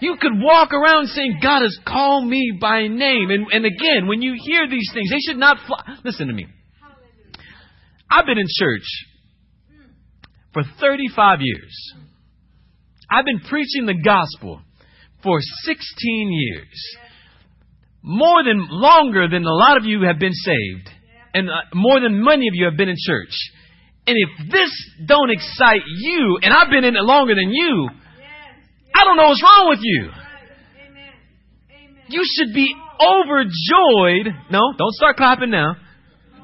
You 0.00 0.16
could 0.20 0.32
walk 0.34 0.72
around 0.72 1.08
saying, 1.08 1.40
God 1.42 1.62
has 1.62 1.78
called 1.86 2.26
me 2.26 2.58
by 2.60 2.88
name. 2.88 3.30
And, 3.30 3.46
and 3.52 3.66
again, 3.66 4.06
when 4.06 4.22
you 4.22 4.34
hear 4.38 4.68
these 4.68 4.90
things, 4.94 5.10
they 5.10 5.20
should 5.20 5.38
not 5.38 5.58
fly. 5.66 5.82
Listen 6.04 6.28
to 6.28 6.32
me. 6.32 6.46
I've 8.10 8.26
been 8.26 8.38
in 8.38 8.46
church 8.48 8.86
for 10.52 10.62
35 10.80 11.38
years. 11.42 11.94
I've 13.10 13.24
been 13.24 13.40
preaching 13.40 13.86
the 13.86 14.00
gospel 14.02 14.62
for 15.22 15.38
16 15.40 16.32
years. 16.32 16.96
More 18.02 18.42
than, 18.42 18.66
longer 18.70 19.28
than 19.28 19.44
a 19.44 19.52
lot 19.52 19.76
of 19.76 19.84
you 19.84 20.02
have 20.06 20.18
been 20.18 20.32
saved. 20.32 20.88
And 21.34 21.48
uh, 21.48 21.52
more 21.74 22.00
than 22.00 22.24
many 22.24 22.48
of 22.48 22.54
you 22.54 22.64
have 22.64 22.76
been 22.76 22.88
in 22.88 22.96
church. 22.98 23.34
And 24.06 24.16
if 24.16 24.50
this 24.50 24.70
don't 25.06 25.30
excite 25.30 25.82
you, 25.86 26.38
and 26.42 26.52
I've 26.52 26.70
been 26.70 26.84
in 26.84 26.96
it 26.96 27.02
longer 27.02 27.34
than 27.34 27.50
you, 27.50 27.90
I 28.94 29.04
don't 29.04 29.16
know 29.16 29.28
what's 29.28 29.42
wrong 29.42 29.68
with 29.68 29.80
you. 29.82 30.10
You 32.08 32.22
should 32.24 32.54
be 32.54 32.74
overjoyed. 33.00 34.34
No, 34.50 34.72
don't 34.76 34.92
start 34.92 35.16
clapping 35.16 35.50
now. 35.50 35.76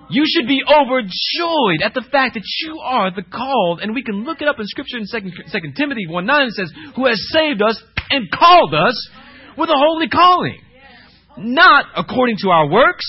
You 0.09 0.25
should 0.25 0.47
be 0.47 0.63
overjoyed 0.63 1.83
at 1.83 1.93
the 1.93 2.05
fact 2.13 2.35
that 2.35 2.45
you 2.63 2.79
are 2.79 3.11
the 3.11 3.23
called, 3.23 3.81
and 3.81 3.93
we 3.93 4.05
can 4.05 4.25
look 4.25 4.41
it 4.41 4.47
up 4.47 4.61
in 4.61 4.67
Scripture 4.67 4.99
in 4.99 5.07
2, 5.11 5.31
2 5.51 5.73
Timothy 5.77 6.07
1 6.07 6.27
9 6.27 6.51
says, 6.51 6.73
Who 6.95 7.07
has 7.07 7.21
saved 7.33 7.61
us 7.61 7.83
and 8.11 8.31
called 8.31 8.75
us 8.75 9.11
with 9.57 9.69
a 9.69 9.77
holy 9.77 10.09
calling. 10.09 10.61
Not 11.39 11.87
according 11.97 12.37
to 12.43 12.51
our 12.51 12.69
works, 12.69 13.05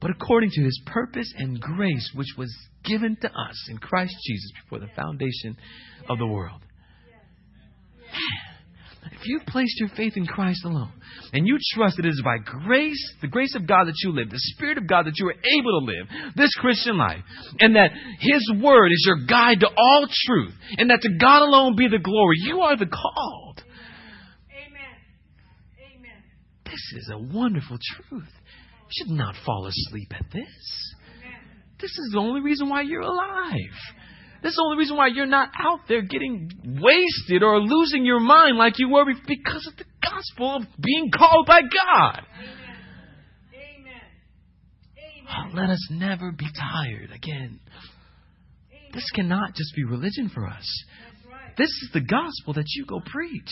but 0.00 0.10
according 0.10 0.50
to 0.50 0.62
his 0.62 0.80
purpose 0.86 1.32
and 1.36 1.60
grace, 1.60 2.10
which 2.14 2.34
was 2.38 2.54
given 2.84 3.16
to 3.22 3.28
us 3.28 3.68
in 3.68 3.78
Christ 3.78 4.14
Jesus 4.26 4.52
before 4.62 4.78
the 4.78 4.92
foundation 4.94 5.56
of 6.08 6.18
the 6.18 6.26
world. 6.26 6.60
If 9.12 9.26
you've 9.26 9.46
placed 9.46 9.78
your 9.80 9.90
faith 9.90 10.14
in 10.16 10.26
Christ 10.26 10.64
alone 10.64 10.92
and 11.32 11.46
you 11.46 11.58
trust 11.74 11.96
that 11.96 12.06
it 12.06 12.10
is 12.10 12.22
by 12.24 12.38
grace, 12.38 13.14
the 13.20 13.28
grace 13.28 13.54
of 13.54 13.66
God 13.66 13.84
that 13.86 13.94
you 14.02 14.12
live, 14.12 14.30
the 14.30 14.38
Spirit 14.38 14.78
of 14.78 14.86
God 14.86 15.06
that 15.06 15.18
you 15.18 15.28
are 15.28 15.34
able 15.58 15.80
to 15.80 15.86
live 15.86 16.34
this 16.36 16.54
Christian 16.56 16.96
life, 16.96 17.22
and 17.60 17.76
that 17.76 17.90
His 18.20 18.52
Word 18.62 18.88
is 18.92 19.04
your 19.06 19.26
guide 19.26 19.60
to 19.60 19.68
all 19.68 20.06
truth, 20.26 20.54
and 20.78 20.90
that 20.90 21.02
to 21.02 21.10
God 21.20 21.42
alone 21.42 21.76
be 21.76 21.88
the 21.88 21.98
glory, 21.98 22.36
you 22.38 22.60
are 22.60 22.76
the 22.76 22.86
called. 22.86 23.62
Amen. 24.50 24.96
Amen. 25.96 26.22
This 26.64 27.02
is 27.02 27.10
a 27.12 27.18
wonderful 27.18 27.78
truth. 27.78 28.28
You 28.30 29.04
should 29.06 29.10
not 29.10 29.34
fall 29.44 29.66
asleep 29.66 30.12
at 30.12 30.26
this. 30.32 30.94
This 31.80 31.90
is 31.90 32.10
the 32.12 32.18
only 32.18 32.40
reason 32.40 32.68
why 32.68 32.82
you're 32.82 33.00
alive. 33.00 33.54
This 34.44 34.50
is 34.50 34.56
the 34.56 34.62
only 34.62 34.76
reason 34.76 34.98
why 34.98 35.06
you're 35.06 35.24
not 35.24 35.48
out 35.58 35.88
there 35.88 36.02
getting 36.02 36.50
wasted 36.62 37.42
or 37.42 37.62
losing 37.62 38.04
your 38.04 38.20
mind 38.20 38.58
like 38.58 38.78
you 38.78 38.90
were 38.90 39.06
because 39.06 39.66
of 39.66 39.74
the 39.78 39.86
gospel 40.02 40.56
of 40.56 40.64
being 40.78 41.10
called 41.10 41.46
by 41.46 41.62
God. 41.62 42.26
Amen. 42.36 43.96
Amen. 44.98 45.24
Oh, 45.30 45.56
let 45.56 45.70
us 45.70 45.88
never 45.90 46.30
be 46.30 46.44
tired 46.44 47.10
again. 47.14 47.58
Amen. 48.68 48.90
This 48.92 49.10
cannot 49.14 49.54
just 49.54 49.74
be 49.74 49.84
religion 49.84 50.28
for 50.28 50.46
us. 50.46 50.84
Right. 51.26 51.56
This 51.56 51.70
is 51.70 51.88
the 51.94 52.02
gospel 52.02 52.52
that 52.52 52.66
you 52.68 52.84
go 52.84 53.00
preach. 53.00 53.50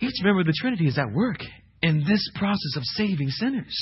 Each 0.00 0.24
member 0.24 0.40
of 0.40 0.46
the 0.46 0.54
Trinity 0.58 0.86
is 0.86 0.96
at 0.96 1.12
work 1.12 1.40
in 1.82 1.98
this 1.98 2.30
process 2.34 2.76
of 2.76 2.82
saving 2.96 3.28
sinners. 3.28 3.76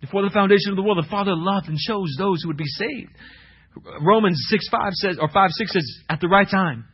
Before 0.00 0.22
the 0.22 0.30
foundation 0.30 0.70
of 0.70 0.76
the 0.76 0.82
world, 0.82 1.04
the 1.04 1.10
Father 1.10 1.34
loved 1.34 1.66
and 1.66 1.76
chose 1.76 2.14
those 2.16 2.40
who 2.42 2.50
would 2.50 2.56
be 2.56 2.64
saved. 2.66 3.10
Romans 4.00 4.40
6 4.48 4.68
5 4.68 4.92
says, 4.94 5.18
or 5.20 5.28
5 5.28 5.50
6 5.52 5.72
says, 5.72 5.98
at 6.08 6.20
the 6.20 6.28
right 6.28 6.48
time, 6.48 6.84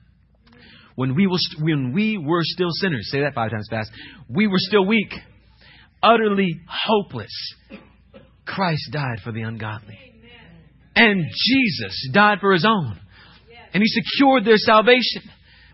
when 0.95 1.15
we, 1.15 1.27
will, 1.27 1.39
when 1.61 1.93
we 1.93 2.19
were 2.19 2.43
still 2.43 2.71
sinners, 2.71 3.09
say 3.11 3.21
that 3.21 3.35
five 3.35 3.51
times 3.51 3.69
fast, 3.71 3.91
we 4.29 4.47
were 4.47 4.59
still 4.59 4.87
weak, 4.87 5.13
utterly 6.03 6.61
hopeless. 6.69 7.33
Christ 8.47 8.91
died 8.93 9.21
for 9.23 9.33
the 9.33 9.43
ungodly. 9.43 9.99
And 10.95 11.23
Jesus 11.31 12.09
died 12.13 12.39
for 12.41 12.53
his 12.53 12.65
own. 12.65 12.99
And 13.75 13.83
he 13.83 13.89
secured 13.89 14.47
their 14.47 14.57
salvation. 14.57 15.23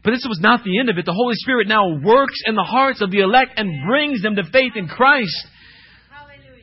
But 0.03 0.11
this 0.11 0.26
was 0.28 0.40
not 0.40 0.64
the 0.64 0.80
end 0.80 0.90
of 0.90 0.98
it. 0.98 1.07
The 1.07 1.12
Holy 1.12 1.36
Spirit 1.36 1.68
now 1.68 2.00
works 2.03 2.40
in 2.44 2.57
the 2.57 2.66
hearts 2.68 3.00
of 3.00 3.12
the 3.12 3.20
elect 3.20 3.53
and 3.57 3.86
brings 3.86 4.20
them 4.22 4.34
to 4.34 4.42
faith 4.50 4.72
in 4.74 4.88
Christ. 4.88 5.46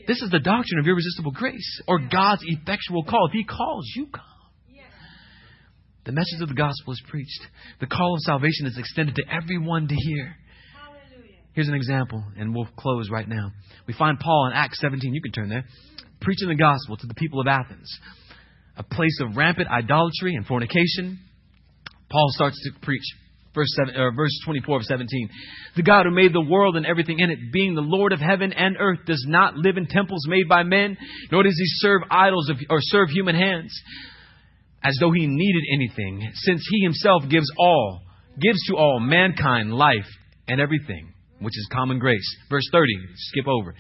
This 0.10 0.24
is 0.24 0.32
the 0.32 0.40
doctrine 0.40 0.80
of 0.80 0.88
irresistible 0.88 1.30
grace 1.30 1.82
or 1.88 2.00
God's 2.00 2.42
effectual 2.44 3.04
call. 3.04 3.28
If 3.28 3.34
He 3.34 3.44
calls, 3.44 3.86
you 3.96 4.08
come. 4.08 4.24
The 6.06 6.14
message 6.14 6.42
of 6.42 6.48
the 6.48 6.56
gospel 6.56 6.94
is 6.94 7.04
preached. 7.08 7.42
The 7.80 7.86
call 7.86 8.16
of 8.16 8.22
salvation 8.22 8.66
is 8.66 8.76
extended 8.80 9.14
to 9.18 9.24
everyone 9.32 9.88
to 9.88 9.94
hear. 9.94 10.36
Here's 11.54 11.68
an 11.68 11.76
example, 11.76 12.24
and 12.36 12.56
we'll 12.56 12.68
close 12.76 13.12
right 13.12 13.30
now. 13.30 13.52
We 13.86 13.94
find 13.94 14.20
Paul 14.20 14.48
in 14.48 14.54
Acts 14.54 14.82
17. 14.82 15.14
You 15.14 15.22
can 15.22 15.32
turn 15.32 15.50
there. 15.50 15.66
Preaching 16.22 16.48
the 16.48 16.56
gospel 16.56 16.98
to 16.98 17.06
the 17.06 17.14
people 17.14 17.40
of 17.40 17.46
Athens, 17.46 17.88
a 18.78 18.84
place 18.84 19.20
of 19.22 19.38
rampant 19.38 19.68
idolatry 19.70 20.34
and 20.34 20.44
fornication. 20.48 21.20
Paul 22.10 22.26
starts 22.30 22.60
to 22.64 22.80
preach. 22.82 23.06
Verse, 23.56 23.74
seven, 23.76 24.00
or 24.00 24.12
verse 24.12 24.32
24 24.46 24.78
of 24.78 24.84
17. 24.84 25.30
The 25.76 25.82
God 25.82 26.06
who 26.06 26.12
made 26.12 26.34
the 26.34 26.42
world 26.42 26.76
and 26.76 26.86
everything 26.86 27.20
in 27.20 27.32
it, 27.32 27.52
being 27.52 27.74
the 27.74 27.82
Lord 27.82 28.14
of 28.14 28.20
heaven 28.20 28.54
and 28.54 28.78
earth, 28.80 29.00
does 29.06 29.26
not 29.28 29.56
live 29.56 29.78
in 29.78 29.88
temples 29.88 30.28
made 30.28 30.48
by 30.48 30.64
men, 30.64 30.98
nor 31.32 31.44
does 31.44 31.58
he 31.58 31.66
serve 31.66 32.02
idols 32.12 32.50
of, 32.50 32.58
or 32.70 32.78
serve 32.80 33.10
human 33.10 33.36
hands, 33.36 33.74
as 34.84 34.96
though 35.00 35.12
he 35.12 35.26
needed 35.28 35.64
anything, 35.74 36.32
since 36.36 36.64
he 36.70 36.84
himself 36.84 37.24
gives 37.30 37.52
all, 37.58 38.02
gives 38.40 38.60
to 38.68 38.78
all 38.78 39.00
mankind 39.00 39.74
life 39.74 40.08
and 40.48 40.62
everything, 40.62 41.12
which 41.40 41.58
is 41.58 41.68
common 41.72 41.98
grace. 41.98 42.38
Verse 42.50 42.68
30, 42.72 42.94
skip 43.16 43.48
over. 43.48 43.74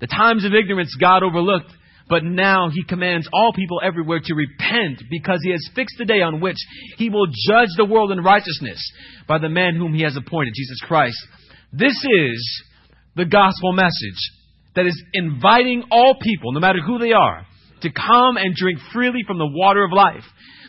The 0.00 0.08
times 0.08 0.44
of 0.44 0.52
ignorance 0.54 0.94
God 1.00 1.22
overlooked 1.22 1.70
but 2.08 2.22
now 2.22 2.68
he 2.72 2.84
commands 2.84 3.28
all 3.32 3.52
people 3.54 3.80
everywhere 3.82 4.20
to 4.22 4.34
repent 4.34 5.02
because 5.10 5.40
he 5.42 5.50
has 5.50 5.70
fixed 5.74 5.96
the 5.98 6.04
day 6.04 6.20
on 6.20 6.40
which 6.40 6.58
he 6.98 7.08
will 7.08 7.26
judge 7.26 7.70
the 7.76 7.84
world 7.84 8.12
in 8.12 8.20
righteousness 8.20 8.80
by 9.26 9.38
the 9.38 9.48
man 9.48 9.76
whom 9.76 9.94
he 9.94 10.02
has 10.02 10.16
appointed, 10.16 10.52
Jesus 10.54 10.80
Christ. 10.82 11.16
This 11.72 11.96
is 12.04 12.64
the 13.16 13.24
gospel 13.24 13.72
message 13.72 14.20
that 14.76 14.86
is 14.86 15.02
inviting 15.12 15.84
all 15.90 16.16
people, 16.20 16.52
no 16.52 16.60
matter 16.60 16.80
who 16.84 16.98
they 16.98 17.12
are, 17.12 17.46
to 17.80 17.90
come 17.90 18.36
and 18.36 18.54
drink 18.54 18.78
freely 18.92 19.20
from 19.26 19.38
the 19.38 19.48
water 19.50 19.82
of 19.82 19.92
life. 19.92 20.24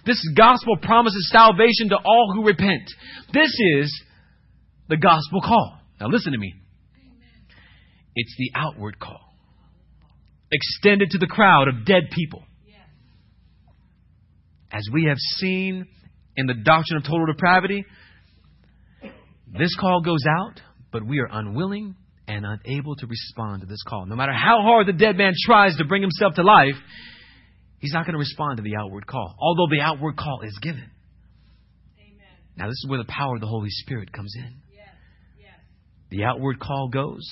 This 0.06 0.22
gospel 0.38 0.78
promises 0.78 1.30
salvation 1.32 1.90
to 1.90 1.98
all 1.98 2.32
who 2.34 2.46
repent. 2.46 2.84
This 3.34 3.52
is 3.78 4.04
the 4.88 4.98
gospel 4.98 5.42
call. 5.42 5.80
Now 6.00 6.08
listen 6.08 6.32
to 6.32 6.38
me. 6.38 6.54
It's 8.16 8.36
the 8.38 8.52
outward 8.56 9.00
call 9.00 9.35
extended 10.52 11.10
to 11.12 11.18
the 11.18 11.28
crowd 11.28 11.68
of 11.68 11.86
dead 11.86 12.04
people. 12.12 12.44
As 14.72 14.84
we 14.92 15.06
have 15.06 15.18
seen 15.18 15.88
in 16.36 16.48
the 16.48 16.54
doctrine 16.54 16.98
of 16.98 17.04
total 17.04 17.26
depravity, 17.28 17.86
this 19.58 19.74
call 19.80 20.02
goes 20.02 20.26
out, 20.28 20.60
but 20.92 21.06
we 21.06 21.20
are 21.20 21.30
unwilling 21.32 21.96
and 22.28 22.46
unable 22.46 22.96
to 22.98 23.08
respond 23.08 23.62
to 23.62 23.68
this 23.68 23.82
call. 23.88 24.06
No 24.06 24.16
matter 24.16 24.34
how 24.34 24.62
hard 24.62 24.88
the 24.88 24.94
dead 24.94 25.16
man 25.18 25.34
tries 25.46 25.78
to 25.78 25.86
bring 25.86 26.02
himself 26.02 26.34
to 26.36 26.44
life, 26.44 26.76
he's 27.80 27.94
not 27.94 28.06
going 28.06 28.14
to 28.14 28.20
respond 28.20 28.58
to 28.58 28.64
the 28.64 28.76
outward 28.76 29.08
call, 29.08 29.36
although 29.40 29.68
the 29.70 29.82
outward 29.82 30.18
call 30.18 30.42
is 30.42 30.58
given. 30.62 30.90
Amen. 31.98 32.36
Now, 32.58 32.66
this 32.68 32.74
is 32.84 32.86
where 32.90 33.00
the 33.00 33.10
power 33.10 33.36
of 33.36 33.42
the 33.42 33.48
Holy 33.48 33.70
Spirit 33.70 34.12
comes 34.12 34.34
in. 34.36 34.56
Yes. 34.74 34.88
Yes. 35.40 35.54
The 36.10 36.24
outward 36.26 36.60
call 36.60 36.90
goes, 36.90 37.26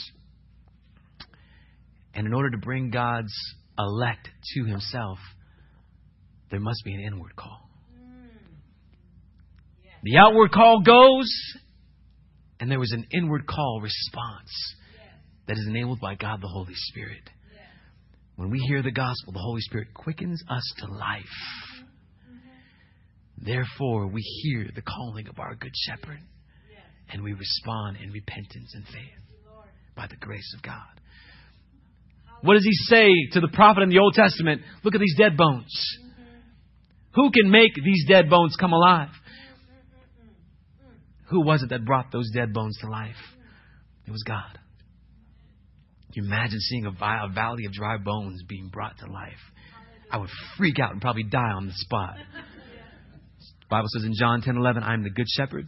and 2.14 2.28
in 2.28 2.34
order 2.34 2.52
to 2.52 2.58
bring 2.58 2.90
God's 2.90 3.34
elect 3.78 4.30
to 4.54 4.66
himself, 4.66 5.18
there 6.52 6.60
must 6.60 6.84
be 6.86 6.94
an 6.94 7.02
inward 7.02 7.36
call. 7.36 7.70
The 10.04 10.18
outward 10.18 10.52
call 10.52 10.82
goes, 10.82 11.30
and 12.60 12.70
there 12.70 12.80
was 12.80 12.92
an 12.92 13.08
inward 13.12 13.48
call 13.48 13.80
response 13.82 14.52
that 15.48 15.58
is 15.58 15.66
enabled 15.68 16.00
by 16.02 16.16
God 16.16 16.42
the 16.42 16.48
Holy 16.48 16.74
Spirit. 16.76 17.30
When 18.36 18.50
we 18.50 18.60
hear 18.60 18.82
the 18.82 18.92
gospel, 18.92 19.34
the 19.34 19.40
Holy 19.40 19.62
Spirit 19.62 19.94
quickens 19.94 20.44
us 20.50 20.74
to 20.80 20.88
life. 20.88 21.24
Therefore, 23.38 24.08
we 24.08 24.22
hear 24.22 24.70
the 24.74 24.82
calling 24.82 25.28
of 25.28 25.40
our 25.40 25.56
Good 25.56 25.74
Shepherd, 25.88 26.20
and 27.10 27.24
we 27.24 27.34
respond 27.34 27.98
in 27.98 28.12
repentance 28.12 28.74
and 28.74 28.86
faith 28.86 29.46
by 29.96 30.08
the 30.08 30.16
grace 30.18 30.54
of 30.56 30.64
God. 30.64 31.00
What 32.44 32.56
does 32.56 32.66
he 32.66 32.74
say 32.74 33.10
to 33.32 33.40
the 33.40 33.48
prophet 33.48 33.84
in 33.84 33.90
the 33.90 34.00
Old 34.00 34.14
Testament? 34.16 34.62
Look 34.84 34.96
at 34.96 35.00
these 35.02 35.16
dead 35.18 35.38
bones. 35.38 35.72
Who 37.16 37.32
can 37.32 37.50
make 37.50 37.74
these 37.76 38.06
dead 38.08 38.30
bones 38.30 38.58
come 38.60 38.74
alive? 38.74 39.10
Who 41.30 41.46
was 41.46 41.64
it 41.64 41.70
that 41.70 41.86
brought 41.86 42.12
those 42.12 42.30
dead 42.34 42.54
bones 42.54 42.78
to 42.82 42.90
life? 42.90 43.16
It 44.06 44.12
was 44.12 44.24
God. 44.24 44.60
Can 46.14 46.26
you 46.26 46.30
imagine 46.30 46.60
seeing 46.60 46.86
a, 46.86 46.92
valley 46.92 47.66
of 47.66 47.72
dry 47.72 47.98
bones 47.98 48.44
being 48.48 48.68
brought 48.68 48.98
to 49.00 49.06
life? 49.06 49.40
I 50.12 50.18
would 50.18 50.30
freak 50.58 50.80
out 50.80 50.92
and 50.92 51.02
probably 51.02 51.24
die 51.24 51.52
on 51.56 51.66
the 51.66 51.74
spot. 51.74 52.16
The 52.18 53.68
Bible 53.70 53.88
says 53.88 54.04
in 54.04 54.14
John 54.20 54.42
10 54.42 54.58
11, 54.58 54.84
I 54.84 54.94
am 54.94 55.04
the 55.04 55.10
good 55.10 55.28
shepherd. 55.30 55.68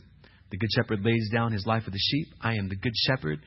The 0.52 0.58
good 0.58 0.70
shepherd 0.76 1.06
lays 1.06 1.30
down 1.32 1.54
his 1.54 1.66
life 1.66 1.84
for 1.84 1.92
the 1.92 1.98
sheep. 2.00 2.28
I 2.42 2.56
am 2.56 2.68
the 2.68 2.76
good 2.76 2.94
shepherd. 3.08 3.40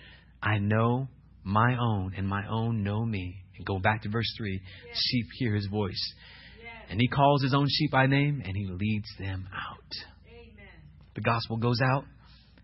I 0.43 0.59
know 0.59 1.09
my 1.49 1.77
own, 1.81 2.13
and 2.17 2.29
my 2.29 2.47
own 2.49 2.83
know 2.83 3.05
me. 3.05 3.43
And 3.57 3.67
go 3.67 3.79
back 3.79 4.03
to 4.03 4.09
verse 4.09 4.33
3 4.37 4.53
yes. 4.53 4.97
sheep 4.97 5.27
hear 5.39 5.55
his 5.55 5.67
voice. 5.67 6.15
Yes. 6.63 6.71
And 6.91 7.01
he 7.01 7.09
calls 7.09 7.43
his 7.43 7.55
own 7.55 7.67
sheep 7.69 7.91
by 7.91 8.07
name, 8.07 8.43
and 8.45 8.57
he 8.57 8.67
leads 8.67 9.09
them 9.19 9.49
out. 9.53 9.93
Amen. 10.29 10.67
The 11.15 11.23
gospel 11.23 11.57
goes 11.57 11.81
out, 11.81 12.05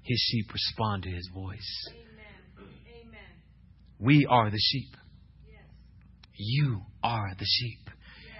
his 0.02 0.18
sheep 0.30 0.52
respond 0.52 1.02
to 1.04 1.10
his 1.10 1.28
voice. 1.34 1.88
Amen. 1.88 2.68
Amen. 3.06 3.20
We 3.98 4.26
are 4.28 4.50
the 4.50 4.60
sheep. 4.60 4.94
Yes. 5.46 5.62
You 6.36 6.82
are 7.02 7.32
the 7.38 7.46
sheep 7.46 7.90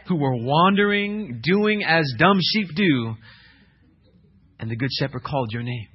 who 0.07 0.17
were 0.17 0.37
wandering, 0.37 1.41
doing 1.43 1.83
as 1.83 2.05
dumb 2.19 2.39
sheep 2.53 2.69
do. 2.77 3.15
And 4.61 4.71
the 4.71 4.77
good 4.77 4.91
shepherd 4.99 5.23
called 5.25 5.51
your 5.53 5.63
name. 5.63 5.89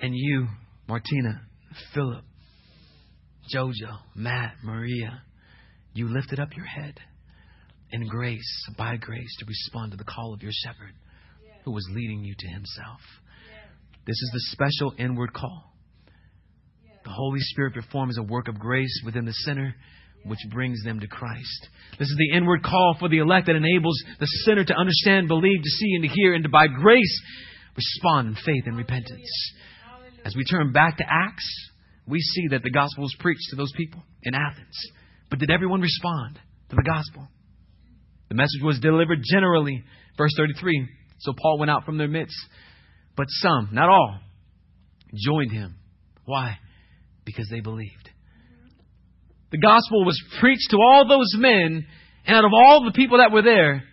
And 0.00 0.14
you, 0.14 0.46
Martina, 0.88 1.42
Philip, 1.92 2.24
Jojo, 3.54 3.98
Matt, 4.14 4.54
Maria, 4.62 5.22
you 5.94 6.08
lifted 6.08 6.40
up 6.40 6.56
your 6.56 6.66
head 6.66 6.98
in 7.90 8.06
grace, 8.08 8.68
by 8.76 8.96
grace, 8.96 9.34
to 9.38 9.46
respond 9.46 9.92
to 9.92 9.96
the 9.96 10.04
call 10.04 10.34
of 10.34 10.42
your 10.42 10.52
shepherd 10.52 10.92
who 11.64 11.72
was 11.72 11.86
leading 11.92 12.24
you 12.24 12.34
to 12.38 12.48
himself. 12.48 13.00
This 14.06 14.14
is 14.14 14.30
the 14.32 14.40
special 14.52 14.94
inward 14.98 15.32
call. 15.32 15.72
The 17.04 17.10
Holy 17.10 17.40
Spirit 17.40 17.74
performs 17.74 18.18
a 18.18 18.22
work 18.22 18.48
of 18.48 18.58
grace 18.58 19.02
within 19.04 19.24
the 19.24 19.32
sinner, 19.32 19.74
which 20.24 20.40
brings 20.52 20.82
them 20.84 20.98
to 21.00 21.06
Christ. 21.06 21.68
This 21.98 22.08
is 22.08 22.16
the 22.18 22.36
inward 22.36 22.62
call 22.64 22.96
for 22.98 23.08
the 23.08 23.18
elect 23.18 23.46
that 23.46 23.56
enables 23.56 23.96
the 24.18 24.26
sinner 24.44 24.64
to 24.64 24.74
understand, 24.74 25.28
believe, 25.28 25.62
to 25.62 25.70
see, 25.70 25.94
and 25.94 26.02
to 26.02 26.08
hear, 26.08 26.34
and 26.34 26.42
to 26.44 26.50
by 26.50 26.66
grace 26.66 27.22
respond 27.76 28.28
in 28.28 28.34
faith 28.34 28.64
and 28.66 28.76
repentance. 28.76 29.52
As 30.24 30.34
we 30.34 30.44
turn 30.44 30.72
back 30.72 30.98
to 30.98 31.04
Acts, 31.08 31.70
we 32.06 32.20
see 32.20 32.48
that 32.50 32.62
the 32.62 32.70
gospel 32.70 33.02
was 33.02 33.14
preached 33.18 33.48
to 33.50 33.56
those 33.56 33.72
people 33.76 34.02
in 34.22 34.34
Athens. 34.34 34.76
But 35.28 35.40
did 35.40 35.50
everyone 35.50 35.80
respond 35.80 36.38
to 36.70 36.76
the 36.76 36.82
gospel? 36.82 37.28
The 38.28 38.34
message 38.34 38.62
was 38.62 38.78
delivered 38.78 39.18
generally. 39.24 39.82
Verse 40.16 40.32
33. 40.36 40.88
So 41.18 41.32
Paul 41.40 41.58
went 41.58 41.70
out 41.70 41.84
from 41.84 41.98
their 41.98 42.08
midst. 42.08 42.36
But 43.16 43.26
some, 43.28 43.70
not 43.72 43.88
all, 43.88 44.18
joined 45.14 45.52
him. 45.52 45.76
Why? 46.24 46.58
Because 47.24 47.48
they 47.50 47.60
believed. 47.60 48.10
The 49.50 49.58
gospel 49.58 50.04
was 50.04 50.20
preached 50.40 50.70
to 50.70 50.76
all 50.76 51.08
those 51.08 51.34
men, 51.36 51.86
and 52.26 52.36
out 52.36 52.44
of 52.44 52.50
all 52.52 52.84
the 52.84 52.92
people 52.92 53.18
that 53.18 53.32
were 53.32 53.42
there, 53.42 53.84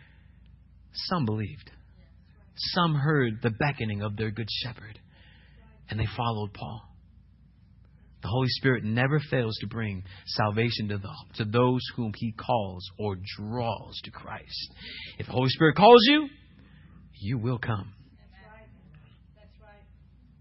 some 0.94 1.26
believed. 1.26 1.72
Some 2.56 2.96
heard 2.96 3.40
the 3.42 3.52
beckoning 3.52 4.02
of 4.02 4.18
their 4.18 4.32
good 4.32 4.50
shepherd, 4.50 5.00
and 5.90 6.00
they 6.00 6.08
followed 6.18 6.54
Paul. 6.54 6.82
The 8.24 8.30
Holy 8.30 8.48
Spirit 8.48 8.86
never 8.86 9.20
fails 9.20 9.58
to 9.60 9.68
bring 9.68 10.04
salvation 10.26 10.88
to, 10.88 10.98
the, 10.98 11.10
to 11.36 11.46
those 11.46 11.82
whom 11.96 12.14
He 12.16 12.32
calls 12.32 12.90
or 12.98 13.18
draws 13.38 14.00
to 14.06 14.12
Christ. 14.12 14.74
If 15.20 15.28
the 15.28 15.34
Holy 15.34 15.50
Spirit 15.50 15.76
calls 15.76 16.02
you, 16.08 16.30
you 17.20 17.38
will 17.38 17.60
come. 17.60 17.94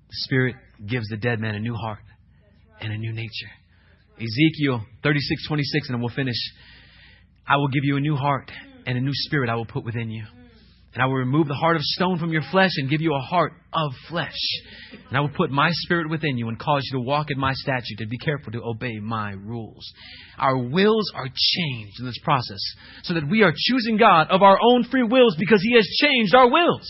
The 0.09 0.16
Spirit 0.24 0.57
gives 0.87 1.09
the 1.09 1.16
dead 1.16 1.41
man 1.41 1.57
a 1.57 1.61
new 1.61 1.74
heart 1.74 2.05
and 2.80 2.93
a 2.93 2.99
new 2.99 3.12
nature. 3.12 3.51
Ezekiel 4.16 4.85
36, 5.03 5.49
26, 5.49 5.89
and 5.89 6.01
we'll 6.01 6.14
finish. 6.14 6.37
I 7.47 7.57
will 7.57 7.68
give 7.68 7.83
you 7.83 7.97
a 7.97 8.01
new 8.01 8.14
heart 8.14 8.51
and 8.87 8.97
a 8.97 9.01
new 9.01 9.12
spirit 9.12 9.51
I 9.51 9.57
will 9.57 9.66
put 9.66 9.85
within 9.85 10.11
you. 10.11 10.24
And 10.95 11.03
I 11.03 11.07
will 11.07 11.14
remove 11.14 11.49
the 11.49 11.55
heart 11.55 11.76
of 11.76 11.82
stone 11.82 12.18
from 12.18 12.32
your 12.32 12.43
flesh 12.51 12.72
and 12.76 12.90
give 12.90 13.01
you 13.01 13.14
a 13.14 13.20
heart 13.20 13.55
of 13.72 13.93
flesh. 14.11 14.36
And 15.09 15.16
I 15.16 15.20
will 15.20 15.30
put 15.30 15.51
my 15.51 15.70
spirit 15.72 16.11
within 16.11 16.36
you 16.36 16.49
and 16.49 16.59
cause 16.59 16.82
you 16.84 16.99
to 16.99 17.05
walk 17.05 17.28
in 17.30 17.38
my 17.38 17.55
statute 17.55 18.01
and 18.01 18.11
be 18.11 18.18
careful 18.18 18.53
to 18.53 18.62
obey 18.62 18.99
my 18.99 19.32
rules. 19.32 19.90
Our 20.38 20.59
wills 20.59 21.11
are 21.14 21.28
changed 21.28 21.99
in 21.99 22.05
this 22.05 22.18
process 22.22 22.61
so 23.05 23.14
that 23.14 23.26
we 23.28 23.43
are 23.43 23.55
choosing 23.57 23.97
God 23.97 24.28
of 24.30 24.43
our 24.43 24.59
own 24.62 24.84
free 24.84 25.03
wills 25.03 25.34
because 25.38 25.62
He 25.62 25.74
has 25.76 25.86
changed 25.99 26.34
our 26.34 26.51
wills 26.51 26.86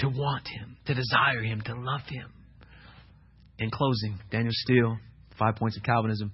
to 0.00 0.08
want 0.10 0.46
Him, 0.46 0.76
to 0.86 0.94
desire 0.94 1.42
Him, 1.42 1.62
to 1.62 1.74
love 1.74 2.02
Him. 2.08 2.30
In 3.58 3.70
closing, 3.70 4.18
Daniel 4.30 4.52
Steele, 4.52 4.98
Five 5.38 5.56
Points 5.56 5.78
of 5.78 5.82
Calvinism. 5.82 6.30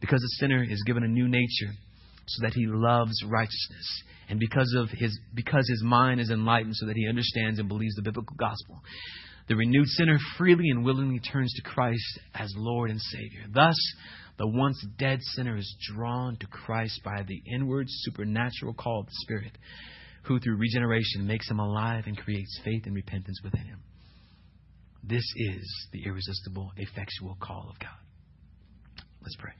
Because 0.00 0.20
the 0.20 0.36
sinner 0.40 0.64
is 0.64 0.82
given 0.86 1.04
a 1.04 1.08
new 1.08 1.28
nature 1.28 1.72
so 2.26 2.46
that 2.46 2.52
he 2.54 2.66
loves 2.66 3.14
righteousness 3.24 4.02
and 4.28 4.38
because 4.38 4.74
of 4.76 4.88
his 4.90 5.18
because 5.34 5.68
his 5.68 5.82
mind 5.82 6.20
is 6.20 6.30
enlightened 6.30 6.76
so 6.76 6.86
that 6.86 6.96
he 6.96 7.08
understands 7.08 7.58
and 7.58 7.68
believes 7.68 7.94
the 7.94 8.02
biblical 8.02 8.36
gospel 8.36 8.82
the 9.48 9.56
renewed 9.56 9.88
sinner 9.88 10.18
freely 10.36 10.68
and 10.68 10.84
willingly 10.84 11.20
turns 11.20 11.52
to 11.54 11.62
Christ 11.62 12.20
as 12.34 12.52
Lord 12.56 12.90
and 12.90 13.00
Savior. 13.00 13.44
Thus, 13.52 13.76
the 14.36 14.46
once 14.46 14.86
dead 14.98 15.20
sinner 15.22 15.56
is 15.56 15.76
drawn 15.94 16.36
to 16.36 16.46
Christ 16.46 17.00
by 17.02 17.22
the 17.26 17.42
inward 17.52 17.86
supernatural 17.88 18.74
call 18.74 19.00
of 19.00 19.06
the 19.06 19.12
Spirit, 19.22 19.56
who 20.24 20.38
through 20.38 20.58
regeneration 20.58 21.26
makes 21.26 21.50
him 21.50 21.58
alive 21.58 22.04
and 22.06 22.16
creates 22.16 22.60
faith 22.62 22.82
and 22.84 22.94
repentance 22.94 23.40
within 23.42 23.64
him. 23.64 23.80
This 25.02 25.24
is 25.36 25.88
the 25.92 26.04
irresistible, 26.04 26.70
effectual 26.76 27.36
call 27.40 27.68
of 27.70 27.78
God. 27.78 29.04
Let's 29.22 29.36
pray. 29.36 29.52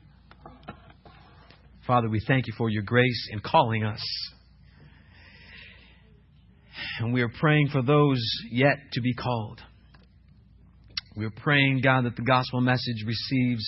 Father, 1.87 2.11
we 2.11 2.21
thank 2.27 2.47
you 2.47 2.53
for 2.59 2.69
your 2.69 2.83
grace 2.83 3.29
in 3.33 3.41
calling 3.41 3.85
us. 3.85 4.03
And 6.99 7.13
we 7.13 7.23
are 7.23 7.29
praying 7.29 7.69
for 7.69 7.83
those 7.83 8.21
yet 8.51 8.77
to 8.93 9.01
be 9.01 9.15
called. 9.15 9.61
We 11.17 11.25
are 11.25 11.31
praying, 11.31 11.81
God, 11.83 12.05
that 12.05 12.17
the 12.17 12.23
gospel 12.23 12.61
message 12.61 13.05
receives, 13.07 13.65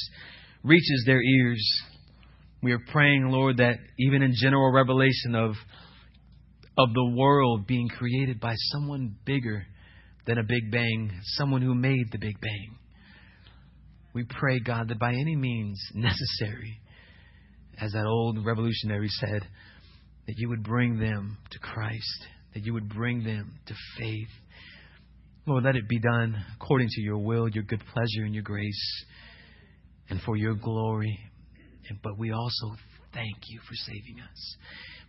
reaches 0.62 1.04
their 1.06 1.22
ears. 1.22 1.82
We 2.62 2.72
are 2.72 2.80
praying, 2.92 3.28
Lord, 3.28 3.58
that 3.58 3.76
even 3.98 4.22
in 4.22 4.34
general 4.34 4.72
revelation 4.72 5.34
of, 5.34 5.54
of 6.76 6.94
the 6.94 7.12
world 7.16 7.66
being 7.66 7.88
created 7.88 8.40
by 8.40 8.54
someone 8.72 9.16
bigger 9.24 9.64
than 10.26 10.38
a 10.38 10.42
Big 10.42 10.70
Bang, 10.70 11.10
someone 11.36 11.62
who 11.62 11.74
made 11.74 12.06
the 12.12 12.18
Big 12.18 12.40
Bang. 12.40 12.76
We 14.12 14.24
pray, 14.24 14.60
God, 14.60 14.88
that 14.88 14.98
by 14.98 15.12
any 15.12 15.36
means 15.36 15.80
necessary, 15.94 16.80
as 17.80 17.92
that 17.92 18.06
old 18.06 18.44
revolutionary 18.44 19.08
said, 19.08 19.42
that 20.26 20.34
you 20.36 20.48
would 20.48 20.62
bring 20.62 20.98
them 20.98 21.38
to 21.50 21.58
Christ, 21.58 22.26
that 22.54 22.64
you 22.64 22.72
would 22.72 22.88
bring 22.88 23.22
them 23.24 23.58
to 23.66 23.74
faith. 23.98 24.28
Lord, 25.46 25.64
let 25.64 25.76
it 25.76 25.88
be 25.88 25.98
done 25.98 26.36
according 26.54 26.88
to 26.88 27.00
your 27.00 27.18
will, 27.18 27.48
your 27.48 27.64
good 27.64 27.82
pleasure, 27.92 28.24
and 28.24 28.34
your 28.34 28.42
grace, 28.42 29.04
and 30.08 30.20
for 30.22 30.36
your 30.36 30.54
glory. 30.54 31.18
But 32.02 32.18
we 32.18 32.32
also 32.32 32.76
thank 33.12 33.36
you 33.48 33.60
for 33.60 33.74
saving 33.74 34.20
us. 34.20 34.56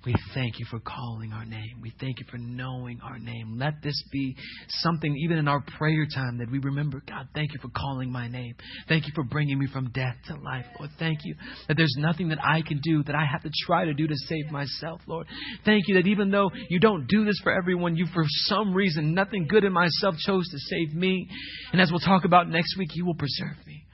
We 0.05 0.15
thank 0.33 0.57
you 0.57 0.65
for 0.71 0.79
calling 0.79 1.31
our 1.31 1.45
name. 1.45 1.79
We 1.79 1.93
thank 1.99 2.19
you 2.19 2.25
for 2.31 2.37
knowing 2.37 2.99
our 3.03 3.19
name. 3.19 3.57
Let 3.59 3.83
this 3.83 4.01
be 4.11 4.35
something, 4.67 5.15
even 5.23 5.37
in 5.37 5.47
our 5.47 5.63
prayer 5.77 6.07
time, 6.13 6.39
that 6.39 6.49
we 6.49 6.57
remember 6.57 7.03
God, 7.07 7.27
thank 7.35 7.53
you 7.53 7.59
for 7.61 7.69
calling 7.69 8.11
my 8.11 8.27
name. 8.27 8.55
Thank 8.87 9.05
you 9.05 9.11
for 9.13 9.23
bringing 9.23 9.59
me 9.59 9.67
from 9.67 9.91
death 9.91 10.15
to 10.27 10.35
life, 10.37 10.65
Lord. 10.79 10.89
Thank 10.97 11.19
you 11.23 11.35
that 11.67 11.77
there's 11.77 11.95
nothing 11.99 12.29
that 12.29 12.39
I 12.43 12.63
can 12.63 12.79
do 12.81 13.03
that 13.03 13.15
I 13.15 13.25
have 13.31 13.43
to 13.43 13.51
try 13.65 13.85
to 13.85 13.93
do 13.93 14.07
to 14.07 14.15
save 14.27 14.51
myself, 14.51 15.01
Lord. 15.05 15.27
Thank 15.65 15.87
you 15.87 15.95
that 15.95 16.07
even 16.07 16.31
though 16.31 16.49
you 16.69 16.79
don't 16.79 17.05
do 17.07 17.23
this 17.23 17.39
for 17.43 17.51
everyone, 17.51 17.95
you, 17.95 18.07
for 18.11 18.23
some 18.27 18.73
reason, 18.73 19.13
nothing 19.13 19.45
good 19.47 19.63
in 19.63 19.73
myself, 19.73 20.15
chose 20.25 20.47
to 20.47 20.57
save 20.57 20.95
me. 20.95 21.27
And 21.73 21.79
as 21.79 21.91
we'll 21.91 21.99
talk 21.99 22.25
about 22.25 22.49
next 22.49 22.75
week, 22.77 22.89
you 22.95 23.05
will 23.05 23.15
preserve 23.15 23.57
me. 23.67 23.85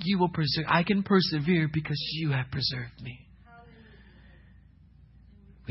You 0.00 0.18
will 0.18 0.30
preserve. 0.30 0.64
I 0.68 0.82
can 0.82 1.04
persevere 1.04 1.68
because 1.72 1.98
you 2.14 2.32
have 2.32 2.46
preserved 2.50 3.00
me. 3.00 3.20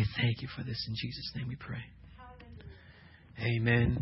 We 0.01 0.07
thank 0.19 0.41
you 0.41 0.47
for 0.57 0.63
this. 0.63 0.83
In 0.87 0.95
Jesus' 0.95 1.31
name 1.35 1.47
we 1.47 1.55
pray. 1.55 1.83
Amen. 3.39 3.99